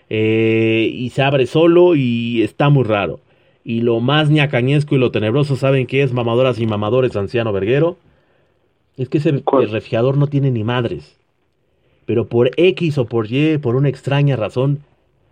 Eh, 0.08 0.88
y 0.92 1.10
se 1.10 1.22
abre 1.22 1.46
solo 1.46 1.94
y 1.94 2.42
está 2.42 2.70
muy 2.70 2.84
raro. 2.84 3.20
Y 3.64 3.80
lo 3.80 4.00
más 4.00 4.28
ñacañesco 4.28 4.94
y 4.94 4.98
lo 4.98 5.10
tenebroso, 5.10 5.56
¿saben 5.56 5.86
qué 5.86 6.02
es, 6.02 6.12
mamadoras 6.12 6.60
y 6.60 6.66
mamadores, 6.66 7.16
anciano 7.16 7.52
verguero? 7.52 7.96
Es 8.96 9.08
que 9.08 9.18
ese 9.18 9.42
refrigerador 9.50 10.18
no 10.18 10.26
tiene 10.26 10.50
ni 10.50 10.62
madres. 10.62 11.18
Pero 12.04 12.26
por 12.26 12.50
X 12.56 12.98
o 12.98 13.06
por 13.06 13.26
Y, 13.32 13.58
por 13.58 13.74
una 13.74 13.88
extraña 13.88 14.36
razón, 14.36 14.80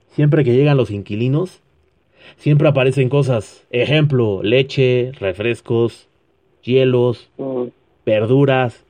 siempre 0.08 0.44
que 0.44 0.54
llegan 0.54 0.78
los 0.78 0.90
inquilinos, 0.90 1.60
siempre 2.36 2.68
aparecen 2.68 3.10
cosas. 3.10 3.66
Ejemplo, 3.70 4.42
leche, 4.42 5.12
refrescos, 5.20 6.08
hielos, 6.62 7.30
mm. 7.36 7.64
verduras. 8.06 8.84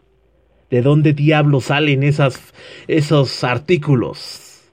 ¿De 0.70 0.80
dónde 0.80 1.12
diablos 1.12 1.64
salen 1.64 2.02
esas, 2.02 2.54
esos 2.86 3.44
artículos? 3.44 4.72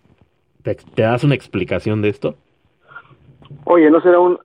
¿Te, 0.61 0.77
das 0.95 1.23
una 1.23 1.35
explicación 1.35 2.01
de 2.01 2.09
esto? 2.09 2.35
Oye, 3.65 3.89
¿no 3.89 3.99
será 4.01 4.19
un 4.19 4.37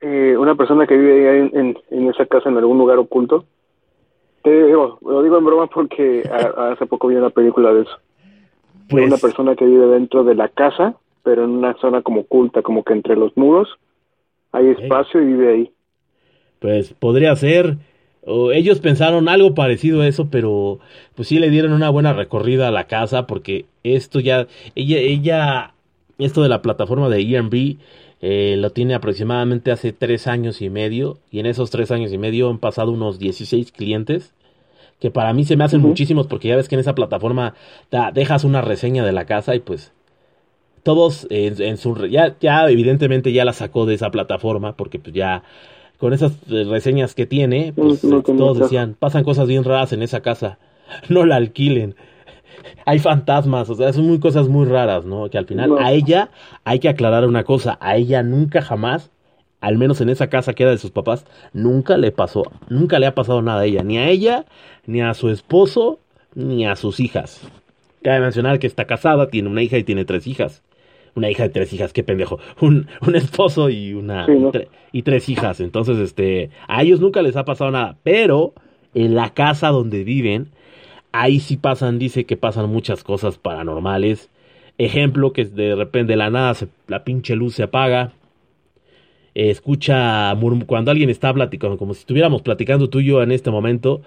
eh, 0.00 0.36
una 0.38 0.54
persona 0.54 0.86
que 0.86 0.96
vive 0.96 1.28
ahí 1.28 1.50
en, 1.52 1.78
en, 1.90 2.08
esa 2.08 2.26
casa 2.26 2.48
en 2.48 2.56
algún 2.56 2.78
lugar 2.78 2.98
oculto. 2.98 3.44
Te 4.42 4.66
digo, 4.66 4.98
lo 5.02 5.22
digo 5.22 5.38
en 5.38 5.44
broma 5.44 5.66
porque 5.68 6.22
hace 6.72 6.86
poco 6.86 7.08
vi 7.08 7.16
una 7.16 7.30
película 7.30 7.72
de 7.72 7.82
eso. 7.82 7.98
Pues, 8.88 9.06
una 9.06 9.16
persona 9.16 9.56
que 9.56 9.64
vive 9.64 9.86
dentro 9.86 10.22
de 10.22 10.34
la 10.34 10.48
casa, 10.48 10.94
pero 11.22 11.44
en 11.44 11.50
una 11.50 11.74
zona 11.80 12.02
como 12.02 12.22
oculta, 12.22 12.62
como 12.62 12.84
que 12.84 12.92
entre 12.92 13.16
los 13.16 13.36
muros 13.36 13.68
hay 14.52 14.68
espacio 14.68 15.20
y 15.20 15.26
vive 15.26 15.52
ahí. 15.52 15.70
Pues 16.60 16.92
podría 16.94 17.34
ser. 17.36 17.76
O 18.28 18.50
ellos 18.50 18.80
pensaron 18.80 19.28
algo 19.28 19.54
parecido 19.54 20.02
a 20.02 20.08
eso, 20.08 20.28
pero 20.30 20.80
pues 21.14 21.28
sí 21.28 21.38
le 21.38 21.48
dieron 21.48 21.72
una 21.72 21.90
buena 21.90 22.12
recorrida 22.12 22.68
a 22.68 22.72
la 22.72 22.88
casa 22.88 23.26
porque 23.26 23.66
esto 23.84 24.18
ya, 24.18 24.48
ella, 24.74 24.98
ella, 24.98 25.74
esto 26.18 26.42
de 26.42 26.48
la 26.48 26.60
plataforma 26.60 27.08
de 27.08 27.18
Airbnb 27.18 27.78
eh, 28.22 28.56
lo 28.58 28.70
tiene 28.70 28.94
aproximadamente 28.94 29.70
hace 29.70 29.92
tres 29.92 30.26
años 30.26 30.62
y 30.62 30.70
medio 30.70 31.18
y 31.30 31.40
en 31.40 31.46
esos 31.46 31.70
tres 31.70 31.90
años 31.90 32.12
y 32.12 32.18
medio 32.18 32.48
han 32.48 32.58
pasado 32.58 32.90
unos 32.90 33.18
16 33.18 33.72
clientes 33.72 34.32
que 35.00 35.10
para 35.10 35.34
mí 35.34 35.44
se 35.44 35.56
me 35.56 35.64
hacen 35.64 35.82
muchísimos 35.82 36.26
porque 36.26 36.48
ya 36.48 36.56
ves 36.56 36.68
que 36.68 36.76
en 36.76 36.80
esa 36.80 36.94
plataforma 36.94 37.54
dejas 38.14 38.44
una 38.44 38.62
reseña 38.62 39.04
de 39.04 39.12
la 39.12 39.26
casa 39.26 39.54
y 39.54 39.60
pues 39.60 39.92
todos 40.82 41.26
en, 41.30 41.76
su 41.76 42.06
ya, 42.06 42.36
ya 42.40 42.66
evidentemente 42.70 43.32
ya 43.32 43.44
la 43.44 43.52
sacó 43.52 43.84
de 43.84 43.94
esa 43.94 44.10
plataforma 44.10 44.76
porque 44.76 44.98
pues 44.98 45.14
ya 45.14 45.42
con 45.98 46.14
esas 46.14 46.32
eh, 46.50 46.64
reseñas 46.64 47.14
que 47.14 47.26
tiene 47.26 47.74
pues 47.76 48.00
todos 48.00 48.58
decían 48.58 48.96
pasan 48.98 49.24
cosas 49.24 49.46
bien 49.46 49.64
raras 49.64 49.92
en 49.92 50.02
esa 50.02 50.20
casa 50.22 50.58
no 51.10 51.26
la 51.26 51.36
alquilen 51.36 51.96
hay 52.84 52.98
fantasmas, 52.98 53.68
o 53.70 53.74
sea, 53.74 53.92
son 53.92 54.06
muy 54.06 54.18
cosas 54.18 54.48
muy 54.48 54.66
raras, 54.66 55.04
¿no? 55.04 55.28
Que 55.30 55.38
al 55.38 55.46
final 55.46 55.76
a 55.78 55.92
ella 55.92 56.30
hay 56.64 56.78
que 56.78 56.88
aclarar 56.88 57.26
una 57.26 57.44
cosa, 57.44 57.78
a 57.80 57.96
ella 57.96 58.22
nunca 58.22 58.62
jamás, 58.62 59.10
al 59.60 59.78
menos 59.78 60.00
en 60.00 60.08
esa 60.08 60.28
casa 60.28 60.54
que 60.54 60.62
era 60.62 60.72
de 60.72 60.78
sus 60.78 60.90
papás, 60.90 61.26
nunca 61.52 61.96
le 61.96 62.12
pasó, 62.12 62.44
nunca 62.68 62.98
le 62.98 63.06
ha 63.06 63.14
pasado 63.14 63.42
nada 63.42 63.60
a 63.60 63.64
ella, 63.64 63.82
ni 63.82 63.98
a 63.98 64.08
ella, 64.08 64.44
ni 64.86 65.00
a 65.00 65.14
su 65.14 65.30
esposo, 65.30 66.00
ni 66.34 66.66
a 66.66 66.76
sus 66.76 67.00
hijas. 67.00 67.48
Cabe 68.02 68.20
mencionar 68.20 68.60
que 68.60 68.68
está 68.68 68.84
casada, 68.84 69.30
tiene 69.30 69.48
una 69.48 69.62
hija 69.62 69.78
y 69.78 69.82
tiene 69.82 70.04
tres 70.04 70.28
hijas. 70.28 70.62
Una 71.16 71.30
hija 71.30 71.44
de 71.44 71.48
tres 71.48 71.72
hijas, 71.72 71.92
qué 71.92 72.04
pendejo. 72.04 72.38
Un, 72.60 72.86
un 73.04 73.16
esposo 73.16 73.70
y 73.70 73.94
una 73.94 74.26
y, 74.92 75.02
tres 75.02 75.28
hijas. 75.28 75.60
Entonces, 75.60 75.98
este, 75.98 76.50
a 76.68 76.82
ellos 76.82 77.00
nunca 77.00 77.22
les 77.22 77.36
ha 77.36 77.44
pasado 77.44 77.70
nada. 77.70 77.96
Pero 78.04 78.52
en 78.94 79.14
la 79.14 79.30
casa 79.30 79.70
donde 79.70 80.04
viven, 80.04 80.52
ahí 81.20 81.40
sí 81.40 81.56
pasan, 81.56 81.98
dice 81.98 82.24
que 82.24 82.36
pasan 82.36 82.68
muchas 82.70 83.04
cosas 83.04 83.38
paranormales. 83.38 84.30
Ejemplo, 84.78 85.32
que 85.32 85.44
de 85.44 85.74
repente 85.74 86.12
de 86.12 86.16
la 86.16 86.30
nada 86.30 86.54
la 86.86 87.04
pinche 87.04 87.36
luz 87.36 87.54
se 87.54 87.62
apaga. 87.64 88.12
escucha 89.34 90.34
cuando 90.66 90.90
alguien 90.90 91.10
está 91.10 91.32
platicando, 91.34 91.78
como 91.78 91.94
si 91.94 92.00
estuviéramos 92.00 92.42
platicando 92.42 92.88
tú 92.88 93.00
y 93.00 93.06
yo 93.06 93.22
en 93.22 93.32
este 93.32 93.50
momento, 93.50 94.02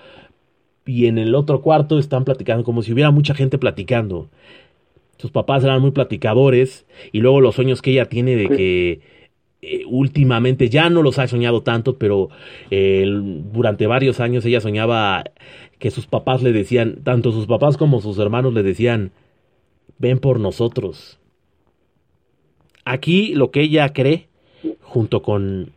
y 0.86 1.06
en 1.08 1.18
el 1.18 1.36
otro 1.36 1.62
cuarto 1.62 2.00
están 2.00 2.26
platicando 2.26 2.64
como 2.64 2.82
si 2.82 2.94
hubiera 2.94 3.12
mucha 3.12 3.36
gente 3.36 3.58
platicando. 3.58 4.30
Sus 5.18 5.32
papás 5.32 5.64
eran 5.64 5.82
muy 5.82 5.92
platicadores 5.92 6.86
y 7.12 7.20
luego 7.20 7.42
los 7.42 7.56
sueños 7.56 7.82
que 7.82 7.92
ella 7.92 8.06
tiene 8.06 8.36
de 8.36 8.48
que 8.50 9.02
eh, 9.62 9.84
últimamente 9.88 10.70
ya 10.70 10.90
no 10.90 11.04
los 11.04 11.20
ha 11.20 11.28
soñado 11.28 11.64
tanto, 11.64 11.98
pero 11.98 12.30
eh, 12.72 13.06
durante 13.06 13.88
varios 13.88 14.22
años 14.22 14.46
ella 14.46 14.62
soñaba 14.62 15.26
que 15.80 15.92
sus 15.92 16.08
papás 16.08 16.42
le 16.42 16.54
decían, 16.54 17.02
tanto 17.04 17.32
sus 17.32 17.46
papás 17.46 17.76
como 17.76 18.00
sus 18.00 18.18
hermanos 18.20 18.54
le 18.54 18.64
decían, 18.64 19.12
ven 19.98 20.20
por 20.20 20.40
nosotros. 20.40 21.20
Aquí 22.86 23.36
lo 23.36 23.52
que 23.52 23.62
ella 23.62 23.92
cree, 23.92 24.30
junto 24.82 25.22
con 25.22 25.74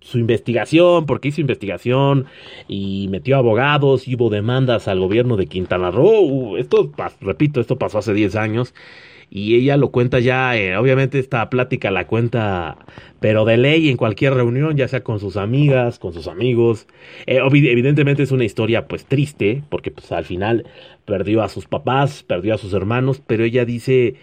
su 0.00 0.18
investigación, 0.18 1.06
porque 1.06 1.28
hizo 1.28 1.40
investigación 1.40 2.26
y 2.68 3.08
metió 3.08 3.38
abogados, 3.38 4.06
y 4.06 4.16
hubo 4.16 4.28
demandas 4.28 4.86
al 4.86 5.00
gobierno 5.00 5.36
de 5.36 5.46
Quintana 5.46 5.90
Roo. 5.90 6.58
Esto, 6.58 6.92
repito, 7.20 7.60
esto 7.60 7.78
pasó 7.78 7.98
hace 7.98 8.12
10 8.12 8.36
años 8.36 8.74
y 9.34 9.54
ella 9.54 9.78
lo 9.78 9.90
cuenta 9.90 10.20
ya, 10.20 10.54
eh, 10.58 10.76
obviamente 10.76 11.18
esta 11.18 11.48
plática 11.48 11.90
la 11.90 12.06
cuenta, 12.06 12.76
pero 13.18 13.46
de 13.46 13.56
ley 13.56 13.88
en 13.88 13.96
cualquier 13.96 14.34
reunión, 14.34 14.76
ya 14.76 14.88
sea 14.88 15.02
con 15.02 15.20
sus 15.20 15.38
amigas, 15.38 15.98
con 15.98 16.12
sus 16.12 16.28
amigos. 16.28 16.86
Eh, 17.24 17.38
evidentemente 17.42 18.22
es 18.22 18.30
una 18.30 18.44
historia 18.44 18.86
pues 18.88 19.06
triste, 19.06 19.62
porque 19.70 19.90
pues 19.90 20.12
al 20.12 20.26
final 20.26 20.66
perdió 21.06 21.42
a 21.42 21.48
sus 21.48 21.66
papás, 21.66 22.22
perdió 22.22 22.52
a 22.52 22.58
sus 22.58 22.74
hermanos, 22.74 23.22
pero 23.26 23.44
ella 23.44 23.64
dice, 23.64 24.16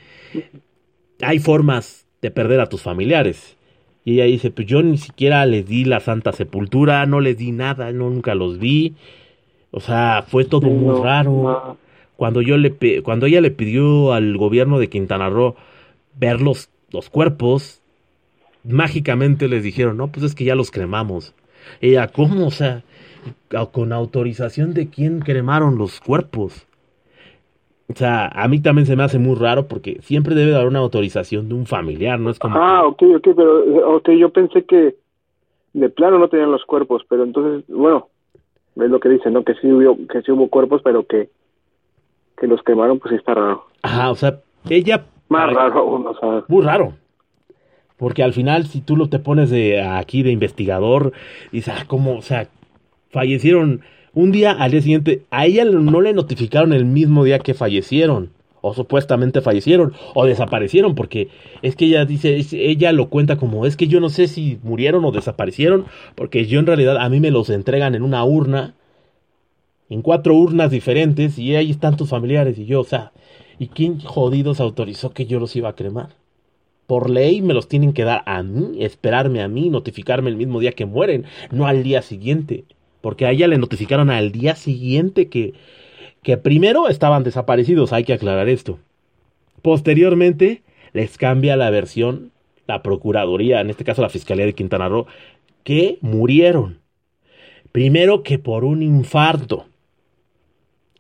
hay 1.22 1.40
formas 1.40 2.06
de 2.22 2.30
perder 2.30 2.60
a 2.60 2.70
tus 2.70 2.84
familiares 2.84 3.58
y 4.06 4.14
ella 4.14 4.26
dice, 4.26 4.52
pues 4.52 4.68
yo 4.68 4.84
ni 4.84 5.00
siquiera 5.00 5.44
les 5.48 5.66
di 5.66 5.86
la 5.86 6.02
Santa 6.02 6.34
Sepultura, 6.34 7.08
no 7.08 7.20
les 7.20 7.36
di 7.36 7.52
nada, 7.52 7.92
no, 7.94 8.12
nunca 8.12 8.36
los 8.36 8.60
vi. 8.60 8.94
O 9.72 9.80
sea, 9.80 10.24
fue 10.28 10.46
todo 10.46 10.70
muy 10.70 11.02
raro. 11.02 11.80
Cuando 12.20 12.42
yo 12.42 12.58
le 12.58 13.02
cuando 13.02 13.28
ella 13.28 13.40
le 13.40 13.50
pidió 13.50 14.12
al 14.12 14.36
gobierno 14.36 14.78
de 14.78 14.90
Quintana 14.90 15.30
Roo 15.30 15.56
ver 16.20 16.42
los, 16.42 16.70
los 16.92 17.10
cuerpos, 17.10 17.82
mágicamente 18.66 19.48
les 19.48 19.64
dijeron, 19.64 19.96
no, 19.96 20.10
pues 20.10 20.26
es 20.26 20.36
que 20.36 20.44
ya 20.44 20.54
los 20.54 20.70
cremamos. 20.70 21.34
Ella, 21.80 22.10
¿cómo? 22.10 22.48
O 22.48 22.52
sea, 22.52 22.84
con 23.72 23.94
autorización 23.94 24.74
de 24.74 24.90
quién 24.90 25.22
cremaron 25.22 25.78
los 25.78 26.02
cuerpos. 26.02 26.68
O 27.88 27.96
sea, 27.96 28.28
a 28.28 28.50
mí 28.50 28.60
también 28.60 28.86
se 28.86 28.98
me 28.98 29.04
hace 29.04 29.18
muy 29.18 29.36
raro 29.36 29.70
porque 29.70 30.00
siempre 30.02 30.36
debe 30.36 30.56
haber 30.56 30.68
una 30.68 30.80
autorización 30.80 31.48
de 31.48 31.56
un 31.56 31.68
familiar, 31.68 32.20
¿no? 32.20 32.32
Es 32.32 32.38
como... 32.38 32.58
Ah, 32.58 32.86
ok, 32.86 33.02
ok, 33.16 33.30
pero 33.34 33.96
okay, 33.96 34.20
yo 34.20 34.30
pensé 34.30 34.66
que 34.66 34.98
de 35.72 35.90
plano 35.90 36.20
no 36.20 36.28
tenían 36.28 36.52
los 36.52 36.66
cuerpos, 36.66 37.02
pero 37.08 37.24
entonces, 37.24 37.64
bueno, 37.70 38.10
es 38.76 38.90
lo 38.90 39.00
que 39.00 39.08
dicen, 39.08 39.32
¿no? 39.32 39.46
Que 39.46 39.54
sí 39.54 39.72
hubo, 39.72 39.96
que 40.10 40.22
sí 40.22 40.34
hubo 40.34 40.50
cuerpos, 40.50 40.82
pero 40.84 41.08
que, 41.08 41.30
que 42.40 42.48
los 42.48 42.62
quemaron, 42.64 43.00
pues 43.00 43.16
está 43.16 43.34
raro. 43.34 43.66
Ajá, 43.82 44.12
o 44.12 44.16
sea, 44.16 44.40
ella... 44.70 45.06
Más 45.30 45.54
raro 45.54 45.80
aún, 45.80 46.08
o 46.08 46.14
sea... 46.20 46.44
Muy 46.48 46.64
raro. 46.64 46.94
Porque 47.98 48.24
al 48.24 48.34
final, 48.34 48.66
si 48.66 48.82
tú 48.82 48.96
lo 48.96 49.10
te 49.10 49.20
pones 49.20 49.50
de 49.50 49.82
aquí 49.82 50.24
de 50.24 50.32
investigador, 50.32 51.12
dices, 51.52 51.74
ah, 51.78 51.84
¿cómo? 51.88 52.18
O 52.18 52.22
sea, 52.22 52.48
fallecieron 53.12 53.82
un 54.14 54.32
día 54.32 54.52
al 54.52 54.72
día 54.72 54.82
siguiente, 54.82 55.24
a 55.30 55.46
ella 55.46 55.66
no 55.66 56.02
le 56.02 56.14
notificaron 56.14 56.74
el 56.74 56.86
mismo 56.86 57.24
día 57.24 57.40
que 57.40 57.54
fallecieron, 57.54 58.32
o 58.62 58.74
supuestamente 58.74 59.42
fallecieron, 59.42 59.94
o 60.16 60.26
desaparecieron, 60.26 60.96
porque 60.96 61.30
es 61.62 61.76
que 61.76 61.86
ella 61.86 62.06
dice, 62.06 62.40
ella 62.54 62.92
lo 62.92 63.10
cuenta 63.10 63.38
como, 63.38 63.66
es 63.66 63.78
que 63.78 63.88
yo 63.88 64.00
no 64.00 64.10
sé 64.10 64.28
si 64.28 64.60
murieron 64.64 65.06
o 65.06 65.12
desaparecieron, 65.12 65.86
porque 66.16 66.46
yo 66.46 66.60
en 66.60 66.66
realidad 66.66 66.98
a 66.98 67.10
mí 67.10 67.20
me 67.20 67.32
los 67.32 67.50
entregan 67.50 67.96
en 67.96 68.04
una 68.04 68.24
urna, 68.24 68.74
en 69.90 70.02
cuatro 70.02 70.36
urnas 70.36 70.72
diferentes, 70.72 71.38
y 71.40 71.56
ahí 71.56 71.72
están 71.72 71.98
tus 71.98 72.10
familiares, 72.10 72.58
y 72.58 72.66
yo, 72.66 72.82
o 72.82 72.86
sea, 72.86 73.12
¿y 73.58 73.68
quién 73.68 74.00
jodidos 74.00 74.60
autorizó 74.60 75.12
que 75.12 75.26
yo 75.26 75.40
los 75.40 75.56
iba 75.56 75.70
a 75.70 75.76
cremar? 75.76 76.10
Por 76.88 77.10
ley 77.10 77.42
me 77.42 77.54
los 77.54 77.68
tienen 77.68 77.94
que 77.94 78.04
dar 78.04 78.24
a 78.26 78.42
mí, 78.44 78.84
esperarme 78.84 79.42
a 79.42 79.48
mí, 79.48 79.70
notificarme 79.70 80.30
el 80.30 80.38
mismo 80.38 80.60
día 80.60 80.72
que 80.72 80.86
mueren, 80.86 81.26
no 81.52 81.68
al 81.68 81.84
día 81.84 82.02
siguiente 82.02 82.66
porque 83.02 83.26
a 83.26 83.32
ella 83.32 83.48
le 83.48 83.58
notificaron 83.58 84.10
al 84.10 84.32
día 84.32 84.56
siguiente 84.56 85.30
que, 85.30 85.54
que 86.24 86.38
primero 86.38 86.90
estaban 86.90 87.24
desaparecidos, 87.24 87.94
hay 87.94 88.04
que 88.04 88.14
aclarar 88.14 88.50
esto. 88.50 88.80
Posteriormente 89.62 90.64
les 90.94 91.18
cambia 91.18 91.56
la 91.56 91.70
versión 91.70 92.32
la 92.68 92.84
Procuraduría, 92.84 93.62
en 93.62 93.72
este 93.72 93.84
caso 93.84 94.04
la 94.04 94.10
Fiscalía 94.10 94.46
de 94.46 94.54
Quintana 94.54 94.90
Roo, 94.90 95.08
que 95.64 95.98
murieron. 96.02 96.80
Primero 97.72 98.22
que 98.22 98.38
por 98.38 98.64
un 98.64 98.84
infarto 98.84 99.66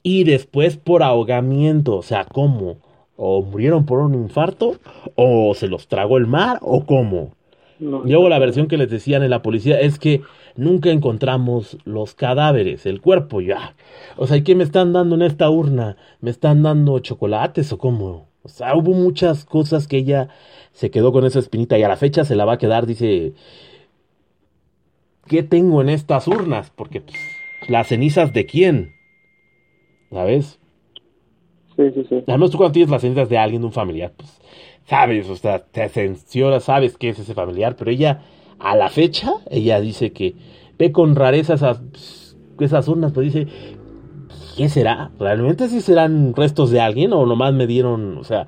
y 0.03 0.23
después 0.23 0.77
por 0.77 1.03
ahogamiento, 1.03 1.97
o 1.97 2.01
sea, 2.01 2.25
¿cómo? 2.25 2.77
¿O 3.15 3.41
murieron 3.41 3.85
por 3.85 3.99
un 3.99 4.13
infarto? 4.13 4.77
¿O 5.15 5.53
se 5.53 5.67
los 5.67 5.87
tragó 5.87 6.17
el 6.17 6.27
mar? 6.27 6.59
¿O 6.61 6.85
cómo? 6.85 7.33
Luego 7.79 8.27
la 8.27 8.39
versión 8.39 8.67
que 8.67 8.77
les 8.77 8.89
decían 8.89 9.23
en 9.23 9.29
la 9.29 9.41
policía 9.41 9.79
es 9.79 9.99
que 9.99 10.21
nunca 10.57 10.89
encontramos 10.89 11.77
los 11.85 12.13
cadáveres, 12.13 12.85
el 12.85 12.99
cuerpo 12.99 13.39
ya. 13.39 13.75
O 14.17 14.27
sea, 14.27 14.37
¿y 14.37 14.43
qué 14.43 14.53
me 14.55 14.65
están 14.65 14.91
dando 14.91 15.15
en 15.15 15.21
esta 15.21 15.49
urna? 15.49 15.95
¿Me 16.19 16.29
están 16.29 16.61
dando 16.61 16.99
chocolates 16.99 17.71
o 17.71 17.77
cómo? 17.77 18.27
O 18.43 18.49
sea, 18.49 18.75
hubo 18.75 18.93
muchas 18.93 19.45
cosas 19.45 19.87
que 19.87 19.97
ella 19.97 20.29
se 20.73 20.91
quedó 20.91 21.11
con 21.13 21.25
esa 21.25 21.39
espinita 21.39 21.77
y 21.77 21.83
a 21.83 21.87
la 21.87 21.97
fecha 21.97 22.25
se 22.25 22.35
la 22.35 22.45
va 22.45 22.53
a 22.53 22.57
quedar, 22.57 22.85
dice, 22.85 23.33
¿qué 25.27 25.43
tengo 25.43 25.81
en 25.81 25.89
estas 25.89 26.27
urnas? 26.27 26.71
Porque 26.75 27.01
pues, 27.01 27.17
las 27.67 27.87
cenizas 27.87 28.33
de 28.33 28.45
quién, 28.45 28.93
¿sabes? 30.11 30.59
Sí, 31.75 31.83
sí, 31.93 32.05
sí. 32.09 32.23
Además 32.27 32.51
tú 32.51 32.57
cuando 32.57 32.73
tienes 32.73 32.89
las 32.89 33.01
cenizas 33.01 33.29
de 33.29 33.37
alguien, 33.37 33.61
de 33.61 33.67
un 33.67 33.73
familiar, 33.73 34.11
pues 34.15 34.39
sabes, 34.85 35.29
o 35.29 35.35
sea, 35.35 35.59
te 35.59 35.83
ascensiona, 35.83 36.59
sabes 36.59 36.97
que 36.97 37.09
es 37.09 37.19
ese 37.19 37.33
familiar, 37.33 37.75
pero 37.77 37.91
ella, 37.91 38.21
a 38.57 38.75
la 38.75 38.89
fecha, 38.89 39.33
ella 39.49 39.79
dice 39.79 40.11
que 40.11 40.35
ve 40.77 40.91
con 40.91 41.15
rareza 41.15 41.53
esas, 41.53 41.81
esas 42.59 42.87
urnas, 42.87 43.11
pero 43.11 43.23
dice, 43.23 43.47
¿qué 44.57 44.67
será? 44.67 45.11
¿Realmente 45.19 45.69
si 45.69 45.79
serán 45.81 46.33
restos 46.35 46.71
de 46.71 46.81
alguien 46.81 47.13
o 47.13 47.25
nomás 47.25 47.53
me 47.53 47.67
dieron, 47.67 48.17
o 48.17 48.23
sea, 48.23 48.47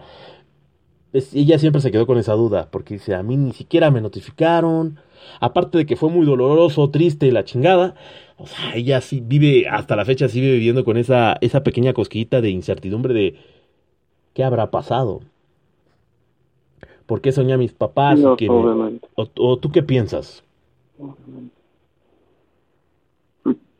ella 1.14 1.60
siempre 1.60 1.82
se 1.82 1.92
quedó 1.92 2.08
con 2.08 2.18
esa 2.18 2.34
duda, 2.34 2.70
porque 2.72 2.96
dice, 2.96 3.16
a 3.16 3.24
mí 3.24 3.38
ni 3.38 3.52
siquiera 3.52 3.92
me 3.92 4.02
notificaron, 4.02 4.98
aparte 5.40 5.80
de 5.80 5.86
que 5.86 5.96
fue 5.96 6.10
muy 6.10 6.26
doloroso, 6.26 6.90
triste 6.90 7.28
y 7.28 7.32
la 7.32 7.44
chingada, 7.44 7.96
o 8.38 8.48
sea, 8.48 8.76
ella 8.76 9.02
sí 9.02 9.22
vive, 9.22 9.68
hasta 9.68 9.96
la 9.96 10.06
fecha 10.06 10.28
sigue 10.28 10.52
viviendo 10.52 10.86
con 10.86 10.98
esa, 10.98 11.38
esa 11.42 11.64
pequeña 11.64 11.94
cosquillita 11.94 12.42
de 12.42 12.50
incertidumbre 12.50 13.14
de 13.14 13.36
qué 14.34 14.44
habrá 14.44 14.72
pasado. 14.72 15.22
¿Por 17.06 17.20
qué 17.20 17.34
soñé 17.34 17.54
a 17.54 17.58
mis 17.58 17.74
papás? 17.74 18.20
o, 18.24 19.58
tú 19.58 19.72
qué 19.72 19.84
piensas? 19.84 20.46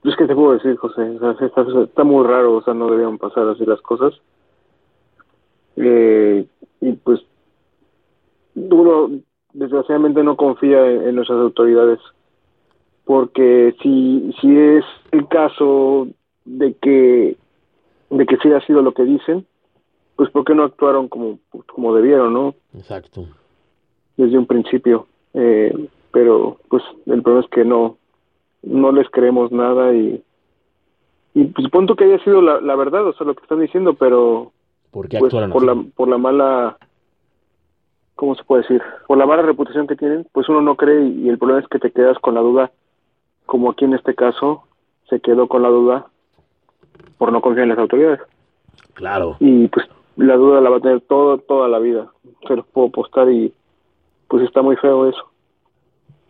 Es 0.04 0.16
que 0.18 0.26
te 0.26 0.36
puedo 0.36 0.54
decir, 0.54 0.76
José, 0.76 1.18
está, 1.86 2.04
muy 2.04 2.26
raro, 2.26 2.58
o 2.58 2.64
sea, 2.64 2.74
no 2.74 2.90
debían 2.90 3.18
pasar 3.18 3.48
así 3.48 3.66
las 3.66 3.80
cosas. 3.82 4.14
Eh, 5.78 6.46
y 6.82 6.94
pues 6.94 7.22
uno 8.56 9.10
desgraciadamente 9.54 10.24
no 10.24 10.36
confía 10.36 10.86
en, 10.86 11.16
nuestras 11.16 11.40
autoridades 11.40 12.00
porque 13.06 13.76
si 13.82 14.34
si 14.40 14.58
es 14.58 14.86
el 15.12 15.28
caso 15.28 16.08
de 16.46 16.74
que 16.76 17.38
de 18.10 18.26
que 18.26 18.38
sí 18.38 18.52
ha 18.52 18.66
sido 18.66 18.82
lo 18.82 18.94
que 18.94 19.04
dicen 19.04 19.46
pues 20.22 20.30
¿por 20.30 20.44
qué 20.44 20.54
no 20.54 20.64
actuaron 20.66 21.08
como, 21.08 21.40
como 21.74 21.96
debieron, 21.96 22.32
no? 22.32 22.54
Exacto. 22.76 23.26
Desde 24.18 24.38
un 24.38 24.46
principio. 24.46 25.08
Eh, 25.34 25.74
pero 26.12 26.58
pues 26.70 26.84
el 27.08 27.24
problema 27.24 27.44
es 27.44 27.52
que 27.52 27.66
no, 27.66 27.98
no 28.62 28.92
les 28.92 29.10
creemos 29.10 29.52
nada 29.52 29.96
y, 29.96 30.22
Y 31.34 31.46
pues 31.46 31.68
punto 31.70 31.96
que 31.96 32.04
haya 32.04 32.24
sido 32.24 32.40
la, 32.40 32.76
verdad, 32.76 33.08
o 33.08 33.14
sea, 33.14 33.26
lo 33.26 33.34
que 33.34 33.42
están 33.42 33.62
diciendo, 33.62 33.96
pero... 33.96 34.52
¿Por 34.92 35.08
qué 35.08 35.20
pues, 35.20 35.34
por 35.34 35.64
la, 35.64 35.84
por 35.96 36.08
la 36.08 36.18
mala... 36.18 36.78
¿Cómo 38.16 38.36
se 38.36 38.44
puede 38.44 38.62
decir? 38.64 38.82
Por 39.08 39.18
la 39.18 39.26
mala 39.26 39.42
reputación 39.42 39.88
que 39.88 39.96
tienen, 39.96 40.28
pues 40.32 40.48
uno 40.48 40.62
no 40.62 40.76
cree 40.76 41.02
y, 41.08 41.30
el 41.30 41.40
problema 41.40 41.62
es 41.62 41.68
que 41.68 41.80
te 41.80 41.92
quedas 41.92 42.20
con 42.20 42.36
la 42.36 42.42
duda, 42.42 42.72
como 43.46 43.72
aquí 43.72 43.86
en 43.86 43.94
este 43.94 44.14
caso 44.14 44.64
se 45.10 45.20
quedó 45.22 45.48
con 45.48 45.64
la 45.64 45.70
duda 45.70 46.08
por 47.18 47.32
no 47.32 47.42
confiar 47.42 47.64
en 47.64 47.70
las 47.70 47.80
autoridades. 47.80 48.20
Claro. 48.94 49.38
Y 49.40 49.68
pues 49.70 49.88
la 50.18 50.36
duda 50.36 50.62
la 50.62 50.70
va 50.70 50.78
a 50.78 50.82
tener 50.82 51.02
todo, 51.02 51.40
toda 51.40 51.68
la 51.68 51.80
vida. 51.80 52.12
Se 52.48 52.56
los 52.56 52.66
puedo 52.68 52.90
postar 52.90 53.30
y 53.32 53.54
pues 54.28 54.44
está 54.44 54.62
muy 54.62 54.76
feo 54.76 55.10
eso. 55.10 55.32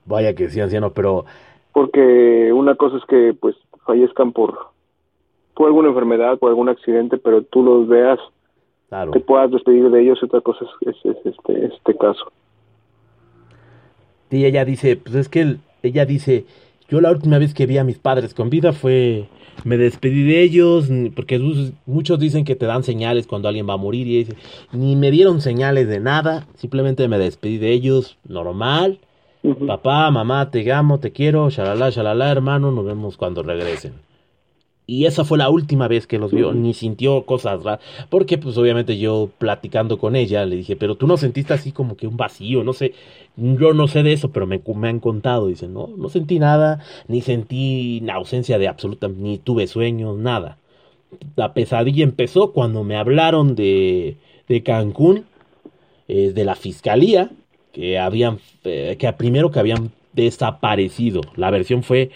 Vaya 0.05 0.33
que 0.33 0.49
sí, 0.49 0.59
anciano, 0.59 0.91
pero... 0.91 1.25
Porque 1.73 2.51
una 2.53 2.75
cosa 2.75 2.97
es 2.97 3.05
que 3.05 3.33
pues 3.39 3.55
fallezcan 3.85 4.33
por, 4.33 4.57
por 5.53 5.67
alguna 5.67 5.89
enfermedad, 5.89 6.37
por 6.37 6.49
algún 6.49 6.69
accidente, 6.69 7.17
pero 7.17 7.43
tú 7.43 7.63
los 7.63 7.87
veas, 7.87 8.19
te 9.11 9.19
puedas 9.21 9.51
despedir 9.51 9.89
de 9.89 10.01
ellos, 10.01 10.21
otra 10.21 10.41
cosa 10.41 10.65
es, 10.81 10.95
este, 11.05 11.65
este 11.65 11.97
caso. 11.97 12.31
Y 14.29 14.45
ella 14.45 14.65
dice, 14.65 14.97
pues 14.97 15.15
es 15.15 15.29
que 15.29 15.57
ella 15.81 16.05
dice, 16.05 16.45
yo 16.89 16.99
la 16.99 17.11
última 17.11 17.37
vez 17.37 17.53
que 17.53 17.65
vi 17.65 17.77
a 17.77 17.85
mis 17.85 17.99
padres 17.99 18.33
con 18.33 18.49
vida 18.49 18.73
fue, 18.73 19.27
me 19.63 19.77
despedí 19.77 20.23
de 20.23 20.41
ellos, 20.41 20.89
porque 21.15 21.39
muchos 21.85 22.19
dicen 22.19 22.43
que 22.43 22.55
te 22.55 22.65
dan 22.65 22.83
señales 22.83 23.27
cuando 23.27 23.47
alguien 23.47 23.67
va 23.67 23.73
a 23.73 23.77
morir 23.77 24.07
y 24.07 24.25
dice, 24.25 24.35
ni 24.73 24.97
me 24.97 25.09
dieron 25.09 25.39
señales 25.39 25.87
de 25.87 26.01
nada, 26.01 26.47
simplemente 26.55 27.07
me 27.07 27.17
despedí 27.17 27.57
de 27.57 27.71
ellos, 27.71 28.17
normal. 28.27 28.99
Papá, 29.65 30.11
mamá, 30.11 30.51
te 30.51 30.71
amo, 30.71 30.99
te 30.99 31.11
quiero, 31.11 31.49
shalala, 31.49 31.89
shalala, 31.89 32.29
hermano, 32.31 32.71
nos 32.71 32.85
vemos 32.85 33.17
cuando 33.17 33.41
regresen. 33.41 33.93
Y 34.91 35.05
esa 35.05 35.23
fue 35.23 35.37
la 35.37 35.49
última 35.49 35.87
vez 35.87 36.05
que 36.05 36.19
los 36.19 36.33
vio, 36.33 36.51
ni 36.51 36.73
sintió 36.73 37.23
cosas 37.23 37.63
raras. 37.63 37.79
Porque, 38.09 38.37
pues, 38.37 38.57
obviamente 38.57 38.97
yo 38.97 39.29
platicando 39.37 39.97
con 39.97 40.17
ella, 40.17 40.45
le 40.45 40.57
dije, 40.57 40.75
pero 40.75 40.95
tú 40.95 41.07
no 41.07 41.15
sentiste 41.15 41.53
así 41.53 41.71
como 41.71 41.95
que 41.95 42.07
un 42.07 42.17
vacío, 42.17 42.65
no 42.65 42.73
sé. 42.73 42.93
Yo 43.37 43.73
no 43.73 43.87
sé 43.87 44.03
de 44.03 44.11
eso, 44.11 44.33
pero 44.33 44.47
me, 44.47 44.61
me 44.75 44.89
han 44.89 44.99
contado. 44.99 45.47
Dice, 45.47 45.69
no, 45.69 45.87
no 45.95 46.09
sentí 46.09 46.39
nada, 46.39 46.83
ni 47.07 47.21
sentí 47.21 48.03
ausencia 48.11 48.59
de 48.59 48.67
absoluta, 48.67 49.07
ni 49.07 49.37
tuve 49.37 49.65
sueños, 49.67 50.17
nada. 50.17 50.57
La 51.37 51.53
pesadilla 51.53 52.03
empezó 52.03 52.51
cuando 52.51 52.83
me 52.83 52.97
hablaron 52.97 53.55
de, 53.55 54.17
de 54.49 54.61
Cancún, 54.61 55.23
eh, 56.09 56.33
de 56.35 56.43
la 56.43 56.55
fiscalía, 56.55 57.31
que 57.71 57.97
habían, 57.97 58.39
eh, 58.65 58.97
que 58.99 59.13
primero 59.13 59.51
que 59.51 59.59
habían 59.59 59.91
desaparecido. 60.11 61.21
La 61.37 61.49
versión 61.49 61.81
fue 61.83 62.11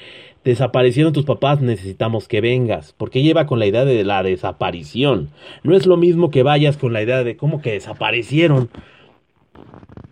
desaparecieron 0.45 1.11
tus 1.11 1.25
papás, 1.25 1.59
necesitamos 1.59 2.27
que 2.27 2.39
vengas, 2.39 2.93
porque 2.97 3.23
lleva 3.23 3.47
con 3.47 3.57
la 3.57 3.65
idea 3.65 3.83
de 3.83 4.05
la 4.05 4.21
desaparición. 4.21 5.29
No 5.63 5.75
es 5.75 5.87
lo 5.87 5.97
mismo 5.97 6.29
que 6.29 6.43
vayas 6.43 6.77
con 6.77 6.93
la 6.93 7.01
idea 7.01 7.23
de 7.23 7.35
cómo 7.35 7.61
que 7.61 7.71
desaparecieron. 7.71 8.69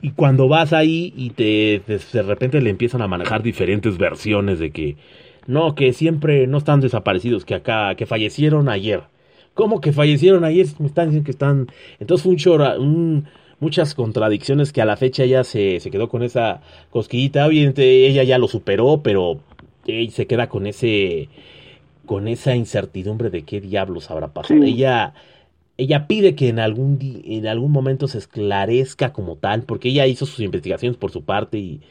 Y 0.01 0.11
cuando 0.11 0.47
vas 0.47 0.73
ahí 0.73 1.13
y 1.15 1.29
te 1.29 1.81
de, 1.85 2.23
repente 2.23 2.61
le 2.61 2.71
empiezan 2.71 3.03
a 3.03 3.07
manejar 3.07 3.43
diferentes 3.43 3.97
versiones 3.99 4.57
de 4.57 4.71
que 4.71 4.97
no, 5.45 5.75
que 5.75 5.93
siempre 5.93 6.47
no 6.47 6.57
están 6.57 6.81
desaparecidos, 6.81 7.45
que 7.45 7.53
acá 7.53 7.93
que 7.95 8.07
fallecieron 8.07 8.69
ayer. 8.69 9.03
¿Cómo 9.53 9.81
que 9.81 9.93
fallecieron 9.93 10.43
ayer? 10.45 10.65
Me 10.79 10.87
están 10.87 11.09
diciendo 11.09 11.25
que 11.25 11.31
están 11.31 11.67
entonces 11.99 12.23
fue 12.23 12.31
un, 12.31 12.37
chora, 12.37 12.79
un 12.79 13.25
muchas 13.59 13.93
contradicciones 13.93 14.73
que 14.73 14.81
a 14.81 14.85
la 14.85 14.97
fecha 14.97 15.25
ya 15.25 15.43
se, 15.43 15.79
se 15.79 15.91
quedó 15.91 16.09
con 16.09 16.23
esa 16.23 16.61
cosquillita. 16.89 17.45
Obviamente 17.45 18.07
ella 18.07 18.23
ya 18.23 18.39
lo 18.39 18.47
superó, 18.47 19.01
pero 19.03 19.39
y 19.85 20.09
se 20.11 20.27
queda 20.27 20.49
con 20.49 20.67
ese 20.67 21.29
con 22.05 22.27
esa 22.27 22.55
incertidumbre 22.55 23.29
de 23.29 23.43
qué 23.43 23.61
diablos 23.61 24.11
habrá 24.11 24.33
pasado. 24.33 24.63
Ella 24.63 25.13
ella 25.77 26.07
pide 26.07 26.35
que 26.35 26.49
en 26.49 26.59
algún 26.59 26.99
en 27.01 27.47
algún 27.47 27.71
momento 27.71 28.07
se 28.07 28.17
esclarezca 28.17 29.13
como 29.13 29.37
tal, 29.37 29.63
porque 29.63 29.89
ella 29.89 30.07
hizo 30.07 30.25
sus 30.25 30.39
investigaciones 30.39 30.97
por 30.97 31.11
su 31.11 31.23
parte 31.23 31.57
y, 31.57 31.81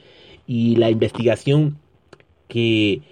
y 0.46 0.76
la 0.76 0.90
investigación 0.90 1.78
que 2.48 3.02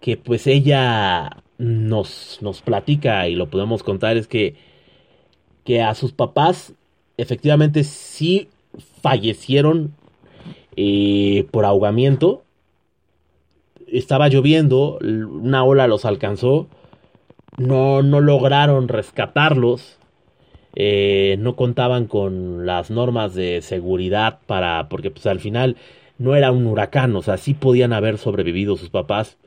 que 0.00 0.16
pues 0.16 0.46
ella 0.46 1.42
nos 1.58 2.38
nos 2.40 2.62
platica 2.62 3.28
y 3.28 3.34
lo 3.34 3.50
podemos 3.50 3.82
contar 3.82 4.16
es 4.16 4.28
que 4.28 4.54
que 5.64 5.82
a 5.82 5.94
sus 5.94 6.12
papás 6.12 6.72
efectivamente 7.16 7.84
sí 7.84 8.48
fallecieron 9.02 9.92
eh, 10.76 11.46
por 11.50 11.64
ahogamiento 11.64 12.44
estaba 13.92 14.28
lloviendo, 14.28 14.98
una 15.00 15.64
ola 15.64 15.86
los 15.86 16.04
alcanzó, 16.04 16.68
no, 17.56 18.02
no 18.02 18.20
lograron 18.20 18.88
rescatarlos, 18.88 19.98
eh, 20.74 21.36
no 21.40 21.56
contaban 21.56 22.06
con 22.06 22.66
las 22.66 22.90
normas 22.90 23.34
de 23.34 23.62
seguridad 23.62 24.38
para, 24.46 24.88
porque 24.88 25.10
pues 25.10 25.26
al 25.26 25.40
final 25.40 25.76
no 26.18 26.36
era 26.36 26.52
un 26.52 26.66
huracán, 26.66 27.14
o 27.16 27.22
sea, 27.22 27.36
sí 27.36 27.54
podían 27.54 27.92
haber 27.92 28.18
sobrevivido 28.18 28.76
sus 28.76 28.90
papás. 28.90 29.38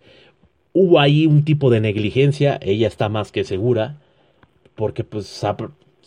Hubo 0.73 0.99
ahí 0.99 1.27
un 1.27 1.43
tipo 1.43 1.69
de 1.69 1.81
negligencia, 1.81 2.59
ella 2.61 2.87
está 2.87 3.09
más 3.09 3.31
que 3.31 3.43
segura, 3.43 3.97
porque 4.75 5.03
pues 5.03 5.43
a, 5.43 5.55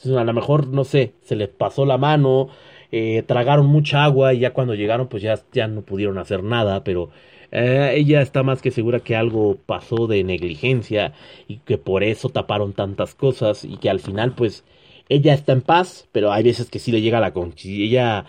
lo 0.05 0.33
mejor, 0.33 0.69
no 0.69 0.85
sé, 0.85 1.13
se 1.23 1.37
les 1.37 1.49
pasó 1.49 1.85
la 1.85 1.99
mano, 1.99 2.49
eh, 2.91 3.23
tragaron 3.27 3.67
mucha 3.67 4.05
agua 4.05 4.35
y 4.35 4.41
ya 4.41 4.53
cuando 4.53 4.75
llegaron 4.75 5.09
pues 5.09 5.23
ya, 5.23 5.39
ya 5.53 5.69
no 5.69 5.83
pudieron 5.83 6.19
hacer 6.19 6.43
nada, 6.43 6.85
pero 6.85 7.11
eh, 7.53 7.95
ella 7.97 8.23
está 8.23 8.43
más 8.43 8.63
que 8.63 8.71
segura 8.71 9.01
que 9.01 9.17
algo 9.17 9.57
pasó 9.67 10.07
de 10.07 10.25
negligencia 10.25 11.13
y 11.49 11.59
que 11.59 11.79
por 11.79 12.05
eso 12.05 12.29
taparon 12.29 12.73
tantas 12.73 13.15
cosas 13.15 13.65
y 13.65 13.77
que 13.77 13.91
al 13.91 14.01
final 14.01 14.35
pues 14.35 14.65
ella 15.09 15.35
está 15.35 15.53
en 15.53 15.63
paz, 15.63 16.09
pero 16.13 16.33
hay 16.33 16.43
veces 16.45 16.71
que 16.71 16.79
sí 16.79 16.93
le 16.93 17.03
llega 17.03 17.21
la 17.21 17.33
ella 17.65 18.27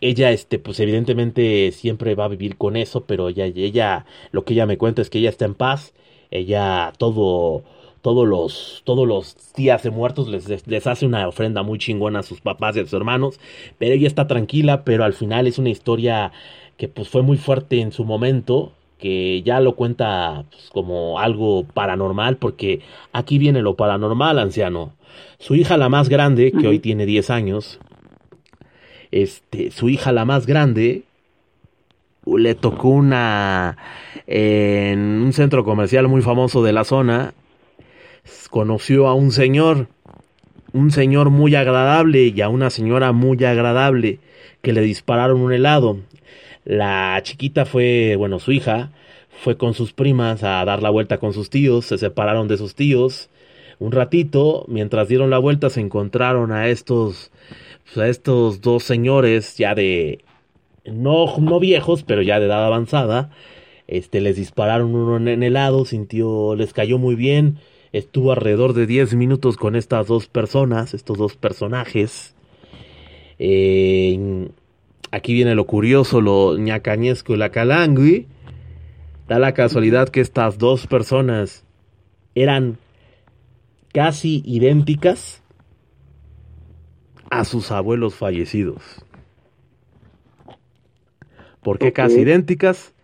ella 0.00 0.30
este 0.32 0.58
pues 0.58 0.80
evidentemente 0.80 1.72
siempre 1.72 2.14
va 2.14 2.24
a 2.26 2.28
vivir 2.28 2.56
con 2.56 2.76
eso, 2.76 3.04
pero 3.04 3.28
ella 3.28 3.46
ella 3.46 4.06
lo 4.32 4.44
que 4.44 4.54
ella 4.54 4.66
me 4.66 4.78
cuenta 4.78 5.02
es 5.02 5.10
que 5.10 5.18
ella 5.18 5.30
está 5.30 5.44
en 5.46 5.54
paz, 5.54 5.94
ella 6.30 6.92
todo 6.98 7.64
todos 8.02 8.26
los, 8.26 8.82
todos 8.84 9.06
los 9.06 9.36
días 9.54 9.82
de 9.82 9.90
muertos 9.90 10.28
les, 10.28 10.66
les, 10.66 10.86
hace 10.86 11.06
una 11.06 11.28
ofrenda 11.28 11.62
muy 11.62 11.78
chingona 11.78 12.20
a 12.20 12.22
sus 12.22 12.40
papás 12.40 12.76
y 12.76 12.80
a 12.80 12.84
sus 12.84 12.94
hermanos, 12.94 13.38
pero 13.78 13.94
ella 13.94 14.06
está 14.06 14.26
tranquila, 14.26 14.84
pero 14.84 15.04
al 15.04 15.12
final 15.12 15.46
es 15.46 15.58
una 15.58 15.70
historia 15.70 16.32
que 16.80 16.88
pues 16.88 17.10
fue 17.10 17.20
muy 17.20 17.36
fuerte 17.36 17.82
en 17.82 17.92
su 17.92 18.06
momento, 18.06 18.72
que 18.96 19.42
ya 19.42 19.60
lo 19.60 19.76
cuenta 19.76 20.46
pues, 20.50 20.70
como 20.72 21.18
algo 21.18 21.64
paranormal, 21.64 22.38
porque 22.38 22.80
aquí 23.12 23.36
viene 23.36 23.60
lo 23.60 23.74
paranormal, 23.74 24.38
anciano. 24.38 24.94
Su 25.38 25.54
hija 25.56 25.76
la 25.76 25.90
más 25.90 26.08
grande, 26.08 26.52
que 26.52 26.66
hoy 26.66 26.78
tiene 26.78 27.04
10 27.04 27.28
años, 27.28 27.80
este, 29.10 29.70
su 29.72 29.90
hija 29.90 30.10
la 30.12 30.24
más 30.24 30.46
grande 30.46 31.02
le 32.24 32.54
tocó 32.54 32.88
una 32.88 33.76
en 34.26 35.00
un 35.00 35.34
centro 35.34 35.64
comercial 35.64 36.08
muy 36.08 36.22
famoso 36.22 36.62
de 36.62 36.72
la 36.72 36.84
zona, 36.84 37.34
conoció 38.48 39.06
a 39.06 39.12
un 39.12 39.32
señor, 39.32 39.88
un 40.72 40.92
señor 40.92 41.28
muy 41.28 41.54
agradable 41.56 42.28
y 42.28 42.40
a 42.40 42.48
una 42.48 42.70
señora 42.70 43.12
muy 43.12 43.44
agradable 43.44 44.18
que 44.62 44.72
le 44.72 44.80
dispararon 44.80 45.42
un 45.42 45.52
helado. 45.52 45.98
La 46.64 47.20
chiquita 47.22 47.64
fue, 47.64 48.16
bueno, 48.16 48.38
su 48.38 48.52
hija 48.52 48.90
fue 49.42 49.56
con 49.56 49.74
sus 49.74 49.92
primas 49.92 50.42
a 50.42 50.64
dar 50.64 50.82
la 50.82 50.90
vuelta 50.90 51.18
con 51.18 51.32
sus 51.32 51.50
tíos, 51.50 51.86
se 51.86 51.98
separaron 51.98 52.48
de 52.48 52.58
sus 52.58 52.74
tíos 52.74 53.30
un 53.80 53.92
ratito, 53.92 54.66
mientras 54.68 55.08
dieron 55.08 55.30
la 55.30 55.38
vuelta 55.38 55.70
se 55.70 55.80
encontraron 55.80 56.52
a 56.52 56.68
estos 56.68 57.32
pues, 57.84 57.98
a 57.98 58.08
estos 58.08 58.60
dos 58.60 58.84
señores 58.84 59.56
ya 59.56 59.74
de 59.74 60.20
no 60.84 61.38
no 61.38 61.58
viejos, 61.58 62.04
pero 62.04 62.22
ya 62.22 62.38
de 62.38 62.46
edad 62.46 62.64
avanzada. 62.64 63.30
Este 63.88 64.20
les 64.20 64.36
dispararon 64.36 64.94
uno 64.94 65.16
en 65.16 65.42
el 65.42 65.54
lado, 65.54 65.84
sintió 65.86 66.54
les 66.54 66.72
cayó 66.72 66.98
muy 66.98 67.16
bien. 67.16 67.58
Estuvo 67.92 68.32
alrededor 68.32 68.74
de 68.74 68.86
10 68.86 69.14
minutos 69.14 69.56
con 69.56 69.74
estas 69.74 70.06
dos 70.06 70.28
personas, 70.28 70.94
estos 70.94 71.18
dos 71.18 71.36
personajes. 71.36 72.36
Eh, 73.38 74.48
Aquí 75.10 75.34
viene 75.34 75.54
lo 75.54 75.66
curioso, 75.66 76.20
lo 76.20 76.56
ñacañesco 76.56 77.34
y 77.34 77.36
la 77.36 77.50
calangui. 77.50 78.26
Da 79.28 79.38
la 79.38 79.54
casualidad 79.54 80.08
que 80.08 80.20
estas 80.20 80.58
dos 80.58 80.86
personas 80.86 81.64
eran 82.34 82.78
casi 83.92 84.42
idénticas 84.44 85.42
a 87.30 87.44
sus 87.44 87.70
abuelos 87.70 88.14
fallecidos. 88.14 89.04
¿Por 91.62 91.78
qué 91.78 91.92
casi 91.92 92.20
idénticas? 92.20 92.94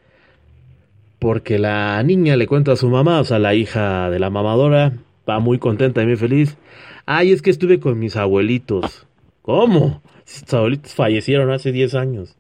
Porque 1.18 1.58
la 1.58 2.02
niña 2.02 2.36
le 2.36 2.46
cuenta 2.46 2.72
a 2.72 2.76
su 2.76 2.88
mamá, 2.88 3.20
o 3.20 3.24
sea, 3.24 3.38
la 3.38 3.54
hija 3.54 4.10
de 4.10 4.18
la 4.18 4.30
mamadora, 4.30 4.92
va 5.28 5.38
muy 5.40 5.58
contenta 5.58 6.02
y 6.02 6.06
muy 6.06 6.16
feliz. 6.16 6.56
Ay, 7.04 7.32
es 7.32 7.42
que 7.42 7.50
estuve 7.50 7.80
con 7.80 7.98
mis 7.98 8.16
abuelitos. 8.16 9.06
¿Cómo? 9.42 10.02
Sus 10.26 10.52
abuelitos 10.52 10.92
fallecieron 10.92 11.50
hace 11.52 11.70
10 11.72 11.94
años. 11.94 12.36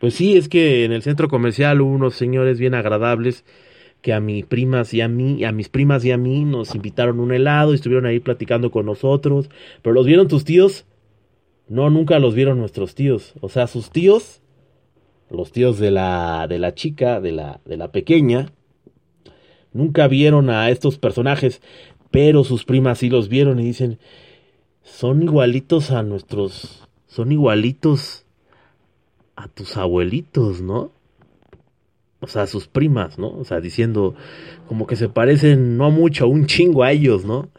Pues 0.00 0.14
sí, 0.14 0.36
es 0.36 0.48
que 0.48 0.84
en 0.84 0.92
el 0.92 1.02
centro 1.02 1.28
comercial 1.28 1.80
hubo 1.80 1.90
unos 1.92 2.14
señores 2.14 2.58
bien 2.58 2.74
agradables 2.74 3.44
que 4.00 4.12
a 4.12 4.20
mis 4.20 4.46
primas 4.46 4.94
y 4.94 5.00
a 5.00 5.08
mí, 5.08 5.44
a 5.44 5.52
mis 5.52 5.68
primas 5.68 6.04
y 6.04 6.12
a 6.12 6.16
mí 6.16 6.44
nos 6.44 6.74
invitaron 6.74 7.20
un 7.20 7.32
helado 7.32 7.72
y 7.72 7.74
estuvieron 7.74 8.06
ahí 8.06 8.20
platicando 8.20 8.70
con 8.70 8.86
nosotros. 8.86 9.50
Pero 9.82 9.92
los 9.92 10.06
vieron 10.06 10.28
tus 10.28 10.44
tíos. 10.44 10.86
No, 11.68 11.90
nunca 11.90 12.18
los 12.20 12.34
vieron 12.34 12.58
nuestros 12.58 12.94
tíos. 12.94 13.34
O 13.40 13.48
sea, 13.48 13.66
sus 13.66 13.90
tíos, 13.90 14.40
los 15.30 15.50
tíos 15.50 15.78
de 15.80 15.90
la, 15.90 16.46
de 16.48 16.58
la 16.58 16.74
chica, 16.74 17.20
de 17.20 17.32
la, 17.32 17.60
de 17.64 17.76
la 17.76 17.90
pequeña, 17.90 18.52
nunca 19.72 20.06
vieron 20.06 20.48
a 20.48 20.70
estos 20.70 20.98
personajes, 20.98 21.60
pero 22.12 22.44
sus 22.44 22.64
primas 22.64 22.98
sí 22.98 23.10
los 23.10 23.28
vieron 23.28 23.58
y 23.58 23.64
dicen, 23.64 23.98
son 24.82 25.22
igualitos 25.22 25.90
a 25.90 26.02
nuestros, 26.02 26.88
son 27.06 27.32
igualitos 27.32 28.24
a 29.36 29.48
tus 29.48 29.76
abuelitos, 29.76 30.60
¿no? 30.60 30.92
o 32.22 32.28
sea, 32.28 32.46
sus 32.46 32.68
primas, 32.68 33.18
¿no? 33.18 33.30
O 33.30 33.44
sea, 33.44 33.60
diciendo 33.60 34.14
como 34.68 34.86
que 34.86 34.94
se 34.94 35.08
parecen 35.08 35.76
no 35.76 35.90
mucho, 35.90 36.28
un 36.28 36.46
chingo 36.46 36.84
a 36.84 36.92
ellos, 36.92 37.24
¿no? 37.24 37.50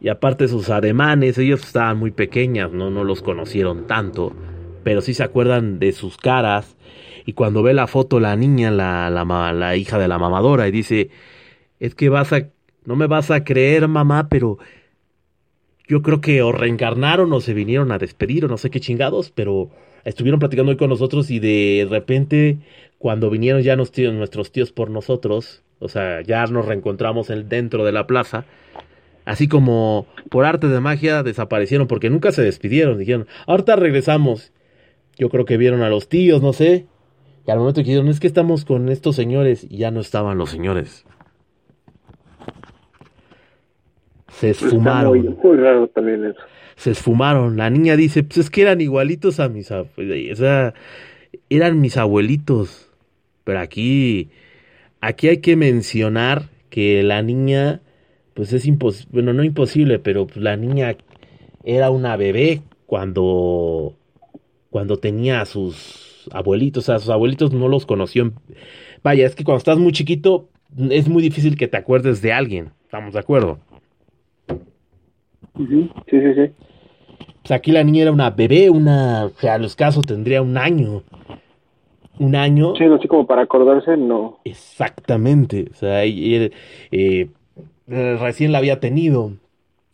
Y 0.00 0.08
aparte 0.08 0.48
sus 0.48 0.70
ademanes, 0.70 1.36
ellos 1.36 1.62
estaban 1.62 1.98
muy 1.98 2.10
pequeñas, 2.10 2.72
¿no? 2.72 2.90
No 2.90 3.04
los 3.04 3.20
conocieron 3.20 3.86
tanto, 3.86 4.32
pero 4.82 5.02
sí 5.02 5.12
se 5.12 5.24
acuerdan 5.24 5.78
de 5.78 5.92
sus 5.92 6.16
caras. 6.16 6.76
Y 7.26 7.34
cuando 7.34 7.62
ve 7.62 7.74
la 7.74 7.86
foto 7.86 8.18
la 8.18 8.34
niña, 8.34 8.70
la, 8.70 9.10
la, 9.10 9.52
la 9.52 9.76
hija 9.76 9.98
de 9.98 10.08
la 10.08 10.18
mamadora, 10.18 10.66
y 10.66 10.70
dice, 10.70 11.10
es 11.78 11.94
que 11.94 12.08
vas 12.08 12.32
a, 12.32 12.48
no 12.86 12.96
me 12.96 13.08
vas 13.08 13.30
a 13.30 13.44
creer, 13.44 13.88
mamá, 13.88 14.28
pero 14.30 14.58
yo 15.88 16.02
creo 16.02 16.20
que 16.20 16.42
o 16.42 16.52
reencarnaron 16.52 17.32
o 17.32 17.40
se 17.40 17.54
vinieron 17.54 17.90
a 17.92 17.98
despedir 17.98 18.44
o 18.44 18.48
no 18.48 18.58
sé 18.58 18.70
qué 18.70 18.78
chingados, 18.78 19.30
pero 19.30 19.70
estuvieron 20.04 20.38
platicando 20.38 20.70
hoy 20.70 20.76
con 20.76 20.90
nosotros 20.90 21.30
y 21.30 21.38
de 21.38 21.86
repente 21.88 22.58
cuando 22.98 23.30
vinieron 23.30 23.62
ya 23.62 23.76
nuestros 23.76 24.52
tíos 24.52 24.72
por 24.72 24.90
nosotros, 24.90 25.62
o 25.78 25.88
sea, 25.88 26.20
ya 26.22 26.44
nos 26.46 26.66
reencontramos 26.66 27.28
dentro 27.46 27.84
de 27.84 27.92
la 27.92 28.06
plaza, 28.06 28.44
así 29.24 29.48
como 29.48 30.06
por 30.30 30.44
arte 30.44 30.68
de 30.68 30.80
magia 30.80 31.22
desaparecieron 31.22 31.86
porque 31.86 32.10
nunca 32.10 32.32
se 32.32 32.42
despidieron, 32.42 32.98
dijeron, 32.98 33.26
ahorita 33.46 33.76
regresamos. 33.76 34.52
Yo 35.16 35.30
creo 35.30 35.44
que 35.44 35.56
vieron 35.56 35.82
a 35.82 35.88
los 35.88 36.08
tíos, 36.08 36.42
no 36.42 36.52
sé, 36.52 36.86
y 37.44 37.50
al 37.50 37.58
momento 37.58 37.80
que 37.80 37.86
dijeron, 37.86 38.08
es 38.08 38.20
que 38.20 38.26
estamos 38.26 38.64
con 38.64 38.88
estos 38.88 39.16
señores, 39.16 39.66
y 39.68 39.78
ya 39.78 39.90
no 39.90 40.00
estaban 40.00 40.38
los 40.38 40.50
señores. 40.50 41.06
Se 44.28 44.50
esfumaron. 44.50 45.36
Muy, 45.42 45.56
raro 45.56 45.88
también 45.88 46.24
eso. 46.24 46.40
Se 46.76 46.90
esfumaron. 46.90 47.56
La 47.56 47.70
niña 47.70 47.96
dice, 47.96 48.22
pues 48.22 48.38
es 48.38 48.50
que 48.50 48.62
eran 48.62 48.80
igualitos 48.80 49.40
a 49.40 49.48
mis... 49.48 49.70
O 49.70 49.86
sea, 50.34 50.74
eran 51.50 51.80
mis 51.80 51.96
abuelitos. 51.96 52.90
Pero 53.44 53.60
aquí, 53.60 54.30
aquí 55.00 55.28
hay 55.28 55.38
que 55.38 55.56
mencionar 55.56 56.50
que 56.70 57.02
la 57.02 57.22
niña, 57.22 57.80
pues 58.34 58.52
es 58.52 58.66
imposible, 58.66 59.10
bueno, 59.12 59.32
no 59.32 59.42
imposible, 59.42 59.98
pero 59.98 60.26
pues 60.26 60.36
la 60.36 60.56
niña 60.56 60.96
era 61.64 61.90
una 61.90 62.16
bebé 62.16 62.62
cuando, 62.86 63.96
cuando 64.70 64.98
tenía 64.98 65.40
a 65.40 65.46
sus 65.46 66.28
abuelitos, 66.32 66.84
o 66.84 66.86
sea, 66.86 66.98
sus 66.98 67.08
abuelitos 67.08 67.52
no 67.52 67.68
los 67.68 67.86
conoció. 67.86 68.32
Vaya, 69.02 69.26
es 69.26 69.34
que 69.34 69.44
cuando 69.44 69.58
estás 69.58 69.78
muy 69.78 69.92
chiquito 69.92 70.48
es 70.90 71.08
muy 71.08 71.22
difícil 71.22 71.56
que 71.56 71.68
te 71.68 71.76
acuerdes 71.76 72.20
de 72.20 72.32
alguien, 72.32 72.72
¿estamos 72.84 73.14
de 73.14 73.20
acuerdo? 73.20 73.60
Sí, 75.58 75.90
sí, 76.10 76.34
sí. 76.34 76.50
Pues 77.42 77.50
aquí 77.52 77.72
la 77.72 77.84
niña 77.84 78.02
era 78.02 78.12
una 78.12 78.30
bebé, 78.30 78.70
una, 78.70 79.26
o 79.26 79.30
sea, 79.30 79.54
a 79.54 79.58
los 79.58 79.74
casos 79.76 80.06
tendría 80.06 80.42
un 80.42 80.56
año 80.56 81.02
un 82.18 82.36
año. 82.36 82.74
Sí, 82.76 82.84
así 82.84 83.08
como 83.08 83.26
para 83.26 83.42
acordarse, 83.42 83.96
no. 83.96 84.38
Exactamente, 84.44 85.68
o 85.70 85.74
sea, 85.74 86.04
eh, 86.04 87.30
recién 87.86 88.52
la 88.52 88.58
había 88.58 88.80
tenido. 88.80 89.32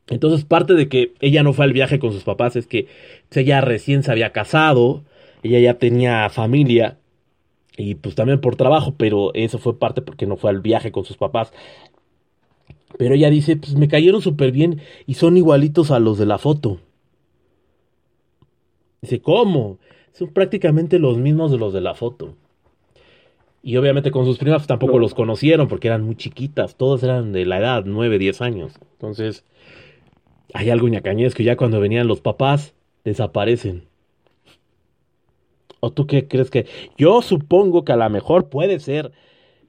Entonces, 0.09 0.45
parte 0.45 0.75
de 0.75 0.89
que 0.89 1.15
ella 1.21 1.43
no 1.43 1.53
fue 1.53 1.65
al 1.65 1.73
viaje 1.73 1.99
con 1.99 2.13
sus 2.13 2.25
papás 2.25 2.57
es 2.57 2.67
que 2.67 2.89
pues, 3.29 3.39
ella 3.39 3.61
recién 3.61 4.03
se 4.03 4.13
había 4.13 4.33
casado, 4.33 5.03
ella 5.43 5.59
ya 5.61 5.75
tenía 5.75 6.29
familia 6.29 6.99
y 7.77 7.95
pues 7.97 8.15
también 8.15 8.41
por 8.41 8.57
trabajo, 8.57 8.95
pero 8.97 9.33
eso 9.35 9.59
fue 9.59 9.79
parte 9.79 10.03
porque 10.03 10.27
no 10.27 10.37
fue 10.37 10.51
al 10.51 10.61
viaje 10.61 10.93
con 10.93 11.05
sus 11.05 11.17
papás. 11.17 11.53
Pero 12.99 13.15
ella 13.15 13.31
dice, 13.31 13.57
pues 13.57 13.75
me 13.75 13.89
cayeron 13.89 14.23
súper 14.23 14.53
bien 14.53 14.81
y 15.07 15.15
son 15.15 15.37
igualitos 15.37 15.91
a 15.91 15.99
los 15.99 16.19
de 16.19 16.27
la 16.27 16.39
foto. 16.39 16.81
Dice, 19.03 19.21
¿cómo? 19.21 19.79
son 20.15 20.29
prácticamente 20.29 20.99
los 20.99 21.19
mismos 21.19 21.51
de 21.51 21.59
los 21.59 21.73
de 21.73 21.81
la 21.81 21.95
foto. 21.95 22.37
Y 23.63 23.77
obviamente 23.77 24.11
con 24.11 24.25
sus 24.25 24.39
primas 24.39 24.67
tampoco 24.67 24.99
los 24.99 25.15
conocieron 25.15 25.69
porque 25.69 25.89
eran 25.89 26.03
muy 26.03 26.17
chiquitas, 26.17 26.77
todas 26.77 27.03
eran 27.03 27.33
de 27.33 27.45
la 27.45 27.59
edad, 27.59 27.85
9, 27.85 28.19
10 28.19 28.41
años. 28.41 28.75
Entonces, 28.93 29.45
hay 30.53 30.71
algo 30.71 30.89
ñacañez 30.89 31.35
que 31.35 31.45
ya 31.45 31.57
cuando 31.57 31.81
venían 31.81 32.07
los 32.07 32.21
papás, 32.21 32.75
desaparecen. 33.05 33.85
¿O 35.81 35.91
tú 35.91 36.07
qué 36.07 36.29
crees 36.29 36.51
que? 36.51 36.67
Yo 36.97 37.21
supongo 37.21 37.85
que 37.85 37.93
a 37.93 37.97
lo 37.97 38.09
mejor 38.09 38.49
puede 38.49 38.79
ser 38.79 39.13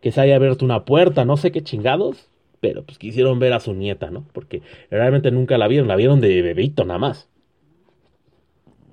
que 0.02 0.12
se 0.12 0.22
haya 0.22 0.36
abierto 0.36 0.64
una 0.64 0.86
puerta, 0.86 1.26
no 1.26 1.38
sé 1.38 1.52
qué 1.52 1.64
chingados, 1.64 2.30
pero 2.66 2.84
pues 2.84 2.98
quisieron 2.98 3.38
ver 3.38 3.54
a 3.54 3.60
su 3.60 3.76
nieta, 3.76 4.10
¿no? 4.10 4.26
Porque 4.34 4.64
realmente 4.90 5.30
nunca 5.30 5.60
la 5.60 5.68
vieron, 5.68 5.88
la 5.88 5.96
vieron 5.96 6.20
de 6.20 6.42
bebito 6.42 6.84
nada 6.84 6.98
más 6.98 7.30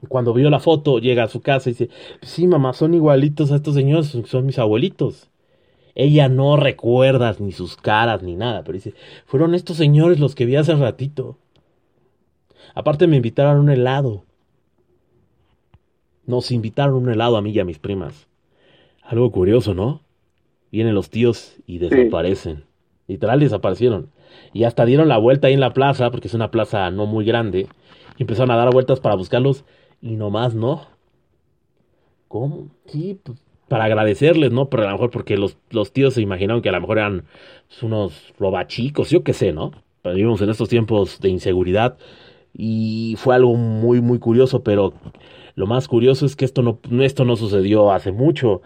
cuando 0.09 0.35
vio 0.35 0.51
la 0.51 0.61
foto, 0.61 0.99
llega 0.99 1.25
a 1.25 1.29
su 1.29 1.41
casa 1.41 1.71
y 1.71 1.73
dice, 1.73 1.89
sí, 2.23 2.47
mamá, 2.47 2.73
son 2.73 2.93
igualitos 2.93 3.53
a 3.53 3.57
estos 3.57 3.75
señores, 3.75 4.17
son 4.27 4.47
mis 4.47 4.59
abuelitos. 4.59 5.31
Ella 5.95 6.29
no 6.29 6.57
recuerda 6.57 7.35
ni 7.39 7.53
sus 7.53 7.77
caras 7.77 8.23
ni 8.23 8.35
nada, 8.35 8.65
pero 8.65 8.75
dice, 8.75 8.95
fueron 9.27 9.55
estos 9.55 9.77
señores 9.77 10.19
los 10.19 10.35
que 10.35 10.45
vi 10.45 10.57
hace 10.57 10.75
ratito. 10.75 11.39
Aparte 12.75 13.07
me 13.07 13.17
invitaron 13.17 13.57
a 13.57 13.61
un 13.61 13.71
helado. 13.71 14.25
Nos 16.27 16.51
invitaron 16.51 16.95
a 16.95 16.99
un 16.99 17.11
helado 17.11 17.37
a 17.37 17.43
mí 17.43 17.53
y 17.53 17.61
a 17.61 17.65
mis 17.65 17.79
primas. 17.79 18.27
Algo 19.03 19.31
curioso, 19.31 19.73
¿no? 19.73 20.03
Vienen 20.71 20.95
los 20.95 21.11
tíos 21.11 21.57
y 21.67 21.79
desaparecen. 21.79 22.65
Literal 23.09 23.41
desaparecieron. 23.41 24.11
Y 24.53 24.65
hasta 24.65 24.85
dieron 24.85 25.09
la 25.09 25.19
vuelta 25.19 25.49
ahí 25.49 25.55
en 25.55 25.61
la 25.61 25.73
plaza, 25.73 26.11
porque 26.11 26.29
es 26.29 26.35
una 26.35 26.51
plaza 26.51 26.91
no 26.91 27.07
muy 27.07 27.25
grande. 27.25 27.67
Y 28.17 28.23
empezaron 28.23 28.51
a 28.51 28.57
dar 28.57 28.73
vueltas 28.73 29.01
para 29.01 29.15
buscarlos 29.15 29.65
y 30.01 30.17
nomás 30.17 30.55
no. 30.55 30.87
¿Cómo? 32.29 32.69
Sí, 32.87 33.19
pues, 33.23 33.39
para 33.69 33.85
agradecerles, 33.85 34.53
¿no? 34.53 34.69
Pero 34.69 34.83
a 34.83 34.87
lo 34.87 34.93
mejor 34.93 35.11
porque 35.11 35.37
los, 35.37 35.57
los 35.71 35.93
tíos 35.93 36.15
se 36.15 36.23
imaginaron 36.23 36.63
que 36.63 36.69
a 36.69 36.73
lo 36.73 36.81
mejor 36.81 36.99
eran 36.99 37.25
pues, 37.69 37.83
unos 37.83 38.35
robachicos, 38.39 39.11
yo 39.11 39.23
qué 39.23 39.33
sé, 39.33 39.53
¿no? 39.53 39.73
vivimos 40.05 40.43
en 40.43 40.51
estos 40.51 40.69
tiempos 40.69 41.21
de 41.21 41.29
inseguridad 41.29 41.97
y 42.53 43.15
fue 43.19 43.35
algo 43.35 43.55
muy, 43.55 44.01
muy 44.01 44.19
curioso, 44.19 44.63
pero 44.63 44.95
lo 45.55 45.67
más 45.67 45.89
curioso 45.89 46.27
es 46.27 46.37
que 46.37 46.45
esto 46.45 46.63
no, 46.63 46.79
esto 47.03 47.25
no 47.25 47.37
sucedió 47.37 47.93
hace 47.93 48.13
mucho. 48.13 48.63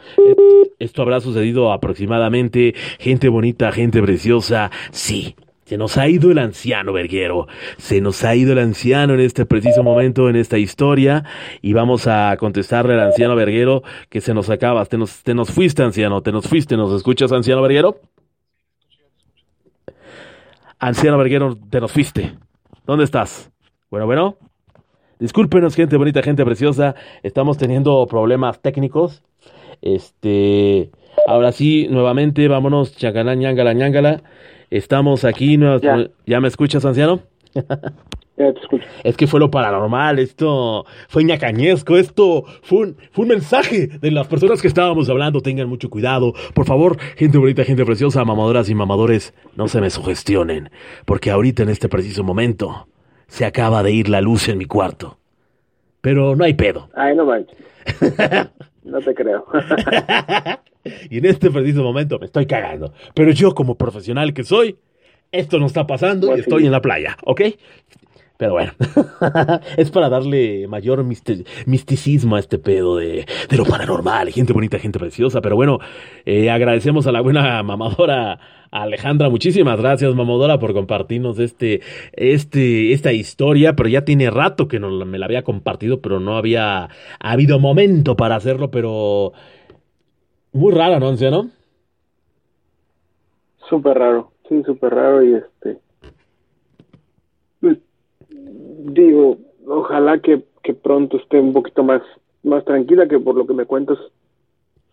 Esto 0.78 1.03
habrá 1.03 1.20
sucedido 1.20 1.72
aproximadamente, 1.72 2.74
gente 2.99 3.28
bonita, 3.28 3.72
gente 3.72 4.03
preciosa, 4.03 4.70
sí, 4.91 5.34
se 5.66 5.76
nos 5.76 5.99
ha 5.99 6.09
ido 6.09 6.30
el 6.30 6.39
anciano 6.39 6.93
Verguero, 6.93 7.49
se 7.76 8.01
nos 8.01 8.22
ha 8.22 8.37
ido 8.37 8.53
el 8.53 8.61
anciano 8.61 9.14
en 9.14 9.20
este 9.20 9.47
preciso 9.47 9.82
momento 9.82 10.28
en 10.28 10.37
esta 10.37 10.59
historia 10.59 11.24
y 11.61 11.72
vamos 11.72 12.07
a 12.07 12.37
contestarle 12.39 12.95
al 12.95 13.01
anciano 13.01 13.34
Verguero 13.34 13.82
que 14.09 14.20
se 14.20 14.32
nos 14.32 14.49
acaba, 14.49 14.84
te 14.84 14.97
nos, 14.97 15.24
te 15.24 15.34
nos 15.34 15.51
fuiste 15.51 15.82
anciano, 15.82 16.22
te 16.22 16.30
nos 16.30 16.47
fuiste, 16.47 16.76
¿nos 16.76 16.93
escuchas 16.93 17.32
anciano 17.32 17.62
Verguero? 17.62 18.01
Anciano 20.78 21.18
Verguero, 21.18 21.59
te 21.68 21.80
nos 21.80 21.91
fuiste. 21.91 22.34
¿Dónde 22.87 23.03
estás? 23.05 23.51
Bueno, 23.91 24.07
bueno. 24.07 24.37
Discúlpenos, 25.19 25.75
gente 25.75 25.97
bonita, 25.97 26.23
gente 26.23 26.45
preciosa. 26.45 26.95
Estamos 27.23 27.57
teniendo 27.57 28.07
problemas 28.07 28.61
técnicos. 28.61 29.23
Este. 29.81 30.91
Ahora 31.27 31.53
sí, 31.53 31.89
nuevamente, 31.91 32.47
vámonos, 32.49 32.97
chacalá, 32.97 33.35
ñangala, 33.35 33.73
ñangala. 33.73 34.23
Estamos 34.71 35.25
aquí, 35.25 35.59
ya. 36.27 36.41
me 36.41 36.49
escuchas, 36.49 36.85
anciano? 36.85 37.21
Ya 38.39 38.53
te 38.53 38.61
escucho. 38.61 38.85
Es 39.03 39.17
que 39.17 39.27
fue 39.27 39.41
lo 39.41 39.51
paranormal, 39.51 40.19
esto 40.19 40.85
fue 41.09 41.25
ñacañesco, 41.25 41.97
esto 41.97 42.45
fue 42.61 42.81
un, 42.81 42.97
fue 43.11 43.23
un 43.23 43.31
mensaje 43.31 43.87
de 43.87 44.11
las 44.11 44.27
personas 44.27 44.61
que 44.61 44.69
estábamos 44.69 45.09
hablando, 45.09 45.41
tengan 45.41 45.71
mucho 45.71 45.89
cuidado. 45.89 46.35
Por 46.53 46.67
favor, 46.67 46.99
gente 47.17 47.39
bonita, 47.39 47.64
gente 47.64 47.87
preciosa, 47.87 48.23
mamadoras 48.27 48.69
y 48.69 48.75
mamadores, 48.75 49.33
no 49.55 49.69
se 49.69 49.81
me 49.81 49.89
sugestionen, 49.89 50.69
porque 51.07 51.31
ahorita 51.31 51.62
en 51.62 51.71
este 51.71 51.89
preciso 51.89 52.25
momento 52.25 52.89
se 53.27 53.45
acaba 53.45 53.83
de 53.83 53.93
ir 53.93 54.09
la 54.09 54.20
luz 54.20 54.49
en 54.49 54.59
mi 54.59 54.66
cuarto. 54.66 55.18
Pero 56.01 56.37
no 56.37 56.45
hay 56.45 56.55
pedo. 56.55 56.89
Ay, 56.95 57.16
no 57.16 57.27
manches. 57.27 57.59
no 58.85 59.01
te 59.01 59.14
creo. 59.14 59.47
y 61.11 61.18
en 61.18 61.27
este 61.27 61.51
preciso 61.51 61.83
momento 61.83 62.18
me 62.18 62.27
estoy 62.27 62.47
cagando. 62.47 62.93
Pero 63.14 63.33
yo 63.33 63.55
como 63.55 63.77
profesional 63.77 64.33
que 64.33 64.45
soy, 64.45 64.77
esto 65.33 65.59
no 65.59 65.66
está 65.66 65.87
pasando 65.87 66.29
y 66.29 66.31
pues 66.31 66.41
estoy 66.43 66.66
en 66.66 66.72
la 66.72 66.81
playa, 66.81 67.16
¿ok? 67.24 67.43
Pero 68.39 68.53
bueno, 68.53 68.72
es 69.77 69.91
para 69.91 70.11
darle 70.11 70.68
mayor 70.68 71.03
misticismo 71.05 72.37
a 72.37 72.39
este 72.39 72.59
pedo 72.59 72.97
de, 72.97 73.24
de, 73.49 73.57
lo 73.57 73.64
paranormal, 73.64 74.31
gente 74.31 74.53
bonita, 74.53 74.79
gente 74.79 74.99
preciosa. 74.99 75.41
Pero 75.41 75.57
bueno, 75.57 75.79
eh, 76.27 76.51
agradecemos 76.51 77.07
a 77.07 77.12
la 77.12 77.22
buena 77.22 77.62
mamadora 77.62 78.39
Alejandra. 78.71 79.29
Muchísimas 79.31 79.81
gracias, 79.81 80.14
mamadora, 80.14 80.59
por 80.59 80.73
compartirnos 80.73 81.39
este, 81.39 81.81
este, 82.12 82.93
esta 82.93 83.12
historia. 83.12 83.75
Pero 83.77 83.89
ya 83.89 84.05
tiene 84.05 84.31
rato 84.31 84.69
que 84.69 84.81
no 84.81 84.91
me 85.05 85.19
la 85.19 85.27
había 85.27 85.43
compartido, 85.43 86.01
pero 86.01 86.21
no 86.21 86.37
había 86.37 86.89
habido 87.21 87.59
momento 87.59 88.17
para 88.17 88.37
hacerlo. 88.37 88.71
Pero 88.71 89.33
muy 90.53 90.73
raro, 90.73 91.01
¿no, 91.01 91.09
anciano? 91.09 91.51
Súper 93.69 93.99
raro, 93.99 94.33
sí, 94.49 94.62
súper 94.64 94.95
raro 94.95 95.25
y 95.25 95.35
este 95.35 95.81
digo, 98.93 99.39
ojalá 99.67 100.19
que, 100.21 100.45
que 100.62 100.75
pronto 100.75 101.17
esté 101.19 101.41
un 101.41 101.53
poquito 101.53 101.83
más, 101.83 102.03
más 102.43 102.64
tranquila, 102.64 103.09
que 103.09 103.19
por 103.19 103.37
lo 103.37 103.47
que 103.47 103.55
me 103.55 103.67
cuentas, 103.67 103.99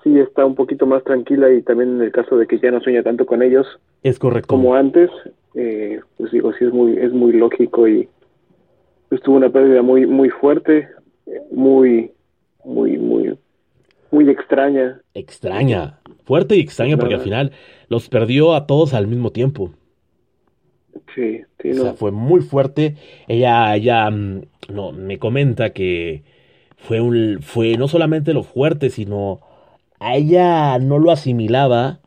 sí 0.04 0.20
está 0.20 0.46
un 0.46 0.56
poquito 0.56 0.86
más 0.86 1.04
tranquila 1.04 1.52
y 1.52 1.62
también 1.62 1.96
en 1.96 2.02
el 2.02 2.12
caso 2.12 2.38
de 2.38 2.48
que 2.48 2.60
ya 2.60 2.72
no 2.72 2.82
sueña 2.82 3.04
tanto 3.04 3.26
con 3.26 3.42
ellos. 3.42 3.66
Es 4.04 4.20
correcto. 4.20 4.48
Como 4.48 4.76
antes, 4.76 5.10
eh, 5.56 6.00
pues 6.18 6.32
digo, 6.32 6.54
sí 6.54 6.66
es 6.66 6.74
muy, 6.74 6.98
es 6.98 7.14
muy 7.14 7.34
lógico 7.34 7.88
y 7.88 8.08
estuvo 9.12 9.36
una 9.36 9.50
pérdida 9.50 9.82
muy, 9.82 10.06
muy 10.06 10.30
fuerte, 10.30 10.88
muy, 11.52 12.12
muy, 12.64 12.98
muy, 12.98 13.38
muy 14.12 14.30
extraña. 14.30 15.02
Extraña, 15.14 16.00
fuerte 16.26 16.56
y 16.56 16.60
extraña 16.60 16.98
porque 16.98 17.16
al 17.16 17.22
final 17.22 17.52
los 17.88 18.10
perdió 18.10 18.54
a 18.54 18.68
todos 18.68 18.94
al 18.94 19.08
mismo 19.08 19.32
tiempo. 19.32 19.72
Sí, 21.16 21.42
sí, 21.62 21.72
O 21.72 21.76
sea, 21.76 21.94
fue 21.94 22.12
muy 22.12 22.42
fuerte. 22.42 22.96
Ella, 23.28 23.76
ella 23.76 24.10
mm, 24.10 24.42
no, 24.70 24.92
me 24.92 25.18
comenta 25.20 25.72
que 25.72 26.24
fue 26.78 27.02
un, 27.02 27.40
fue 27.42 27.78
no 27.78 27.88
solamente 27.88 28.34
lo 28.34 28.44
fuerte, 28.44 28.90
sino 28.90 29.40
a 30.04 30.16
ella 30.16 30.80
no 30.80 31.00
lo 31.00 31.12
asimilaba 31.12 32.00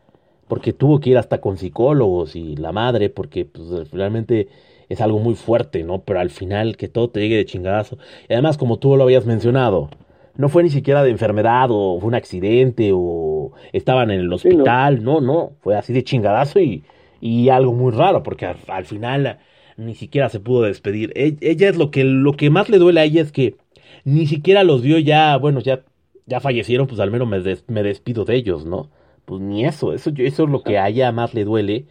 porque 0.47 0.73
tuvo 0.73 0.99
que 0.99 1.11
ir 1.11 1.17
hasta 1.17 1.39
con 1.41 1.57
psicólogos 1.57 2.35
y 2.35 2.55
la 2.55 2.71
madre, 2.71 3.09
porque 3.09 3.45
pues 3.45 3.91
realmente 3.91 4.47
es 4.89 5.01
algo 5.01 5.19
muy 5.19 5.35
fuerte, 5.35 5.83
¿no? 5.83 6.01
Pero 6.03 6.19
al 6.19 6.29
final 6.29 6.77
que 6.77 6.87
todo 6.87 7.09
te 7.09 7.19
llegue 7.19 7.35
de 7.35 7.45
chingadazo. 7.45 7.97
Y 8.29 8.33
además, 8.33 8.57
como 8.57 8.79
tú 8.79 8.95
lo 8.95 9.03
habías 9.03 9.25
mencionado, 9.25 9.89
no 10.35 10.49
fue 10.49 10.63
ni 10.63 10.69
siquiera 10.69 11.03
de 11.03 11.09
enfermedad 11.09 11.67
o 11.69 11.99
fue 11.99 12.07
un 12.07 12.15
accidente 12.15 12.91
o 12.93 13.51
estaban 13.73 14.11
en 14.11 14.21
el 14.21 14.31
hospital, 14.31 15.03
no. 15.03 15.19
no, 15.19 15.51
fue 15.61 15.75
así 15.75 15.91
de 15.91 16.03
chingadazo 16.03 16.59
y 16.59 16.83
y 17.21 17.49
algo 17.49 17.73
muy 17.73 17.91
raro, 17.91 18.23
porque 18.23 18.45
al, 18.45 18.85
final 18.85 19.39
ni 19.75 19.95
siquiera 19.95 20.29
se 20.29 20.39
pudo 20.39 20.63
despedir. 20.63 21.11
E, 21.15 21.37
ella 21.41 21.69
es 21.69 21.77
lo 21.77 21.91
que, 21.91 22.03
lo 22.03 22.33
que 22.33 22.49
más 22.49 22.69
le 22.69 22.77
duele 22.77 23.01
a 23.01 23.03
ella 23.03 23.21
es 23.21 23.31
que 23.31 23.55
ni 24.03 24.27
siquiera 24.27 24.63
los 24.63 24.81
vio 24.81 24.99
ya, 24.99 25.37
bueno, 25.37 25.59
ya, 25.59 25.81
ya 26.27 26.39
fallecieron, 26.41 26.87
pues 26.87 26.99
al 26.99 27.11
menos 27.11 27.27
me, 27.27 27.39
me 27.67 27.83
despido 27.83 28.25
de 28.25 28.35
ellos, 28.35 28.65
¿no? 28.65 28.91
Pues 29.25 29.41
ni 29.41 29.65
eso, 29.65 29.93
eso, 29.93 30.11
eso 30.17 30.43
es 30.43 30.49
lo 30.49 30.63
que 30.63 30.77
a 30.79 30.87
ella 30.89 31.11
más 31.11 31.33
le 31.33 31.45
duele. 31.45 31.87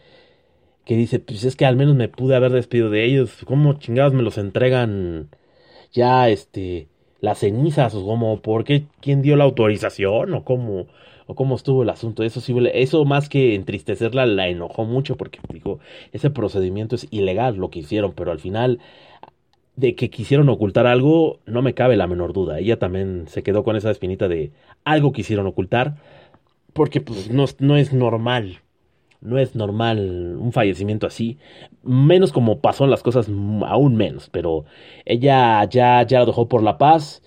Que 0.85 0.95
dice, 0.97 1.19
pues 1.19 1.43
es 1.45 1.55
que 1.55 1.65
al 1.65 1.75
menos 1.75 1.95
me 1.95 2.09
pude 2.09 2.35
haber 2.35 2.51
despedido 2.51 2.89
de 2.89 3.05
ellos. 3.05 3.43
¿Cómo 3.45 3.73
chingados 3.73 4.13
me 4.13 4.23
los 4.23 4.37
entregan 4.37 5.29
ya, 5.93 6.29
este, 6.29 6.89
las 7.21 7.39
cenizas? 7.39 7.95
O 7.95 8.05
como, 8.05 8.41
¿por 8.41 8.63
qué? 8.63 8.85
¿Quién 9.01 9.21
dio 9.21 9.35
la 9.37 9.45
autorización? 9.45 10.33
¿O 10.33 10.45
cómo? 10.45 10.87
o 11.27 11.35
cómo 11.35 11.55
estuvo 11.55 11.83
el 11.83 11.89
asunto. 11.89 12.23
Eso 12.23 12.41
sí, 12.41 12.55
eso 12.73 13.05
más 13.05 13.29
que 13.29 13.55
entristecerla, 13.55 14.25
la 14.25 14.47
enojó 14.47 14.85
mucho 14.85 15.17
porque 15.17 15.39
dijo, 15.53 15.79
ese 16.13 16.29
procedimiento 16.29 16.95
es 16.95 17.07
ilegal 17.11 17.57
lo 17.57 17.69
que 17.69 17.79
hicieron, 17.79 18.13
pero 18.13 18.31
al 18.31 18.39
final 18.39 18.79
de 19.77 19.95
que 19.95 20.09
quisieron 20.09 20.49
ocultar 20.49 20.87
algo, 20.87 21.39
no 21.45 21.61
me 21.61 21.75
cabe 21.75 21.95
la 21.95 22.07
menor 22.07 22.33
duda. 22.33 22.59
Ella 22.59 22.79
también 22.79 23.25
se 23.27 23.43
quedó 23.43 23.63
con 23.63 23.75
esa 23.75 23.91
espinita 23.91 24.27
de 24.27 24.51
algo 24.83 25.13
quisieron 25.13 25.45
ocultar, 25.45 25.97
porque 26.73 26.99
pues 26.99 27.31
no, 27.31 27.45
no 27.59 27.77
es 27.77 27.93
normal. 27.93 28.59
No 29.21 29.39
es 29.39 29.55
normal 29.55 30.35
un 30.39 30.51
fallecimiento 30.51 31.07
así, 31.07 31.39
menos 31.83 32.31
como 32.31 32.59
pasó 32.59 32.83
en 32.83 32.91
las 32.91 33.01
cosas, 33.01 33.27
aún 33.65 33.95
menos, 33.95 34.29
pero 34.29 34.65
ella 35.05 35.63
ya, 35.65 36.03
ya 36.05 36.19
lo 36.19 36.27
dejó 36.27 36.47
por 36.47 36.61
la 36.61 36.77
paz 36.77 37.23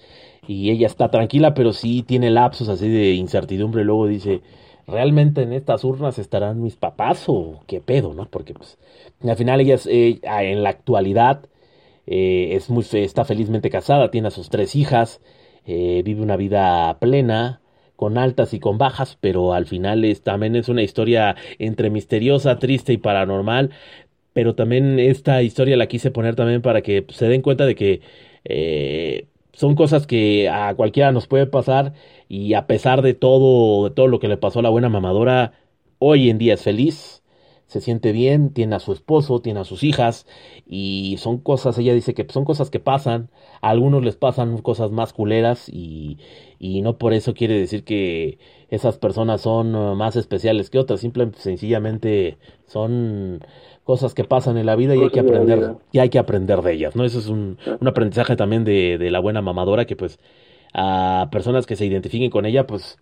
y 0.46 0.70
ella 0.70 0.86
está 0.86 1.10
tranquila, 1.10 1.52
pero 1.54 1.72
sí 1.72 2.04
tiene 2.04 2.30
lapsos 2.30 2.68
así 2.68 2.88
de 2.88 3.14
incertidumbre. 3.14 3.84
Luego 3.84 4.06
dice, 4.06 4.40
¿realmente 4.86 5.42
en 5.42 5.52
estas 5.52 5.84
urnas 5.84 6.18
estarán 6.18 6.62
mis 6.62 6.76
papás 6.76 7.24
o 7.26 7.60
qué 7.66 7.80
pedo, 7.80 8.14
no? 8.14 8.26
Porque 8.26 8.54
pues 8.54 8.78
al 9.22 9.36
final 9.36 9.60
ella 9.60 9.74
es, 9.74 9.86
eh, 9.86 10.20
en 10.22 10.62
la 10.62 10.70
actualidad 10.70 11.48
eh, 12.06 12.50
es 12.52 12.70
muy, 12.70 12.84
está 12.92 13.24
felizmente 13.24 13.70
casada, 13.70 14.10
tiene 14.10 14.28
a 14.28 14.30
sus 14.30 14.50
tres 14.50 14.76
hijas, 14.76 15.20
eh, 15.66 16.02
vive 16.04 16.22
una 16.22 16.36
vida 16.36 16.98
plena, 17.00 17.60
con 17.96 18.16
altas 18.16 18.54
y 18.54 18.60
con 18.60 18.78
bajas, 18.78 19.18
pero 19.20 19.52
al 19.52 19.66
final 19.66 20.04
es, 20.04 20.22
también 20.22 20.56
es 20.56 20.68
una 20.68 20.82
historia 20.82 21.36
entre 21.58 21.90
misteriosa, 21.90 22.58
triste 22.58 22.94
y 22.94 22.96
paranormal. 22.96 23.70
Pero 24.32 24.54
también 24.54 24.98
esta 24.98 25.42
historia 25.42 25.76
la 25.76 25.86
quise 25.88 26.10
poner 26.10 26.34
también 26.36 26.62
para 26.62 26.82
que 26.82 27.04
se 27.10 27.28
den 27.28 27.42
cuenta 27.42 27.66
de 27.66 27.74
que 27.74 28.00
son 29.52 29.74
cosas 29.74 30.06
que 30.06 30.48
a 30.48 30.74
cualquiera 30.74 31.12
nos 31.12 31.26
puede 31.26 31.46
pasar 31.46 31.92
y 32.28 32.54
a 32.54 32.66
pesar 32.66 33.02
de 33.02 33.14
todo, 33.14 33.88
de 33.88 33.94
todo 33.94 34.06
lo 34.08 34.20
que 34.20 34.28
le 34.28 34.38
pasó 34.38 34.60
a 34.60 34.62
la 34.62 34.70
buena 34.70 34.88
mamadora, 34.88 35.52
hoy 35.98 36.30
en 36.30 36.38
día 36.38 36.54
es 36.54 36.62
feliz, 36.62 37.19
se 37.70 37.80
siente 37.80 38.10
bien, 38.10 38.50
tiene 38.50 38.74
a 38.74 38.80
su 38.80 38.92
esposo, 38.92 39.40
tiene 39.40 39.60
a 39.60 39.64
sus 39.64 39.84
hijas 39.84 40.26
y 40.66 41.14
son 41.18 41.38
cosas, 41.38 41.78
ella 41.78 41.94
dice 41.94 42.14
que 42.14 42.26
son 42.28 42.44
cosas 42.44 42.68
que 42.68 42.80
pasan, 42.80 43.30
a 43.60 43.70
algunos 43.70 44.02
les 44.02 44.16
pasan 44.16 44.58
cosas 44.58 44.90
más 44.90 45.12
culeras 45.12 45.68
y, 45.68 46.18
y 46.58 46.82
no 46.82 46.98
por 46.98 47.12
eso 47.12 47.32
quiere 47.32 47.56
decir 47.56 47.84
que 47.84 48.40
esas 48.70 48.98
personas 48.98 49.42
son 49.42 49.96
más 49.96 50.16
especiales 50.16 50.68
que 50.68 50.80
otras, 50.80 50.98
simplemente 50.98 51.38
sencillamente 51.38 52.38
son 52.66 53.44
cosas 53.84 54.14
que 54.14 54.24
pasan 54.24 54.58
en 54.58 54.66
la 54.66 54.74
vida 54.74 54.96
y 54.96 55.02
hay 55.02 55.10
que 55.10 55.20
aprender, 55.20 55.76
y 55.92 56.00
hay 56.00 56.08
que 56.08 56.18
aprender 56.18 56.62
de 56.62 56.72
ellas, 56.72 56.96
¿no? 56.96 57.04
Eso 57.04 57.20
es 57.20 57.28
un, 57.28 57.56
un 57.80 57.86
aprendizaje 57.86 58.34
también 58.34 58.64
de, 58.64 58.98
de, 58.98 59.10
la 59.12 59.20
buena 59.20 59.42
mamadora 59.42 59.84
que 59.84 59.94
pues 59.94 60.18
a 60.74 61.28
personas 61.30 61.66
que 61.66 61.76
se 61.76 61.86
identifiquen 61.86 62.30
con 62.30 62.46
ella, 62.46 62.66
pues 62.66 62.98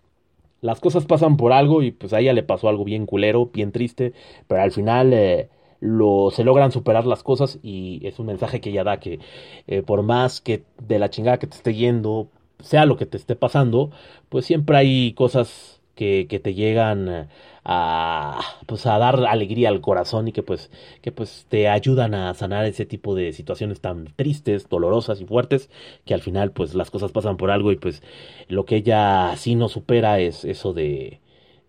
las 0.61 0.79
cosas 0.79 1.05
pasan 1.05 1.37
por 1.37 1.53
algo 1.53 1.83
y 1.83 1.91
pues 1.91 2.13
a 2.13 2.19
ella 2.19 2.33
le 2.33 2.43
pasó 2.43 2.69
algo 2.69 2.83
bien 2.83 3.05
culero, 3.05 3.47
bien 3.53 3.71
triste, 3.71 4.13
pero 4.47 4.61
al 4.61 4.71
final 4.71 5.13
eh, 5.13 5.49
lo, 5.79 6.31
se 6.31 6.43
logran 6.43 6.71
superar 6.71 7.05
las 7.05 7.23
cosas 7.23 7.59
y 7.63 8.01
es 8.05 8.19
un 8.19 8.27
mensaje 8.27 8.61
que 8.61 8.69
ella 8.69 8.83
da 8.83 8.99
que 8.99 9.19
eh, 9.67 9.81
por 9.81 10.03
más 10.03 10.41
que 10.41 10.63
de 10.81 10.99
la 10.99 11.09
chingada 11.09 11.39
que 11.39 11.47
te 11.47 11.55
esté 11.55 11.73
yendo, 11.73 12.29
sea 12.59 12.85
lo 12.85 12.97
que 12.97 13.05
te 13.05 13.17
esté 13.17 13.35
pasando, 13.35 13.91
pues 14.29 14.45
siempre 14.45 14.77
hay 14.77 15.13
cosas 15.13 15.81
que, 15.95 16.27
que 16.29 16.39
te 16.39 16.53
llegan 16.53 17.29
a 17.71 18.39
pues 18.65 18.87
a 18.87 18.97
dar 18.97 19.23
alegría 19.25 19.69
al 19.69 19.79
corazón 19.79 20.27
y 20.27 20.31
que 20.31 20.41
pues 20.41 20.71
que 21.03 21.11
pues 21.11 21.45
te 21.49 21.67
ayudan 21.67 22.15
a 22.15 22.33
sanar 22.33 22.65
ese 22.65 22.87
tipo 22.87 23.13
de 23.13 23.31
situaciones 23.31 23.79
tan 23.79 24.05
tristes, 24.15 24.67
dolorosas 24.67 25.21
y 25.21 25.25
fuertes 25.25 25.69
que 26.03 26.15
al 26.15 26.21
final 26.21 26.51
pues 26.51 26.73
las 26.73 26.89
cosas 26.89 27.11
pasan 27.11 27.37
por 27.37 27.51
algo 27.51 27.71
y 27.71 27.75
pues 27.75 28.01
lo 28.47 28.65
que 28.65 28.77
ella 28.77 29.35
sí 29.37 29.53
no 29.53 29.69
supera 29.69 30.19
es 30.19 30.45
eso 30.45 30.73
de 30.73 31.19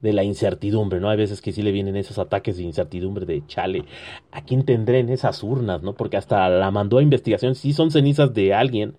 de 0.00 0.14
la 0.14 0.24
incertidumbre, 0.24 1.00
¿no? 1.00 1.10
Hay 1.10 1.18
veces 1.18 1.42
que 1.42 1.52
sí 1.52 1.60
le 1.60 1.72
vienen 1.72 1.94
esos 1.96 2.18
ataques 2.18 2.56
de 2.56 2.62
incertidumbre 2.62 3.26
de 3.26 3.46
chale, 3.46 3.84
¿a 4.32 4.42
quién 4.42 4.64
tendré 4.64 5.00
en 5.00 5.10
esas 5.10 5.42
urnas, 5.42 5.82
no? 5.82 5.92
Porque 5.94 6.16
hasta 6.16 6.48
la 6.48 6.70
mandó 6.70 6.96
a 6.96 7.02
investigación, 7.02 7.54
sí 7.54 7.74
son 7.74 7.90
cenizas 7.90 8.32
de 8.32 8.54
alguien, 8.54 8.96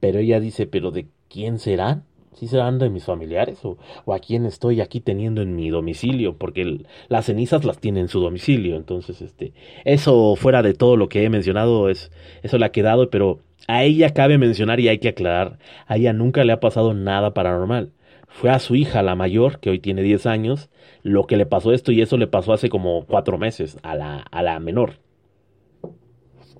pero 0.00 0.18
ella 0.20 0.40
dice, 0.40 0.66
¿pero 0.66 0.90
de 0.90 1.08
quién 1.28 1.58
serán? 1.58 2.04
¿Sí 2.34 2.46
serán 2.46 2.78
de 2.78 2.90
mis 2.90 3.04
familiares 3.04 3.64
o, 3.64 3.78
o, 4.04 4.14
a 4.14 4.18
quién 4.18 4.46
estoy 4.46 4.80
aquí 4.80 5.00
teniendo 5.00 5.42
en 5.42 5.56
mi 5.56 5.70
domicilio? 5.70 6.36
Porque 6.36 6.84
las 7.08 7.26
cenizas 7.26 7.64
las 7.64 7.78
tiene 7.78 8.00
en 8.00 8.08
su 8.08 8.20
domicilio. 8.20 8.76
Entonces, 8.76 9.22
este, 9.22 9.52
eso 9.84 10.36
fuera 10.36 10.62
de 10.62 10.74
todo 10.74 10.96
lo 10.96 11.08
que 11.08 11.24
he 11.24 11.30
mencionado, 11.30 11.88
es, 11.88 12.10
eso 12.42 12.58
le 12.58 12.66
ha 12.66 12.72
quedado, 12.72 13.10
pero 13.10 13.40
a 13.66 13.84
ella 13.84 14.14
cabe 14.14 14.38
mencionar 14.38 14.80
y 14.80 14.88
hay 14.88 14.98
que 14.98 15.08
aclarar, 15.08 15.58
a 15.86 15.96
ella 15.96 16.12
nunca 16.12 16.44
le 16.44 16.52
ha 16.52 16.60
pasado 16.60 16.94
nada 16.94 17.34
paranormal. 17.34 17.92
Fue 18.28 18.50
a 18.50 18.58
su 18.58 18.74
hija, 18.74 19.02
la 19.02 19.14
mayor, 19.14 19.58
que 19.58 19.70
hoy 19.70 19.78
tiene 19.78 20.02
10 20.02 20.26
años, 20.26 20.70
lo 21.02 21.26
que 21.26 21.36
le 21.36 21.46
pasó 21.46 21.72
esto 21.72 21.92
y 21.92 22.02
eso 22.02 22.16
le 22.16 22.26
pasó 22.26 22.52
hace 22.52 22.68
como 22.68 23.04
cuatro 23.06 23.38
meses 23.38 23.78
a 23.82 23.94
la, 23.94 24.18
a 24.18 24.42
la 24.42 24.60
menor. 24.60 25.00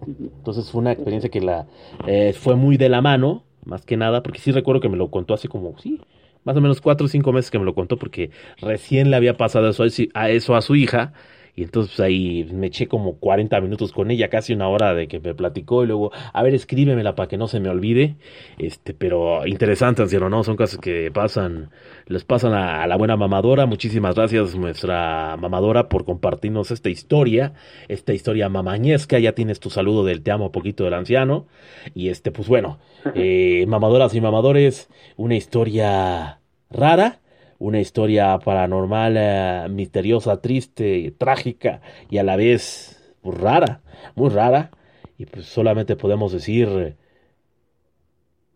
Entonces 0.06 0.70
fue 0.70 0.80
una 0.80 0.92
experiencia 0.92 1.30
que 1.30 1.40
la 1.40 1.66
eh, 2.06 2.32
fue 2.32 2.56
muy 2.56 2.76
de 2.76 2.88
la 2.88 3.02
mano 3.02 3.44
más 3.64 3.84
que 3.84 3.96
nada, 3.96 4.22
porque 4.22 4.38
sí 4.40 4.52
recuerdo 4.52 4.80
que 4.80 4.88
me 4.88 4.96
lo 4.96 5.10
contó 5.10 5.34
hace 5.34 5.48
como, 5.48 5.78
sí, 5.78 6.00
más 6.44 6.56
o 6.56 6.60
menos 6.60 6.80
cuatro 6.80 7.06
o 7.06 7.08
cinco 7.08 7.32
meses 7.32 7.50
que 7.50 7.58
me 7.58 7.64
lo 7.64 7.74
contó, 7.74 7.96
porque 7.98 8.30
recién 8.60 9.10
le 9.10 9.16
había 9.16 9.36
pasado 9.36 9.68
eso 9.68 9.84
a 10.14 10.30
eso 10.30 10.56
a 10.56 10.62
su 10.62 10.76
hija, 10.76 11.12
Y 11.58 11.64
entonces 11.64 11.98
ahí 11.98 12.48
me 12.52 12.68
eché 12.68 12.86
como 12.86 13.16
40 13.16 13.60
minutos 13.60 13.90
con 13.90 14.12
ella, 14.12 14.28
casi 14.28 14.52
una 14.52 14.68
hora 14.68 14.94
de 14.94 15.08
que 15.08 15.18
me 15.18 15.34
platicó 15.34 15.82
y 15.82 15.88
luego, 15.88 16.12
a 16.32 16.42
ver, 16.44 16.54
escríbemela 16.54 17.16
para 17.16 17.26
que 17.28 17.36
no 17.36 17.48
se 17.48 17.58
me 17.58 17.68
olvide. 17.68 18.14
Este, 18.58 18.94
pero 18.94 19.44
interesante, 19.44 20.02
anciano, 20.02 20.28
¿no? 20.28 20.44
Son 20.44 20.54
cosas 20.54 20.78
que 20.78 21.10
pasan, 21.10 21.70
les 22.06 22.22
pasan 22.22 22.54
a, 22.54 22.86
la 22.86 22.94
buena 22.94 23.16
mamadora. 23.16 23.66
Muchísimas 23.66 24.14
gracias, 24.14 24.54
nuestra 24.54 25.36
mamadora, 25.36 25.88
por 25.88 26.04
compartirnos 26.04 26.70
esta 26.70 26.90
historia, 26.90 27.54
esta 27.88 28.12
historia 28.14 28.48
mamañesca. 28.48 29.18
Ya 29.18 29.32
tienes 29.32 29.58
tu 29.58 29.68
saludo 29.68 30.04
del 30.04 30.22
te 30.22 30.30
amo 30.30 30.52
poquito 30.52 30.84
del 30.84 30.94
anciano. 30.94 31.48
Y 31.92 32.10
este, 32.10 32.30
pues 32.30 32.46
bueno, 32.46 32.78
eh, 33.16 33.64
mamadoras 33.66 34.14
y 34.14 34.20
mamadores, 34.20 34.88
una 35.16 35.34
historia 35.34 36.38
rara 36.70 37.18
una 37.58 37.80
historia 37.80 38.38
paranormal, 38.38 39.14
eh, 39.16 39.66
misteriosa, 39.70 40.40
triste, 40.40 41.12
trágica 41.18 41.80
y 42.10 42.18
a 42.18 42.22
la 42.22 42.36
vez 42.36 43.14
pues, 43.22 43.38
rara, 43.38 43.82
muy 44.14 44.30
rara. 44.30 44.70
Y 45.18 45.26
pues 45.26 45.46
solamente 45.46 45.96
podemos 45.96 46.32
decir, 46.32 46.96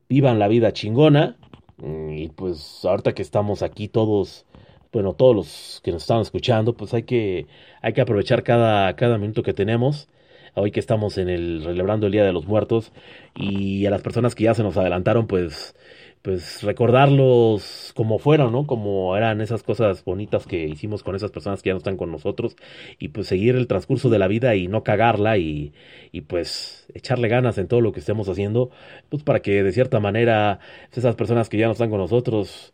vivan 0.08 0.38
la 0.38 0.48
vida 0.48 0.72
chingona. 0.72 1.36
Mm, 1.78 2.10
y 2.10 2.28
pues 2.28 2.84
ahorita 2.84 3.14
que 3.14 3.22
estamos 3.22 3.62
aquí 3.62 3.88
todos, 3.88 4.46
bueno, 4.92 5.14
todos 5.14 5.34
los 5.34 5.80
que 5.82 5.92
nos 5.92 6.02
están 6.02 6.20
escuchando, 6.20 6.74
pues 6.76 6.94
hay 6.94 7.02
que, 7.04 7.46
hay 7.82 7.92
que 7.92 8.00
aprovechar 8.02 8.42
cada, 8.44 8.94
cada 8.96 9.18
minuto 9.18 9.42
que 9.42 9.54
tenemos. 9.54 10.08
Hoy 10.54 10.70
que 10.70 10.80
estamos 10.80 11.16
en 11.18 11.28
el, 11.30 11.62
celebrando 11.64 12.06
el 12.06 12.12
Día 12.12 12.24
de 12.24 12.32
los 12.32 12.46
Muertos 12.46 12.92
y 13.34 13.86
a 13.86 13.90
las 13.90 14.02
personas 14.02 14.34
que 14.34 14.44
ya 14.44 14.54
se 14.54 14.62
nos 14.62 14.76
adelantaron, 14.76 15.26
pues 15.26 15.74
pues 16.22 16.62
recordarlos 16.62 17.92
como 17.96 18.18
fueron, 18.18 18.52
¿no? 18.52 18.66
Como 18.66 19.16
eran 19.16 19.40
esas 19.40 19.62
cosas 19.64 20.04
bonitas 20.04 20.46
que 20.46 20.66
hicimos 20.68 21.02
con 21.02 21.16
esas 21.16 21.32
personas 21.32 21.62
que 21.62 21.70
ya 21.70 21.74
no 21.74 21.78
están 21.78 21.96
con 21.96 22.12
nosotros 22.12 22.56
y 22.98 23.08
pues 23.08 23.26
seguir 23.26 23.56
el 23.56 23.66
transcurso 23.66 24.08
de 24.08 24.18
la 24.20 24.28
vida 24.28 24.54
y 24.54 24.68
no 24.68 24.84
cagarla 24.84 25.36
y, 25.38 25.72
y 26.12 26.22
pues 26.22 26.86
echarle 26.94 27.28
ganas 27.28 27.58
en 27.58 27.66
todo 27.68 27.80
lo 27.80 27.92
que 27.92 28.00
estemos 28.00 28.28
haciendo, 28.28 28.70
pues 29.08 29.24
para 29.24 29.40
que 29.40 29.62
de 29.62 29.72
cierta 29.72 30.00
manera 30.00 30.60
esas 30.92 31.16
personas 31.16 31.48
que 31.48 31.58
ya 31.58 31.66
no 31.66 31.72
están 31.72 31.90
con 31.90 31.98
nosotros 31.98 32.72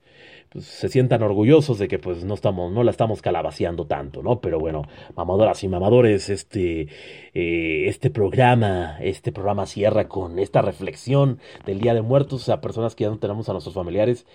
pues, 0.50 0.64
se 0.64 0.88
sientan 0.88 1.22
orgullosos 1.22 1.78
de 1.78 1.88
que 1.88 1.98
pues 1.98 2.24
no 2.24 2.34
estamos, 2.34 2.72
no 2.72 2.82
la 2.82 2.90
estamos 2.90 3.22
calabaceando 3.22 3.86
tanto, 3.86 4.22
¿no? 4.22 4.40
Pero 4.40 4.58
bueno, 4.58 4.82
mamadoras 5.16 5.62
y 5.64 5.68
mamadores, 5.68 6.28
este, 6.30 6.88
eh, 7.34 7.88
este 7.88 8.10
programa, 8.10 8.98
este 9.00 9.32
programa 9.32 9.66
cierra 9.66 10.08
con 10.08 10.38
esta 10.38 10.62
reflexión 10.62 11.38
del 11.66 11.80
Día 11.80 11.94
de 11.94 12.02
Muertos 12.02 12.48
a 12.48 12.60
personas 12.60 12.94
que 12.94 13.04
ya 13.04 13.10
no 13.10 13.18
tenemos 13.18 13.48
a 13.48 13.52
nuestros 13.52 13.74
familiares, 13.74 14.26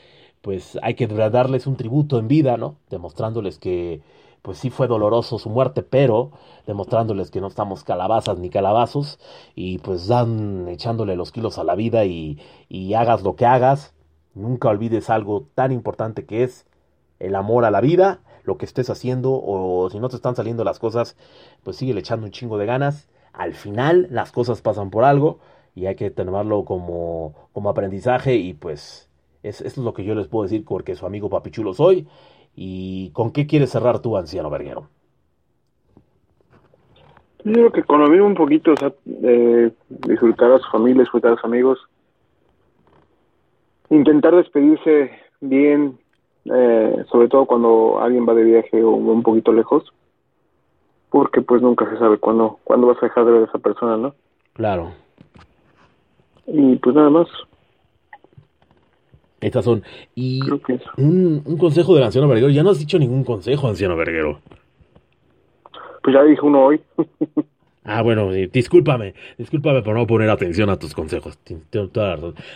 pues 0.41 0.77
hay 0.83 0.95
que 0.95 1.07
darles 1.07 1.67
un 1.67 1.77
tributo 1.77 2.19
en 2.19 2.27
vida, 2.27 2.57
¿no? 2.57 2.75
Demostrándoles 2.89 3.57
que 3.57 4.01
pues 4.43 4.57
sí 4.57 4.69
fue 4.69 4.87
doloroso 4.87 5.39
su 5.39 5.49
muerte, 5.49 5.83
pero 5.83 6.31
demostrándoles 6.67 7.31
que 7.31 7.39
no 7.39 7.47
estamos 7.47 7.83
calabazas 7.85 8.37
ni 8.39 8.49
calabazos 8.49 9.19
y 9.55 9.77
pues 9.79 10.07
dan 10.07 10.67
echándole 10.67 11.15
los 11.15 11.31
kilos 11.31 11.57
a 11.57 11.63
la 11.63 11.75
vida 11.75 12.03
y, 12.05 12.37
y 12.67 12.93
hagas 12.93 13.23
lo 13.23 13.35
que 13.37 13.45
hagas, 13.45 13.93
Nunca 14.35 14.69
olvides 14.69 15.09
algo 15.09 15.47
tan 15.55 15.71
importante 15.71 16.25
que 16.25 16.43
es 16.43 16.65
el 17.19 17.35
amor 17.35 17.65
a 17.65 17.71
la 17.71 17.81
vida, 17.81 18.19
lo 18.43 18.57
que 18.57 18.65
estés 18.65 18.89
haciendo 18.89 19.31
o 19.33 19.89
si 19.89 19.99
no 19.99 20.09
te 20.09 20.15
están 20.15 20.35
saliendo 20.35 20.63
las 20.63 20.79
cosas, 20.79 21.15
pues 21.63 21.77
sigue 21.77 21.97
echando 21.97 22.25
un 22.25 22.31
chingo 22.31 22.57
de 22.57 22.65
ganas. 22.65 23.09
Al 23.31 23.53
final 23.53 24.07
las 24.11 24.31
cosas 24.31 24.61
pasan 24.61 24.89
por 24.89 25.03
algo 25.03 25.39
y 25.75 25.85
hay 25.85 25.95
que 25.95 26.11
tomarlo 26.11 26.65
como, 26.65 27.33
como 27.53 27.69
aprendizaje 27.69 28.35
y 28.35 28.53
pues 28.53 29.09
es, 29.41 29.61
es 29.61 29.77
lo 29.77 29.93
que 29.93 30.03
yo 30.03 30.15
les 30.15 30.27
puedo 30.27 30.43
decir 30.43 30.65
porque 30.65 30.95
su 30.95 31.05
amigo 31.05 31.29
Papichulo 31.29 31.73
soy. 31.73 32.07
¿Y 32.55 33.09
con 33.11 33.31
qué 33.31 33.47
quieres 33.47 33.71
cerrar 33.71 33.99
tú, 33.99 34.15
anciano 34.17 34.49
verguero? 34.49 34.87
Yo 37.43 37.51
creo 37.51 37.71
que 37.71 37.83
con 37.83 37.99
lo 37.99 38.25
un 38.25 38.35
poquito, 38.35 38.71
o 38.71 38.77
sea, 38.77 38.93
disfrutar 39.89 40.51
a 40.51 40.59
su 40.59 40.69
familia, 40.69 41.01
disfrutar 41.01 41.33
a 41.33 41.35
sus 41.35 41.43
amigos, 41.43 41.79
intentar 43.93 44.35
despedirse 44.35 45.11
bien, 45.41 45.97
eh, 46.45 47.05
sobre 47.11 47.27
todo 47.27 47.45
cuando 47.45 47.99
alguien 48.01 48.27
va 48.27 48.33
de 48.33 48.43
viaje 48.43 48.83
o 48.83 48.91
un 48.91 49.23
poquito 49.23 49.53
lejos, 49.53 49.83
porque 51.09 51.41
pues 51.41 51.61
nunca 51.61 51.89
se 51.89 51.97
sabe 51.97 52.17
cuándo, 52.17 52.59
cuándo 52.63 52.87
vas 52.87 52.97
a 53.01 53.05
dejar 53.05 53.25
de 53.25 53.31
ver 53.31 53.41
a 53.43 53.45
esa 53.45 53.59
persona, 53.59 53.97
¿no? 53.97 54.15
Claro. 54.53 54.91
Y 56.47 56.75
pues 56.77 56.95
nada 56.95 57.09
más. 57.09 57.27
Estas 59.39 59.65
son. 59.65 59.83
Y 60.15 60.41
un, 60.97 61.41
un, 61.45 61.57
consejo 61.57 61.93
del 61.95 62.03
anciano 62.03 62.27
verguero. 62.27 62.49
Ya 62.49 62.63
no 62.63 62.69
has 62.69 62.79
dicho 62.79 62.97
ningún 62.97 63.23
consejo, 63.23 63.67
anciano 63.67 63.95
verguero. 63.95 64.39
Pues 66.01 66.15
ya 66.15 66.23
dije 66.23 66.41
uno 66.41 66.65
hoy. 66.65 66.81
Ah, 67.85 68.01
bueno, 68.01 68.31
discúlpame, 68.31 69.13
discúlpame 69.37 69.81
por 69.81 69.95
no 69.95 70.07
poner 70.07 70.29
atención 70.29 70.69
a 70.69 70.77
tus 70.77 70.93
consejos. 70.93 71.37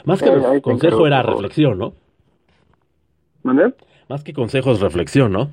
Más 0.05 0.21
que 0.21 0.61
consejo 0.61 1.05
era 1.05 1.21
reflexión, 1.21 1.78
¿no? 1.78 1.93
¿Manuel? 3.43 3.75
Más 4.09 4.23
que 4.23 4.34
consejo 4.34 4.71
es 4.71 4.80
reflexión, 4.80 5.32
¿no? 5.34 5.51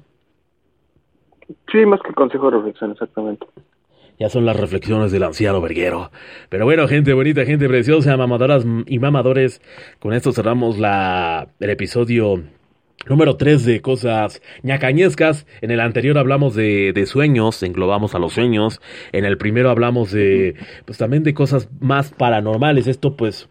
Sí, 1.71 1.85
más 1.87 2.01
que 2.03 2.13
consejo 2.15 2.49
es 2.49 2.55
reflexión, 2.55 2.93
exactamente. 2.93 3.47
Ya 4.19 4.29
son 4.29 4.47
las 4.47 4.59
reflexiones 4.59 5.11
del 5.11 5.25
anciano 5.25 5.61
verguero. 5.61 6.13
Pero 6.49 6.65
bueno, 6.65 6.87
gente 6.87 7.13
bonita, 7.13 7.45
gente 7.45 7.67
preciosa, 7.69 8.17
mamadoras 8.17 8.65
y 8.87 8.99
mamadores, 9.01 9.61
con 9.99 10.13
esto 10.13 10.33
cerramos 10.33 10.79
la, 10.79 11.49
el 11.59 11.71
episodio 11.71 12.45
Número 13.07 13.37
3 13.37 13.67
de 13.67 13.83
cosas 13.83 14.41
ñacañescas. 14.63 15.47
En 15.61 15.71
el 15.71 15.81
anterior 15.81 16.17
hablamos 16.17 16.55
de, 16.55 16.93
de, 16.95 17.05
sueños, 17.05 17.63
englobamos 17.63 18.15
a 18.15 18.19
los 18.19 18.33
sueños. 18.33 18.81
En 19.13 19.27
el 19.27 19.37
primero 19.37 19.69
hablamos 19.69 20.11
de, 20.11 20.55
pues 20.87 20.97
también 20.97 21.23
de 21.23 21.35
cosas 21.35 21.69
más 21.81 22.13
paranormales. 22.13 22.87
Esto 22.87 23.15
pues 23.15 23.51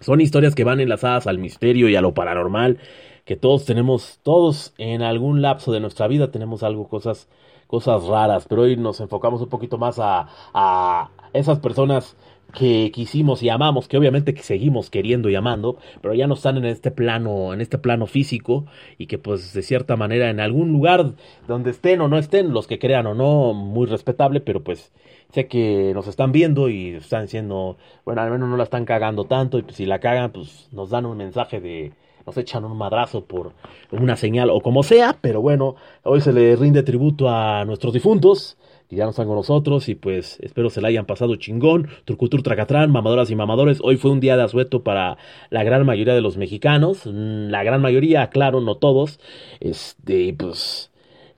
son 0.00 0.22
historias 0.22 0.54
que 0.54 0.64
van 0.64 0.80
enlazadas 0.80 1.26
al 1.26 1.38
misterio 1.38 1.90
y 1.90 1.96
a 1.96 2.00
lo 2.00 2.14
paranormal. 2.14 2.78
Que 3.26 3.36
todos 3.36 3.66
tenemos, 3.66 4.20
todos 4.22 4.72
en 4.78 5.02
algún 5.02 5.42
lapso 5.42 5.70
de 5.70 5.80
nuestra 5.80 6.08
vida 6.08 6.30
tenemos 6.30 6.62
algo, 6.62 6.88
cosas, 6.88 7.28
cosas 7.66 8.04
raras. 8.04 8.46
Pero 8.48 8.62
hoy 8.62 8.78
nos 8.78 9.00
enfocamos 9.00 9.42
un 9.42 9.50
poquito 9.50 9.76
más 9.76 9.98
a, 9.98 10.28
a 10.54 11.10
esas 11.34 11.58
personas 11.58 12.16
que 12.52 12.90
quisimos 12.92 13.42
y 13.42 13.50
amamos, 13.50 13.88
que 13.88 13.98
obviamente 13.98 14.34
seguimos 14.38 14.90
queriendo 14.90 15.28
y 15.28 15.34
amando, 15.34 15.76
pero 16.00 16.14
ya 16.14 16.26
no 16.26 16.34
están 16.34 16.56
en 16.56 16.64
este 16.64 16.90
plano, 16.90 17.52
en 17.52 17.60
este 17.60 17.78
plano 17.78 18.06
físico 18.06 18.64
y 18.96 19.06
que 19.06 19.18
pues 19.18 19.52
de 19.52 19.62
cierta 19.62 19.96
manera 19.96 20.30
en 20.30 20.40
algún 20.40 20.72
lugar 20.72 21.12
donde 21.46 21.70
estén 21.70 22.00
o 22.00 22.08
no 22.08 22.18
estén, 22.18 22.52
los 22.52 22.66
que 22.66 22.78
crean 22.78 23.06
o 23.06 23.14
no, 23.14 23.52
muy 23.52 23.86
respetable, 23.86 24.40
pero 24.40 24.62
pues 24.62 24.92
sé 25.32 25.46
que 25.46 25.92
nos 25.94 26.06
están 26.08 26.32
viendo 26.32 26.68
y 26.68 26.90
están 26.94 27.22
diciendo, 27.22 27.76
bueno, 28.04 28.22
al 28.22 28.30
menos 28.30 28.48
no 28.48 28.56
la 28.56 28.64
están 28.64 28.86
cagando 28.86 29.24
tanto 29.24 29.58
y 29.58 29.62
pues 29.62 29.76
si 29.76 29.84
la 29.84 30.00
cagan, 30.00 30.32
pues 30.32 30.68
nos 30.72 30.90
dan 30.90 31.04
un 31.06 31.16
mensaje 31.16 31.60
de 31.60 31.92
nos 32.24 32.36
echan 32.36 32.64
un 32.64 32.76
madrazo 32.76 33.24
por 33.24 33.52
una 33.90 34.16
señal 34.16 34.50
o 34.50 34.60
como 34.60 34.82
sea, 34.82 35.16
pero 35.18 35.40
bueno, 35.40 35.76
hoy 36.02 36.20
se 36.20 36.32
le 36.32 36.56
rinde 36.56 36.82
tributo 36.82 37.28
a 37.28 37.64
nuestros 37.64 37.94
difuntos 37.94 38.58
que 38.88 38.96
ya 38.96 39.04
no 39.04 39.10
están 39.10 39.26
con 39.26 39.36
nosotros 39.36 39.88
y 39.88 39.94
pues 39.94 40.38
espero 40.40 40.70
se 40.70 40.80
la 40.80 40.88
hayan 40.88 41.04
pasado 41.04 41.36
chingón. 41.36 41.88
Turcutur 42.04 42.42
Tracatrán, 42.42 42.90
mamadoras 42.90 43.30
y 43.30 43.36
mamadores. 43.36 43.80
Hoy 43.82 43.96
fue 43.96 44.10
un 44.10 44.20
día 44.20 44.36
de 44.36 44.44
asueto 44.44 44.82
para 44.82 45.18
la 45.50 45.62
gran 45.62 45.84
mayoría 45.84 46.14
de 46.14 46.22
los 46.22 46.38
mexicanos. 46.38 47.06
Mm, 47.06 47.50
la 47.50 47.62
gran 47.64 47.82
mayoría, 47.82 48.28
claro, 48.30 48.60
no 48.60 48.76
todos. 48.76 49.20
Este, 49.60 50.34
pues 50.38 50.90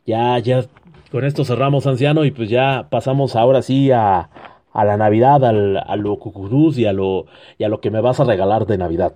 ya, 0.06 0.38
ya 0.38 0.64
con 1.10 1.24
esto 1.24 1.44
cerramos, 1.44 1.86
anciano, 1.88 2.24
y 2.24 2.30
pues 2.30 2.48
ya 2.48 2.86
pasamos 2.88 3.34
ahora 3.34 3.62
sí 3.62 3.90
a, 3.90 4.30
a 4.72 4.84
la 4.84 4.96
Navidad, 4.96 5.44
al, 5.44 5.76
a 5.76 5.96
lo 5.96 6.16
cucurús 6.18 6.78
y 6.78 6.86
a 6.86 6.92
lo, 6.92 7.26
y 7.58 7.64
a 7.64 7.68
lo 7.68 7.80
que 7.80 7.90
me 7.90 8.00
vas 8.00 8.20
a 8.20 8.24
regalar 8.24 8.66
de 8.66 8.78
Navidad. 8.78 9.14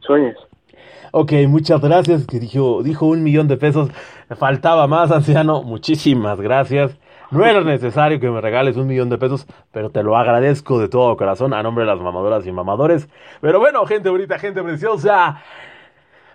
sueñes. 0.00 0.36
Ok, 1.16 1.32
muchas 1.46 1.80
gracias. 1.80 2.26
Dijo, 2.26 2.82
dijo 2.82 3.06
un 3.06 3.22
millón 3.22 3.46
de 3.46 3.56
pesos. 3.56 3.88
Faltaba 4.36 4.88
más, 4.88 5.12
anciano. 5.12 5.62
Muchísimas 5.62 6.40
gracias. 6.40 6.98
No 7.30 7.46
era 7.46 7.60
necesario 7.60 8.18
que 8.18 8.28
me 8.28 8.40
regales 8.40 8.76
un 8.76 8.88
millón 8.88 9.10
de 9.10 9.16
pesos, 9.16 9.46
pero 9.70 9.90
te 9.90 10.02
lo 10.02 10.16
agradezco 10.16 10.80
de 10.80 10.88
todo 10.88 11.16
corazón 11.16 11.54
a 11.54 11.62
nombre 11.62 11.84
de 11.84 11.92
las 11.92 12.00
mamadoras 12.00 12.44
y 12.48 12.50
mamadores. 12.50 13.08
Pero 13.40 13.60
bueno, 13.60 13.86
gente 13.86 14.10
bonita, 14.10 14.40
gente 14.40 14.60
preciosa. 14.60 15.40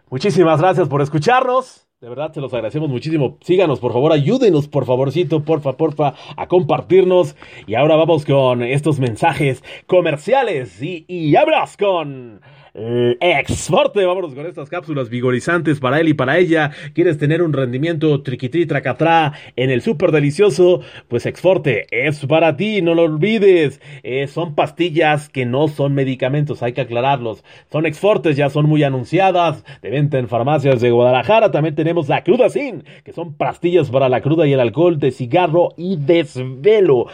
Muchísimas 0.09 0.61
gracias 0.61 0.88
por 0.88 1.01
escucharnos. 1.01 1.86
De 1.99 2.07
verdad, 2.07 2.32
se 2.32 2.39
los 2.39 2.53
agradecemos 2.53 2.88
muchísimo. 2.88 3.38
Síganos, 3.41 3.82
por 3.82 3.91
favor, 3.91 4.13
ayúdenos, 4.13 4.69
por 4.69 4.86
favorcito, 4.86 5.43
porfa, 5.43 5.73
porfa, 5.73 6.13
a 6.38 6.47
compartirnos. 6.47 7.36
Y 7.67 7.75
ahora 7.75 7.97
vamos 7.97 8.23
con 8.23 8.63
estos 8.63 8.97
mensajes 9.01 9.61
comerciales. 9.88 10.82
Y, 10.82 11.03
y 11.09 11.36
con 11.77 12.39
Exforte. 12.74 14.05
Vámonos 14.05 14.34
con 14.34 14.45
estas 14.45 14.70
cápsulas 14.70 15.09
vigorizantes 15.09 15.80
para 15.80 15.99
él 15.99 16.09
y 16.09 16.13
para 16.13 16.38
ella. 16.38 16.72
¿Quieres 16.93 17.17
tener 17.17 17.41
un 17.41 17.53
rendimiento 17.53 18.22
triquitri 18.22 18.65
tracatrá 18.65 19.34
en 19.55 19.70
el 19.70 19.82
súper 19.82 20.11
delicioso? 20.11 20.82
Pues 21.07 21.26
Exforte 21.26 21.88
es 21.91 22.26
para 22.26 22.55
ti, 22.55 22.82
no 22.82 22.93
lo 22.93 23.03
olvides. 23.03 23.82
Eh, 24.03 24.28
son 24.28 24.55
pastillas 24.55 25.30
que 25.30 25.45
no 25.45 25.67
son 25.67 25.93
medicamentos, 25.93 26.61
hay 26.61 26.74
que 26.74 26.82
aclararlos. 26.82 27.43
Son 27.72 27.86
Exfortes, 27.86 28.38
ya 28.38 28.49
son 28.49 28.67
muy 28.67 28.84
anunciadas, 28.84 29.63
de 29.82 29.89
venta 29.89 30.20
en 30.20 30.28
farmacias 30.28 30.82
de 30.82 30.91
Guadalajara. 30.91 31.51
También 31.51 31.76
tenemos 31.76 32.07
la 32.07 32.24
Cruda 32.24 32.49
Sin, 32.49 32.84
que 33.03 33.13
son 33.13 33.34
pastillas 33.34 33.89
para 33.89 34.09
la 34.09 34.22
cruda 34.22 34.45
y 34.47 34.53
el 34.53 34.59
alcohol 34.59 34.99
de 34.99 35.11
cigarro 35.11 35.70
y 35.78 35.97
desvelo. 35.97 37.07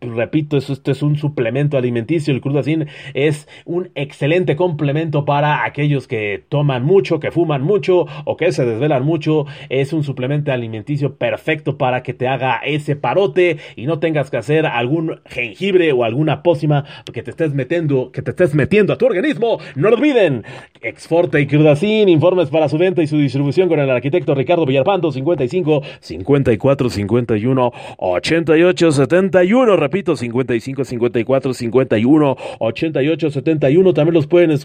repito, 0.00 0.56
eso, 0.56 0.72
esto 0.72 0.92
es 0.92 1.02
un 1.02 1.16
suplemento 1.16 1.76
alimenticio. 1.76 2.32
El 2.32 2.40
Cruda 2.40 2.62
Sin 2.62 2.86
es 3.14 3.48
un 3.64 3.90
excelente 3.94 4.56
complemento 4.56 4.99
para 5.24 5.64
aquellos 5.64 6.06
que 6.06 6.42
toman 6.48 6.84
mucho, 6.84 7.20
que 7.20 7.30
fuman 7.30 7.62
mucho 7.62 8.06
o 8.24 8.36
que 8.36 8.52
se 8.52 8.66
desvelan 8.66 9.04
mucho. 9.04 9.46
Es 9.68 9.92
un 9.92 10.04
suplemento 10.04 10.52
alimenticio 10.52 11.16
perfecto 11.16 11.78
para 11.78 12.02
que 12.02 12.12
te 12.12 12.28
haga 12.28 12.60
ese 12.64 12.96
parote 12.96 13.56
y 13.76 13.86
no 13.86 13.98
tengas 13.98 14.30
que 14.30 14.36
hacer 14.36 14.66
algún 14.66 15.20
jengibre 15.26 15.92
o 15.92 16.04
alguna 16.04 16.42
pócima 16.42 16.84
que 17.12 17.22
te 17.22 17.30
estés 17.30 17.54
metiendo, 17.54 18.12
que 18.12 18.22
te 18.22 18.30
estés 18.30 18.54
metiendo 18.54 18.92
a 18.92 18.98
tu 18.98 19.06
organismo. 19.06 19.58
No 19.74 19.88
lo 19.90 19.96
olviden. 19.96 20.44
Exforte 20.82 21.40
y 21.40 21.46
Crudacin, 21.46 22.08
informes 22.08 22.50
para 22.50 22.68
su 22.68 22.78
venta 22.78 23.02
y 23.02 23.06
su 23.06 23.16
distribución 23.16 23.68
con 23.68 23.80
el 23.80 23.90
arquitecto 23.90 24.34
Ricardo 24.34 24.66
Villarpanto, 24.66 25.10
55 25.12 25.82
54 26.00 26.90
51 26.90 27.72
88 27.98 28.92
71. 28.92 29.76
Repito, 29.76 30.16
55 30.16 30.84
54 30.84 31.54
51 31.54 32.36
88 32.58 33.30
71. 33.30 33.94
También 33.94 34.14
los 34.14 34.26
pueden, 34.26 34.58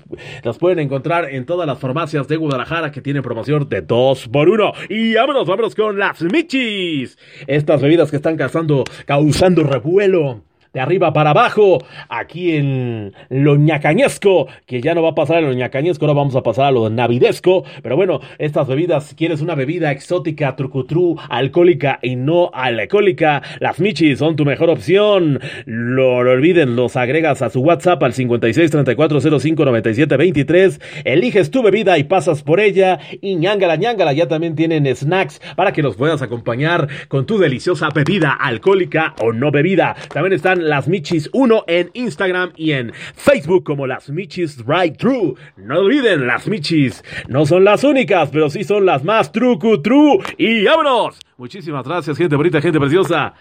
los 0.44 0.58
pueden 0.58 0.80
encontrar 0.80 1.30
en 1.32 1.46
todas 1.46 1.68
las 1.68 1.80
farmacias 1.80 2.28
de 2.28 2.38
Guadalajara 2.38 2.92
que 2.92 3.02
tienen 3.02 3.24
promoción 3.24 3.68
de 3.70 3.82
2 3.82 4.28
por 4.30 4.50
1 4.50 4.74
Y 4.90 5.16
vámonos, 5.16 5.48
vámonos 5.48 5.76
con 5.76 5.98
las 5.98 6.22
Michis. 6.22 7.18
Estas 7.48 7.82
bebidas 7.82 8.10
que 8.10 8.18
están 8.18 8.38
causando, 8.38 8.84
causando 9.06 9.64
revuelo 9.64 10.44
de 10.76 10.82
arriba 10.82 11.14
para 11.14 11.30
abajo, 11.30 11.80
aquí 12.10 12.52
en 12.52 13.14
lo 13.30 13.56
ñacañesco, 13.56 14.48
que 14.66 14.82
ya 14.82 14.94
no 14.94 15.02
va 15.02 15.12
a 15.12 15.16
pasar 15.16 15.38
a 15.38 15.42
lo 15.42 15.54
ñacañesco, 15.54 16.06
ahora 16.06 16.18
vamos 16.18 16.36
a 16.36 16.44
pasar 16.44 16.66
a 16.66 16.72
lo 16.72 16.90
navidesco, 16.90 17.64
pero 17.82 17.96
bueno, 17.96 18.20
estas 18.40 18.68
bebidas, 18.68 19.06
si 19.06 19.16
quieres 19.16 19.40
una 19.40 19.56
bebida 19.56 19.92
exótica, 19.92 20.58
trucutru, 20.58 21.16
alcohólica 21.30 22.00
y 22.02 22.18
no 22.18 22.52
alcohólica, 22.54 23.42
las 23.62 23.80
michis 23.80 24.20
son 24.20 24.36
tu 24.36 24.44
mejor 24.44 24.70
opción, 24.70 25.40
lo, 25.66 26.24
lo 26.24 26.32
olviden, 26.32 26.76
los 26.76 26.98
agregas 26.98 27.42
a 27.42 27.50
su 27.50 27.62
WhatsApp 27.62 28.04
al 28.04 28.12
56 28.12 28.70
34 28.70 29.40
05 29.40 29.64
97 29.64 30.18
23, 30.18 30.82
eliges 31.06 31.52
tu 31.52 31.64
bebida 31.64 31.98
y 31.98 32.04
pasas 32.04 32.44
por 32.44 32.60
ella, 32.60 33.00
y 33.22 33.36
ñangala 33.36 33.78
ñangala, 33.78 34.12
ya 34.12 34.28
también 34.28 34.56
tienen 34.56 34.94
snacks 34.94 35.40
para 35.56 35.72
que 35.72 35.82
los 35.82 35.96
puedas 35.96 36.22
acompañar 36.22 36.90
con 37.08 37.26
tu 37.26 37.38
deliciosa 37.38 37.88
bebida 37.96 38.34
alcohólica 38.34 39.16
o 39.22 39.32
no 39.32 39.52
bebida, 39.52 39.96
también 40.14 40.34
están 40.34 40.65
las 40.70 40.88
Michis 40.88 41.30
1 41.34 41.64
en 41.68 41.92
Instagram 41.94 42.52
y 42.56 42.72
en 42.72 42.92
Facebook 43.16 43.64
como 43.64 43.88
Las 43.88 44.10
Michis 44.10 44.66
Right 44.66 44.98
True. 44.98 45.36
No 45.58 45.80
olviden, 45.80 46.28
Las 46.28 46.48
Michis 46.48 47.04
no 47.28 47.46
son 47.46 47.64
las 47.64 47.84
únicas, 47.84 48.30
pero 48.32 48.50
sí 48.50 48.64
son 48.64 48.86
las 48.86 49.04
más 49.04 49.32
trucu 49.32 49.82
true. 49.82 50.20
Y 50.38 50.66
vámonos. 50.66 51.20
Muchísimas 51.38 51.88
gracias, 51.88 52.18
gente 52.18 52.36
bonita, 52.36 52.62
gente 52.62 52.80
preciosa. 52.80 53.34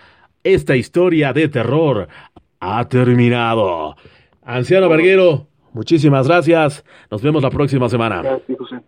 Esta 0.42 0.76
historia 0.76 1.32
de 1.32 1.48
terror 1.48 2.08
ha 2.60 2.88
terminado. 2.88 3.96
Anciano 4.42 4.88
Verguero, 4.88 5.46
muchísimas 5.72 6.28
gracias. 6.28 6.84
Nos 7.10 7.22
vemos 7.22 7.42
la 7.42 7.50
próxima 7.50 7.88
semana. 7.88 8.22
Gracias, 8.22 8.58
José. 8.58 8.80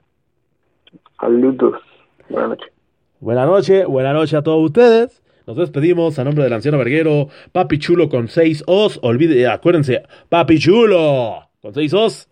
Saludos. 1.19 1.81
Buenas 2.29 2.51
noches. 2.51 2.73
Buenas 3.21 3.47
noches, 3.47 3.87
buenas 3.87 4.15
noches 4.15 4.35
a 4.35 4.43
todos 4.43 4.65
ustedes. 4.65 5.23
Nos 5.47 5.57
despedimos 5.57 6.19
a 6.19 6.25
nombre 6.25 6.43
del 6.43 6.53
anciano 6.53 6.77
verguero, 6.77 7.29
Papi 7.53 7.79
Chulo 7.79 8.09
con 8.09 8.27
seis 8.27 8.65
os. 8.67 8.99
Olvide, 9.03 9.47
acuérdense, 9.47 10.03
Papi 10.29 10.59
Chulo 10.59 11.51
con 11.63 11.73
seis 11.73 11.95
os. 11.95 12.29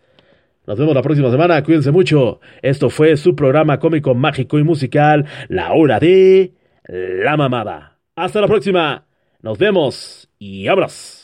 Nos 0.66 0.78
vemos 0.78 0.94
la 0.94 1.02
próxima 1.02 1.30
semana, 1.30 1.62
cuídense 1.62 1.92
mucho. 1.92 2.40
Esto 2.60 2.90
fue 2.90 3.16
su 3.16 3.36
programa 3.36 3.78
cómico, 3.78 4.14
mágico 4.14 4.58
y 4.58 4.64
musical, 4.64 5.26
La 5.48 5.74
Hora 5.74 6.00
de 6.00 6.54
la 6.88 7.36
Mamada. 7.36 7.98
Hasta 8.16 8.40
la 8.40 8.48
próxima. 8.48 9.06
Nos 9.42 9.58
vemos 9.58 10.28
y 10.38 10.66
abrazos. 10.66 11.23